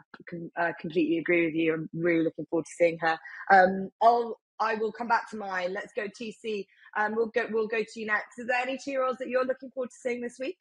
uh, 0.57 0.73
completely 0.79 1.17
agree 1.17 1.45
with 1.45 1.55
you. 1.55 1.73
I'm 1.73 1.89
really 1.93 2.23
looking 2.23 2.45
forward 2.49 2.65
to 2.65 2.71
seeing 2.77 2.97
her. 2.99 3.17
Um, 3.51 3.89
I'll 4.01 4.39
I 4.59 4.75
will 4.75 4.91
come 4.91 5.07
back 5.07 5.29
to 5.31 5.37
mine. 5.37 5.73
Let's 5.73 5.93
go 5.93 6.07
TC. 6.07 6.65
Um, 6.97 7.15
we'll 7.15 7.27
go 7.27 7.47
we'll 7.51 7.67
go 7.67 7.83
to 7.83 7.99
you 7.99 8.05
next. 8.05 8.39
Is 8.39 8.47
there 8.47 8.61
any 8.61 8.77
two 8.77 8.91
year 8.91 9.05
olds 9.05 9.19
that 9.19 9.29
you're 9.29 9.45
looking 9.45 9.69
forward 9.71 9.89
to 9.89 9.95
seeing 9.99 10.21
this 10.21 10.37
week? 10.39 10.57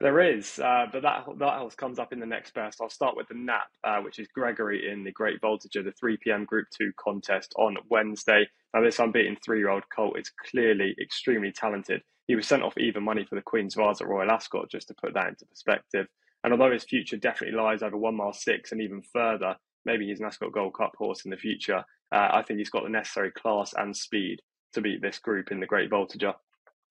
There 0.00 0.20
is, 0.20 0.58
uh, 0.58 0.86
but 0.90 1.02
that 1.02 1.26
that 1.38 1.58
else 1.58 1.74
comes 1.74 1.98
up 1.98 2.14
in 2.14 2.20
the 2.20 2.26
next 2.26 2.54
best. 2.54 2.80
I'll 2.80 2.88
start 2.88 3.16
with 3.16 3.28
the 3.28 3.34
NAP, 3.34 3.68
uh, 3.84 3.98
which 3.98 4.18
is 4.18 4.28
Gregory 4.28 4.90
in 4.90 5.04
the 5.04 5.12
Great 5.12 5.42
Voltigeur, 5.42 5.84
the 5.84 5.92
3 5.92 6.16
p.m. 6.24 6.46
Group 6.46 6.68
2 6.78 6.92
contest 6.98 7.52
on 7.58 7.76
Wednesday. 7.90 8.48
Now, 8.72 8.82
this 8.82 8.98
unbeaten 8.98 9.36
three 9.44 9.58
year 9.58 9.68
old 9.68 9.82
colt 9.94 10.18
is 10.18 10.32
clearly 10.50 10.96
extremely 11.02 11.52
talented. 11.52 12.00
He 12.28 12.34
was 12.34 12.46
sent 12.46 12.62
off 12.62 12.78
even 12.78 13.02
money 13.02 13.26
for 13.28 13.34
the 13.34 13.42
Queen's 13.42 13.74
Vase 13.74 14.00
at 14.00 14.08
Royal 14.08 14.30
Ascot, 14.30 14.70
just 14.70 14.88
to 14.88 14.94
put 14.94 15.12
that 15.12 15.28
into 15.28 15.44
perspective. 15.44 16.06
And 16.44 16.54
although 16.54 16.72
his 16.72 16.84
future 16.84 17.18
definitely 17.18 17.58
lies 17.58 17.82
over 17.82 17.98
one 17.98 18.16
mile 18.16 18.32
six 18.32 18.72
and 18.72 18.80
even 18.80 19.02
further, 19.02 19.56
maybe 19.84 20.06
he's 20.06 20.20
an 20.20 20.26
Ascot 20.26 20.52
Gold 20.52 20.74
Cup 20.78 20.92
horse 20.96 21.26
in 21.26 21.30
the 21.30 21.36
future. 21.36 21.84
Uh, 22.10 22.28
I 22.32 22.42
think 22.42 22.58
he's 22.58 22.70
got 22.70 22.84
the 22.84 22.88
necessary 22.88 23.32
class 23.32 23.74
and 23.76 23.94
speed 23.94 24.40
to 24.72 24.80
beat 24.80 25.02
this 25.02 25.18
group 25.18 25.52
in 25.52 25.60
the 25.60 25.66
Great 25.66 25.90
Voltigeur. 25.90 26.36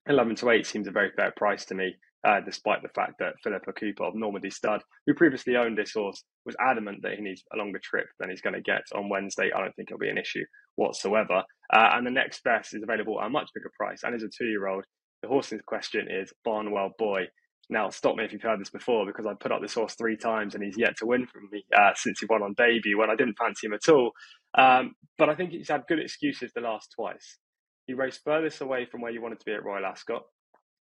11 0.05 0.35
to 0.35 0.49
8 0.51 0.65
seems 0.65 0.87
a 0.87 0.91
very 0.91 1.11
fair 1.15 1.31
price 1.35 1.65
to 1.65 1.75
me 1.75 1.95
uh, 2.27 2.41
despite 2.41 2.81
the 2.81 2.89
fact 2.89 3.13
that 3.19 3.35
Philippa 3.43 3.73
Cooper 3.73 4.03
of 4.03 4.15
Normandie 4.15 4.49
Stud, 4.49 4.81
who 5.07 5.13
previously 5.13 5.55
owned 5.55 5.77
this 5.77 5.93
horse, 5.93 6.23
was 6.45 6.55
adamant 6.59 6.99
that 7.03 7.13
he 7.15 7.21
needs 7.21 7.43
a 7.53 7.57
longer 7.57 7.79
trip 7.81 8.07
than 8.19 8.29
he's 8.29 8.41
going 8.41 8.55
to 8.55 8.61
get 8.61 8.81
on 8.95 9.09
Wednesday. 9.09 9.51
I 9.55 9.61
don't 9.61 9.75
think 9.75 9.89
it'll 9.89 9.99
be 9.99 10.09
an 10.09 10.17
issue 10.17 10.43
whatsoever. 10.75 11.43
Uh, 11.73 11.89
and 11.93 12.05
the 12.05 12.11
next 12.11 12.43
best 12.43 12.73
is 12.73 12.83
available 12.83 13.19
at 13.21 13.27
a 13.27 13.29
much 13.29 13.49
bigger 13.53 13.71
price 13.77 14.01
and 14.03 14.15
is 14.15 14.23
a 14.23 14.29
two 14.35 14.47
year 14.47 14.67
old. 14.67 14.83
The 15.21 15.29
horse 15.29 15.51
in 15.51 15.59
question 15.65 16.07
is 16.09 16.33
Barnwell 16.43 16.91
Boy. 16.97 17.27
Now, 17.69 17.89
stop 17.89 18.15
me 18.15 18.23
if 18.23 18.33
you've 18.33 18.41
heard 18.41 18.59
this 18.59 18.71
before 18.71 19.05
because 19.05 19.27
I 19.27 19.33
put 19.39 19.51
up 19.51 19.61
this 19.61 19.75
horse 19.75 19.93
three 19.95 20.17
times 20.17 20.55
and 20.55 20.63
he's 20.63 20.77
yet 20.77 20.97
to 20.97 21.05
win 21.05 21.27
from 21.27 21.49
me 21.51 21.63
uh, 21.77 21.91
since 21.95 22.19
he 22.19 22.25
won 22.27 22.41
on 22.41 22.55
debut 22.57 22.97
when 22.97 23.11
I 23.11 23.15
didn't 23.15 23.37
fancy 23.37 23.67
him 23.67 23.73
at 23.73 23.87
all. 23.89 24.11
Um, 24.57 24.95
but 25.17 25.29
I 25.29 25.35
think 25.35 25.51
he's 25.51 25.69
had 25.69 25.83
good 25.87 25.99
excuses 25.99 26.51
the 26.55 26.61
last 26.61 26.93
twice. 26.95 27.37
He 27.85 27.93
raced 27.93 28.21
furthest 28.25 28.61
away 28.61 28.87
from 28.89 29.01
where 29.01 29.11
you 29.11 29.21
wanted 29.21 29.39
to 29.39 29.45
be 29.45 29.53
at 29.53 29.63
Royal 29.63 29.85
Ascot 29.85 30.23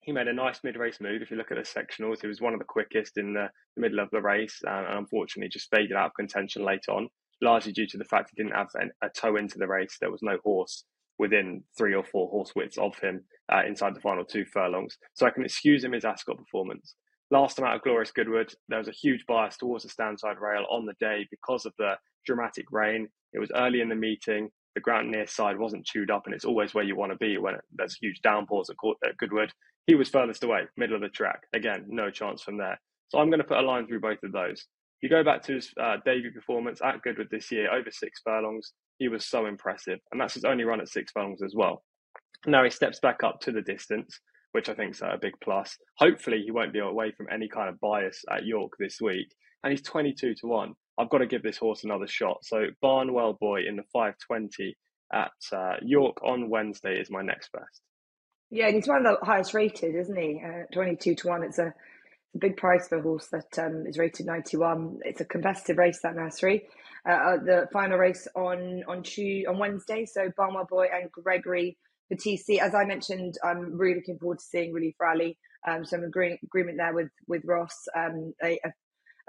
he 0.07 0.13
made 0.13 0.29
a 0.29 0.33
nice 0.33 0.61
mid-race 0.63 1.01
move. 1.01 1.21
If 1.21 1.31
you 1.31 1.35
look 1.35 1.51
at 1.51 1.57
the 1.57 1.63
sectionals, 1.63 2.21
he 2.21 2.27
was 2.27 2.39
one 2.39 2.53
of 2.53 2.59
the 2.59 2.65
quickest 2.65 3.17
in 3.17 3.33
the, 3.33 3.49
the 3.75 3.81
middle 3.81 3.99
of 3.99 4.09
the 4.11 4.21
race, 4.21 4.61
uh, 4.65 4.71
and 4.71 4.99
unfortunately 4.99 5.49
just 5.49 5.69
faded 5.69 5.97
out 5.97 6.05
of 6.05 6.13
contention 6.13 6.63
late 6.63 6.85
on, 6.87 7.09
largely 7.41 7.73
due 7.73 7.85
to 7.87 7.97
the 7.97 8.05
fact 8.05 8.31
he 8.33 8.41
didn't 8.41 8.55
have 8.55 8.69
a 9.03 9.09
toe 9.09 9.35
into 9.35 9.57
the 9.57 9.67
race. 9.67 9.97
There 9.99 10.09
was 10.09 10.23
no 10.23 10.37
horse 10.45 10.85
within 11.19 11.61
three 11.77 11.93
or 11.93 12.05
four 12.05 12.29
horse 12.29 12.53
widths 12.55 12.77
of 12.77 12.97
him 12.99 13.25
uh, 13.51 13.63
inside 13.67 13.95
the 13.95 13.99
final 13.99 14.23
two 14.23 14.45
furlongs, 14.45 14.97
so 15.13 15.25
I 15.25 15.31
can 15.31 15.43
excuse 15.43 15.83
him 15.83 15.91
his 15.91 16.05
Ascot 16.05 16.37
performance. 16.37 16.95
Last 17.29 17.57
time 17.57 17.65
out 17.65 17.75
of 17.75 17.81
Glorious 17.81 18.11
Goodwood, 18.11 18.53
there 18.69 18.79
was 18.79 18.87
a 18.87 18.93
huge 18.93 19.25
bias 19.27 19.57
towards 19.57 19.83
the 19.83 19.89
standside 19.89 20.39
rail 20.39 20.63
on 20.71 20.85
the 20.85 20.95
day 21.01 21.27
because 21.29 21.65
of 21.65 21.73
the 21.77 21.95
dramatic 22.25 22.71
rain. 22.71 23.09
It 23.33 23.39
was 23.39 23.51
early 23.53 23.81
in 23.81 23.89
the 23.89 23.95
meeting 23.95 24.51
the 24.77 24.81
ground 24.81 25.09
near 25.09 25.25
side 25.25 25.57
wasn't 25.57 25.87
chewed 25.87 26.11
up, 26.11 26.27
and 26.27 26.35
it's 26.35 26.45
always 26.45 26.75
where 26.75 26.83
you 26.83 26.95
want 26.95 27.11
to 27.11 27.17
be 27.17 27.39
when 27.39 27.55
it, 27.55 27.61
there's 27.73 27.97
huge 27.97 28.21
downpours 28.21 28.69
at, 28.69 29.17
Goodwood. 29.17 29.51
He 29.87 29.95
was 29.95 30.07
furthest 30.07 30.43
away, 30.43 30.67
middle 30.77 30.95
of 30.95 31.01
the 31.01 31.09
track. 31.09 31.41
Again, 31.55 31.85
no 31.87 32.11
chance 32.11 32.43
from 32.43 32.57
there. 32.57 32.79
So 33.09 33.17
I'm 33.17 33.31
going 33.31 33.39
to 33.39 33.47
put 33.47 33.57
a 33.57 33.61
line 33.61 33.87
through 33.87 34.01
both 34.01 34.21
of 34.23 34.31
those. 34.31 34.67
You 35.01 35.09
go 35.09 35.23
back 35.23 35.41
to 35.43 35.55
his 35.55 35.73
uh, 35.81 35.97
debut 36.05 36.31
performance 36.31 36.79
at 36.83 37.01
Goodwood 37.01 37.29
this 37.31 37.51
year, 37.51 37.73
over 37.73 37.89
six 37.89 38.21
furlongs, 38.23 38.73
he 38.99 39.07
was 39.07 39.25
so 39.25 39.47
impressive, 39.47 39.99
and 40.11 40.21
that's 40.21 40.35
his 40.35 40.45
only 40.45 40.63
run 40.63 40.79
at 40.79 40.89
six 40.89 41.11
furlongs 41.11 41.41
as 41.41 41.55
well. 41.55 41.83
Now 42.45 42.63
he 42.63 42.69
steps 42.69 42.99
back 42.99 43.23
up 43.23 43.39
to 43.41 43.51
the 43.51 43.61
distance, 43.63 44.19
which 44.51 44.69
I 44.69 44.75
think 44.75 44.93
is 44.93 45.01
a 45.01 45.17
big 45.19 45.33
plus. 45.43 45.75
Hopefully, 45.97 46.43
he 46.43 46.51
won't 46.51 46.73
be 46.73 46.79
away 46.79 47.11
from 47.11 47.27
any 47.31 47.47
kind 47.47 47.69
of 47.69 47.79
bias 47.79 48.23
at 48.31 48.45
York 48.45 48.73
this 48.77 49.01
week, 49.01 49.27
and 49.63 49.71
he's 49.71 49.81
22 49.81 50.35
to 50.35 50.47
one. 50.47 50.73
I've 50.97 51.09
got 51.09 51.19
to 51.19 51.27
give 51.27 51.43
this 51.43 51.57
horse 51.57 51.83
another 51.83 52.07
shot. 52.07 52.43
So 52.43 52.65
Barnwell 52.81 53.37
Boy 53.39 53.61
in 53.67 53.75
the 53.75 53.83
520 53.93 54.75
at 55.13 55.31
uh, 55.53 55.75
York 55.81 56.17
on 56.23 56.49
Wednesday 56.49 56.99
is 56.99 57.09
my 57.09 57.21
next 57.21 57.51
best. 57.51 57.81
Yeah, 58.49 58.67
and 58.67 58.75
he's 58.75 58.87
one 58.87 59.05
of 59.05 59.17
the 59.19 59.25
highest 59.25 59.53
rated, 59.53 59.95
isn't 59.95 60.17
he? 60.17 60.41
Uh, 60.43 60.63
22 60.73 61.15
to 61.15 61.27
1. 61.27 61.43
It's 61.43 61.59
a, 61.59 61.67
a 61.67 62.37
big 62.37 62.57
price 62.57 62.87
for 62.87 62.97
a 62.97 63.01
horse 63.01 63.27
that 63.27 63.59
um, 63.59 63.85
is 63.85 63.97
rated 63.97 64.25
91. 64.25 64.99
It's 65.03 65.21
a 65.21 65.25
competitive 65.25 65.77
race, 65.77 65.99
that 66.01 66.15
nursery. 66.15 66.67
Uh, 67.07 67.13
uh 67.13 67.37
the 67.37 67.67
final 67.71 67.97
race 67.97 68.27
on 68.35 68.83
on 68.87 69.03
Tuesday, 69.03 69.45
on 69.45 69.59
Wednesday. 69.59 70.05
So 70.05 70.29
Barnwell 70.35 70.67
Boy 70.69 70.87
and 70.93 71.11
Gregory 71.11 71.77
for 72.09 72.15
TC. 72.15 72.59
As 72.59 72.73
I 72.73 72.85
mentioned, 72.85 73.35
I'm 73.43 73.77
really 73.77 73.95
looking 73.95 74.17
forward 74.17 74.39
to 74.39 74.45
seeing 74.45 74.73
Relief 74.73 74.95
Rally. 74.99 75.37
Um, 75.67 75.85
so 75.85 75.97
I'm 75.97 76.03
agree- 76.03 76.39
agreement 76.43 76.77
there 76.77 76.93
with 76.93 77.09
with 77.27 77.43
Ross. 77.45 77.87
Um, 77.95 78.33
a, 78.43 78.59
a 78.63 78.71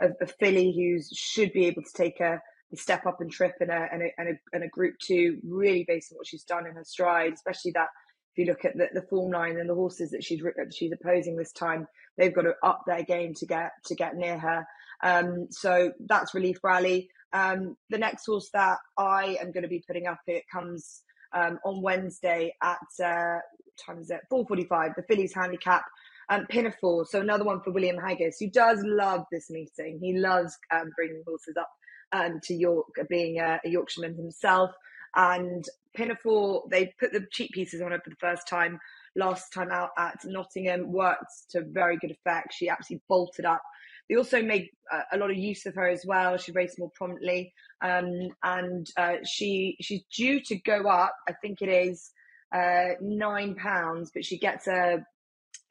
a, 0.01 0.27
filly 0.27 0.73
who 0.73 1.03
should 1.15 1.53
be 1.53 1.67
able 1.67 1.83
to 1.83 1.93
take 1.97 2.21
a, 2.21 2.41
a 2.73 2.77
step 2.77 3.07
up 3.07 3.21
and 3.21 3.31
trip 3.31 3.55
in 3.61 3.71
a, 3.71 3.89
and 3.93 4.03
a, 4.03 4.09
and 4.19 4.29
a, 4.29 4.33
and 4.53 4.65
a 4.65 4.69
group 4.69 4.95
two, 5.03 5.39
really 5.45 5.85
based 5.87 6.13
on 6.13 6.17
what 6.17 6.27
she's 6.27 6.45
done 6.45 6.67
in 6.67 6.75
her 6.75 6.85
stride, 6.85 7.33
especially 7.33 7.73
that 7.73 7.89
if 8.33 8.39
you 8.39 8.45
look 8.47 8.65
at 8.65 8.77
the, 8.77 8.89
the 8.95 9.07
form 9.09 9.33
line 9.33 9.59
and 9.59 9.69
the 9.69 9.75
horses 9.75 10.11
that 10.11 10.23
she's 10.23 10.43
she's 10.73 10.93
opposing 10.93 11.37
this 11.37 11.53
time, 11.53 11.87
they've 12.17 12.35
got 12.35 12.43
to 12.43 12.55
up 12.63 12.83
their 12.87 13.03
game 13.03 13.35
to 13.35 13.47
get 13.47 13.71
to 13.87 13.95
get 13.95 14.17
near 14.17 14.39
her. 14.39 14.65
Um, 15.03 15.49
so 15.51 15.93
that's 16.07 16.35
Relief 16.35 16.59
Rally. 16.63 17.09
Um, 17.33 17.77
the 17.91 17.99
next 17.99 18.27
horse 18.27 18.49
that 18.53 18.79
I 18.97 19.39
am 19.41 19.53
going 19.53 19.63
to 19.63 19.69
be 19.69 19.85
putting 19.87 20.07
up 20.07 20.21
it 20.27 20.45
comes 20.53 21.03
um, 21.35 21.59
on 21.65 21.83
Wednesday 21.83 22.55
at 22.63 22.79
uh, 23.03 23.39
time 23.85 24.01
is 24.01 24.11
it? 24.11 24.21
Four 24.31 24.47
forty-five. 24.47 24.93
The 24.97 25.03
Fillies 25.03 25.35
Handicap 25.35 25.85
um, 26.31 26.47
Pinafore, 26.47 27.07
so 27.07 27.21
another 27.21 27.45
one 27.45 27.61
for 27.63 27.73
William 27.73 27.97
Haggas, 27.97 28.37
who 28.39 28.51
does 28.51 28.83
love 28.85 29.25
this 29.33 29.51
meeting. 29.51 29.99
He 30.01 30.19
loves 30.19 30.57
um, 30.71 30.91
bringing 30.97 31.23
horses 31.27 31.57
up 31.59 31.71
um, 32.13 32.41
to 32.45 32.55
York, 32.55 32.87
being 33.09 33.39
a, 33.41 33.61
a, 33.65 33.69
Yorkshireman 33.69 34.17
himself. 34.17 34.71
And 35.17 35.65
Pinafore, 35.97 36.65
they 36.71 36.93
put 37.01 37.13
the 37.13 37.27
cheekpieces 37.35 37.85
on 37.85 37.93
her 37.93 38.01
for 38.03 38.11
the 38.11 38.17
first 38.17 38.47
time 38.47 38.79
last 39.17 39.53
time 39.53 39.71
out 39.71 39.91
at 39.99 40.19
Nottingham, 40.25 40.93
worked 40.93 41.33
to 41.51 41.63
very 41.63 41.97
good 41.97 42.11
effect. 42.11 42.55
She 42.55 42.69
absolutely 42.69 43.03
bolted 43.09 43.45
up. 43.45 43.63
They 44.09 44.17
also 44.17 44.43
made 44.43 44.69
uh, 44.93 45.03
a 45.13 45.19
lot 45.19 45.31
of 45.31 45.37
use 45.37 45.67
of 45.67 45.75
her 45.75 45.89
as 45.89 46.05
well. 46.07 46.37
She 46.37 46.53
raced 46.53 46.79
more 46.79 46.91
prominently, 46.95 47.53
um, 47.83 48.11
and 48.43 48.87
uh, 48.97 49.17
she 49.25 49.77
she's 49.81 50.03
due 50.15 50.41
to 50.45 50.57
go 50.57 50.89
up. 50.89 51.15
I 51.29 51.33
think 51.33 51.61
it 51.61 51.69
is 51.69 52.11
uh, 52.55 52.95
nine 53.03 53.55
pounds, 53.55 54.11
but 54.15 54.25
she 54.25 54.39
gets 54.39 54.67
a 54.67 55.05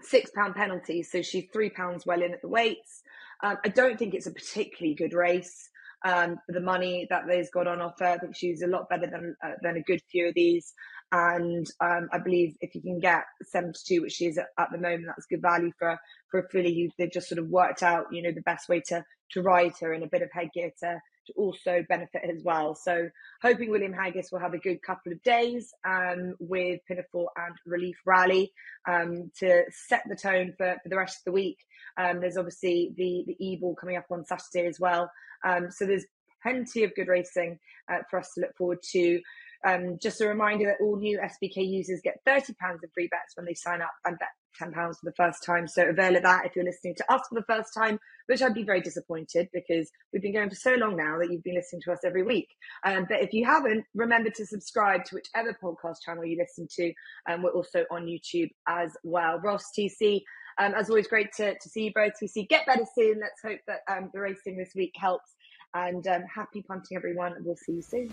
six 0.01 0.31
pound 0.35 0.55
penalty, 0.55 1.03
so 1.03 1.21
she's 1.21 1.45
three 1.51 1.69
pounds 1.69 2.05
well 2.05 2.21
in 2.21 2.33
at 2.33 2.41
the 2.41 2.47
weights. 2.47 3.03
Um, 3.43 3.57
I 3.63 3.69
don't 3.69 3.97
think 3.97 4.13
it's 4.13 4.27
a 4.27 4.31
particularly 4.31 4.95
good 4.95 5.13
race 5.13 5.69
um, 6.05 6.37
for 6.45 6.53
the 6.53 6.61
money 6.61 7.07
that 7.09 7.27
they've 7.27 7.51
got 7.51 7.67
on 7.67 7.81
offer. 7.81 8.05
I 8.05 8.17
think 8.17 8.35
she's 8.35 8.61
a 8.61 8.67
lot 8.67 8.89
better 8.89 9.07
than 9.07 9.35
uh, 9.43 9.53
than 9.61 9.77
a 9.77 9.81
good 9.81 10.01
few 10.09 10.29
of 10.29 10.33
these. 10.33 10.73
And 11.11 11.65
um, 11.79 12.09
I 12.11 12.17
believe 12.17 12.57
if 12.59 12.75
you 12.75 12.81
can 12.81 12.99
get 12.99 13.23
72, 13.43 14.01
which 14.01 14.11
she 14.11 14.25
is 14.25 14.37
at, 14.37 14.47
at, 14.57 14.71
the 14.73 14.77
moment, 14.77 15.05
that's 15.07 15.25
good 15.25 15.41
value 15.41 15.71
for 15.79 15.97
for 16.29 16.41
a 16.41 16.49
filly 16.49 16.73
who 16.73 16.89
they've 16.97 17.11
just 17.11 17.29
sort 17.29 17.39
of 17.39 17.47
worked 17.47 17.81
out, 17.81 18.07
you 18.11 18.21
know, 18.21 18.31
the 18.31 18.41
best 18.41 18.67
way 18.69 18.81
to 18.87 19.03
to 19.31 19.41
ride 19.41 19.73
her 19.79 19.93
in 19.93 20.03
a 20.03 20.07
bit 20.07 20.21
of 20.21 20.29
headgear 20.31 20.71
to 20.79 20.99
also 21.35 21.83
benefit 21.89 22.21
as 22.23 22.43
well. 22.43 22.75
So 22.75 23.09
hoping 23.41 23.69
William 23.69 23.93
Haggas 23.93 24.31
will 24.31 24.39
have 24.39 24.53
a 24.53 24.59
good 24.59 24.81
couple 24.81 25.11
of 25.11 25.21
days 25.23 25.73
um, 25.85 26.35
with 26.39 26.79
Pinafore 26.87 27.29
and 27.35 27.55
Relief 27.65 27.97
Rally 28.05 28.51
um, 28.87 29.31
to 29.39 29.63
set 29.71 30.03
the 30.07 30.15
tone 30.15 30.53
for, 30.57 30.77
for 30.81 30.89
the 30.89 30.97
rest 30.97 31.19
of 31.19 31.25
the 31.25 31.31
week. 31.31 31.57
Um, 31.97 32.19
there's 32.21 32.37
obviously 32.37 32.93
the 32.95 33.25
the 33.27 33.53
Ebor 33.53 33.75
coming 33.75 33.97
up 33.97 34.05
on 34.11 34.25
Saturday 34.25 34.67
as 34.67 34.79
well. 34.79 35.11
Um, 35.43 35.69
so 35.71 35.85
there's 35.85 36.05
plenty 36.41 36.83
of 36.83 36.95
good 36.95 37.07
racing 37.07 37.59
uh, 37.91 37.99
for 38.09 38.19
us 38.19 38.33
to 38.33 38.41
look 38.41 38.55
forward 38.57 38.79
to. 38.91 39.21
Um, 39.65 39.97
just 40.01 40.21
a 40.21 40.27
reminder 40.27 40.65
that 40.65 40.83
all 40.83 40.97
new 40.97 41.19
SBK 41.19 41.67
users 41.67 42.01
get 42.03 42.19
£30 42.27 42.49
of 42.83 42.91
free 42.93 43.07
bets 43.07 43.35
when 43.35 43.45
they 43.45 43.53
sign 43.53 43.81
up 43.81 43.93
and 44.05 44.17
bet 44.19 44.29
£10 44.61 44.73
for 44.73 44.95
the 45.03 45.13
first 45.13 45.43
time. 45.43 45.67
So 45.67 45.83
avail 45.83 46.15
of 46.15 46.23
that 46.23 46.45
if 46.45 46.55
you're 46.55 46.65
listening 46.65 46.95
to 46.95 47.13
us 47.13 47.21
for 47.29 47.35
the 47.35 47.45
first 47.45 47.73
time, 47.73 47.99
which 48.27 48.41
I'd 48.41 48.53
be 48.53 48.63
very 48.63 48.81
disappointed 48.81 49.49
because 49.53 49.89
we've 50.11 50.21
been 50.21 50.33
going 50.33 50.49
for 50.49 50.55
so 50.55 50.75
long 50.75 50.95
now 50.95 51.17
that 51.19 51.31
you've 51.31 51.43
been 51.43 51.55
listening 51.55 51.81
to 51.85 51.91
us 51.91 51.99
every 52.05 52.23
week. 52.23 52.49
Um, 52.85 53.05
but 53.07 53.21
if 53.21 53.33
you 53.33 53.45
haven't, 53.45 53.85
remember 53.93 54.29
to 54.31 54.45
subscribe 54.45 55.05
to 55.05 55.15
whichever 55.15 55.57
podcast 55.61 55.97
channel 56.05 56.25
you 56.25 56.37
listen 56.37 56.67
to. 56.75 56.93
And 57.27 57.37
um, 57.37 57.43
we're 57.43 57.51
also 57.51 57.85
on 57.91 58.05
YouTube 58.05 58.49
as 58.67 58.95
well. 59.03 59.39
Ross 59.39 59.65
TC, 59.77 60.21
um, 60.57 60.73
as 60.73 60.89
always, 60.89 61.07
great 61.07 61.31
to, 61.33 61.53
to 61.57 61.69
see 61.69 61.85
you 61.85 61.91
both. 61.93 62.13
TC, 62.21 62.47
get 62.49 62.65
better 62.65 62.85
soon. 62.95 63.19
Let's 63.19 63.41
hope 63.43 63.59
that 63.67 63.81
um, 63.89 64.09
the 64.13 64.19
racing 64.19 64.57
this 64.57 64.73
week 64.75 64.93
helps. 64.97 65.35
And 65.73 66.05
um, 66.07 66.23
happy 66.33 66.63
punting, 66.63 66.97
everyone. 66.97 67.35
We'll 67.41 67.57
see 67.57 67.73
you 67.73 67.81
soon. 67.81 68.11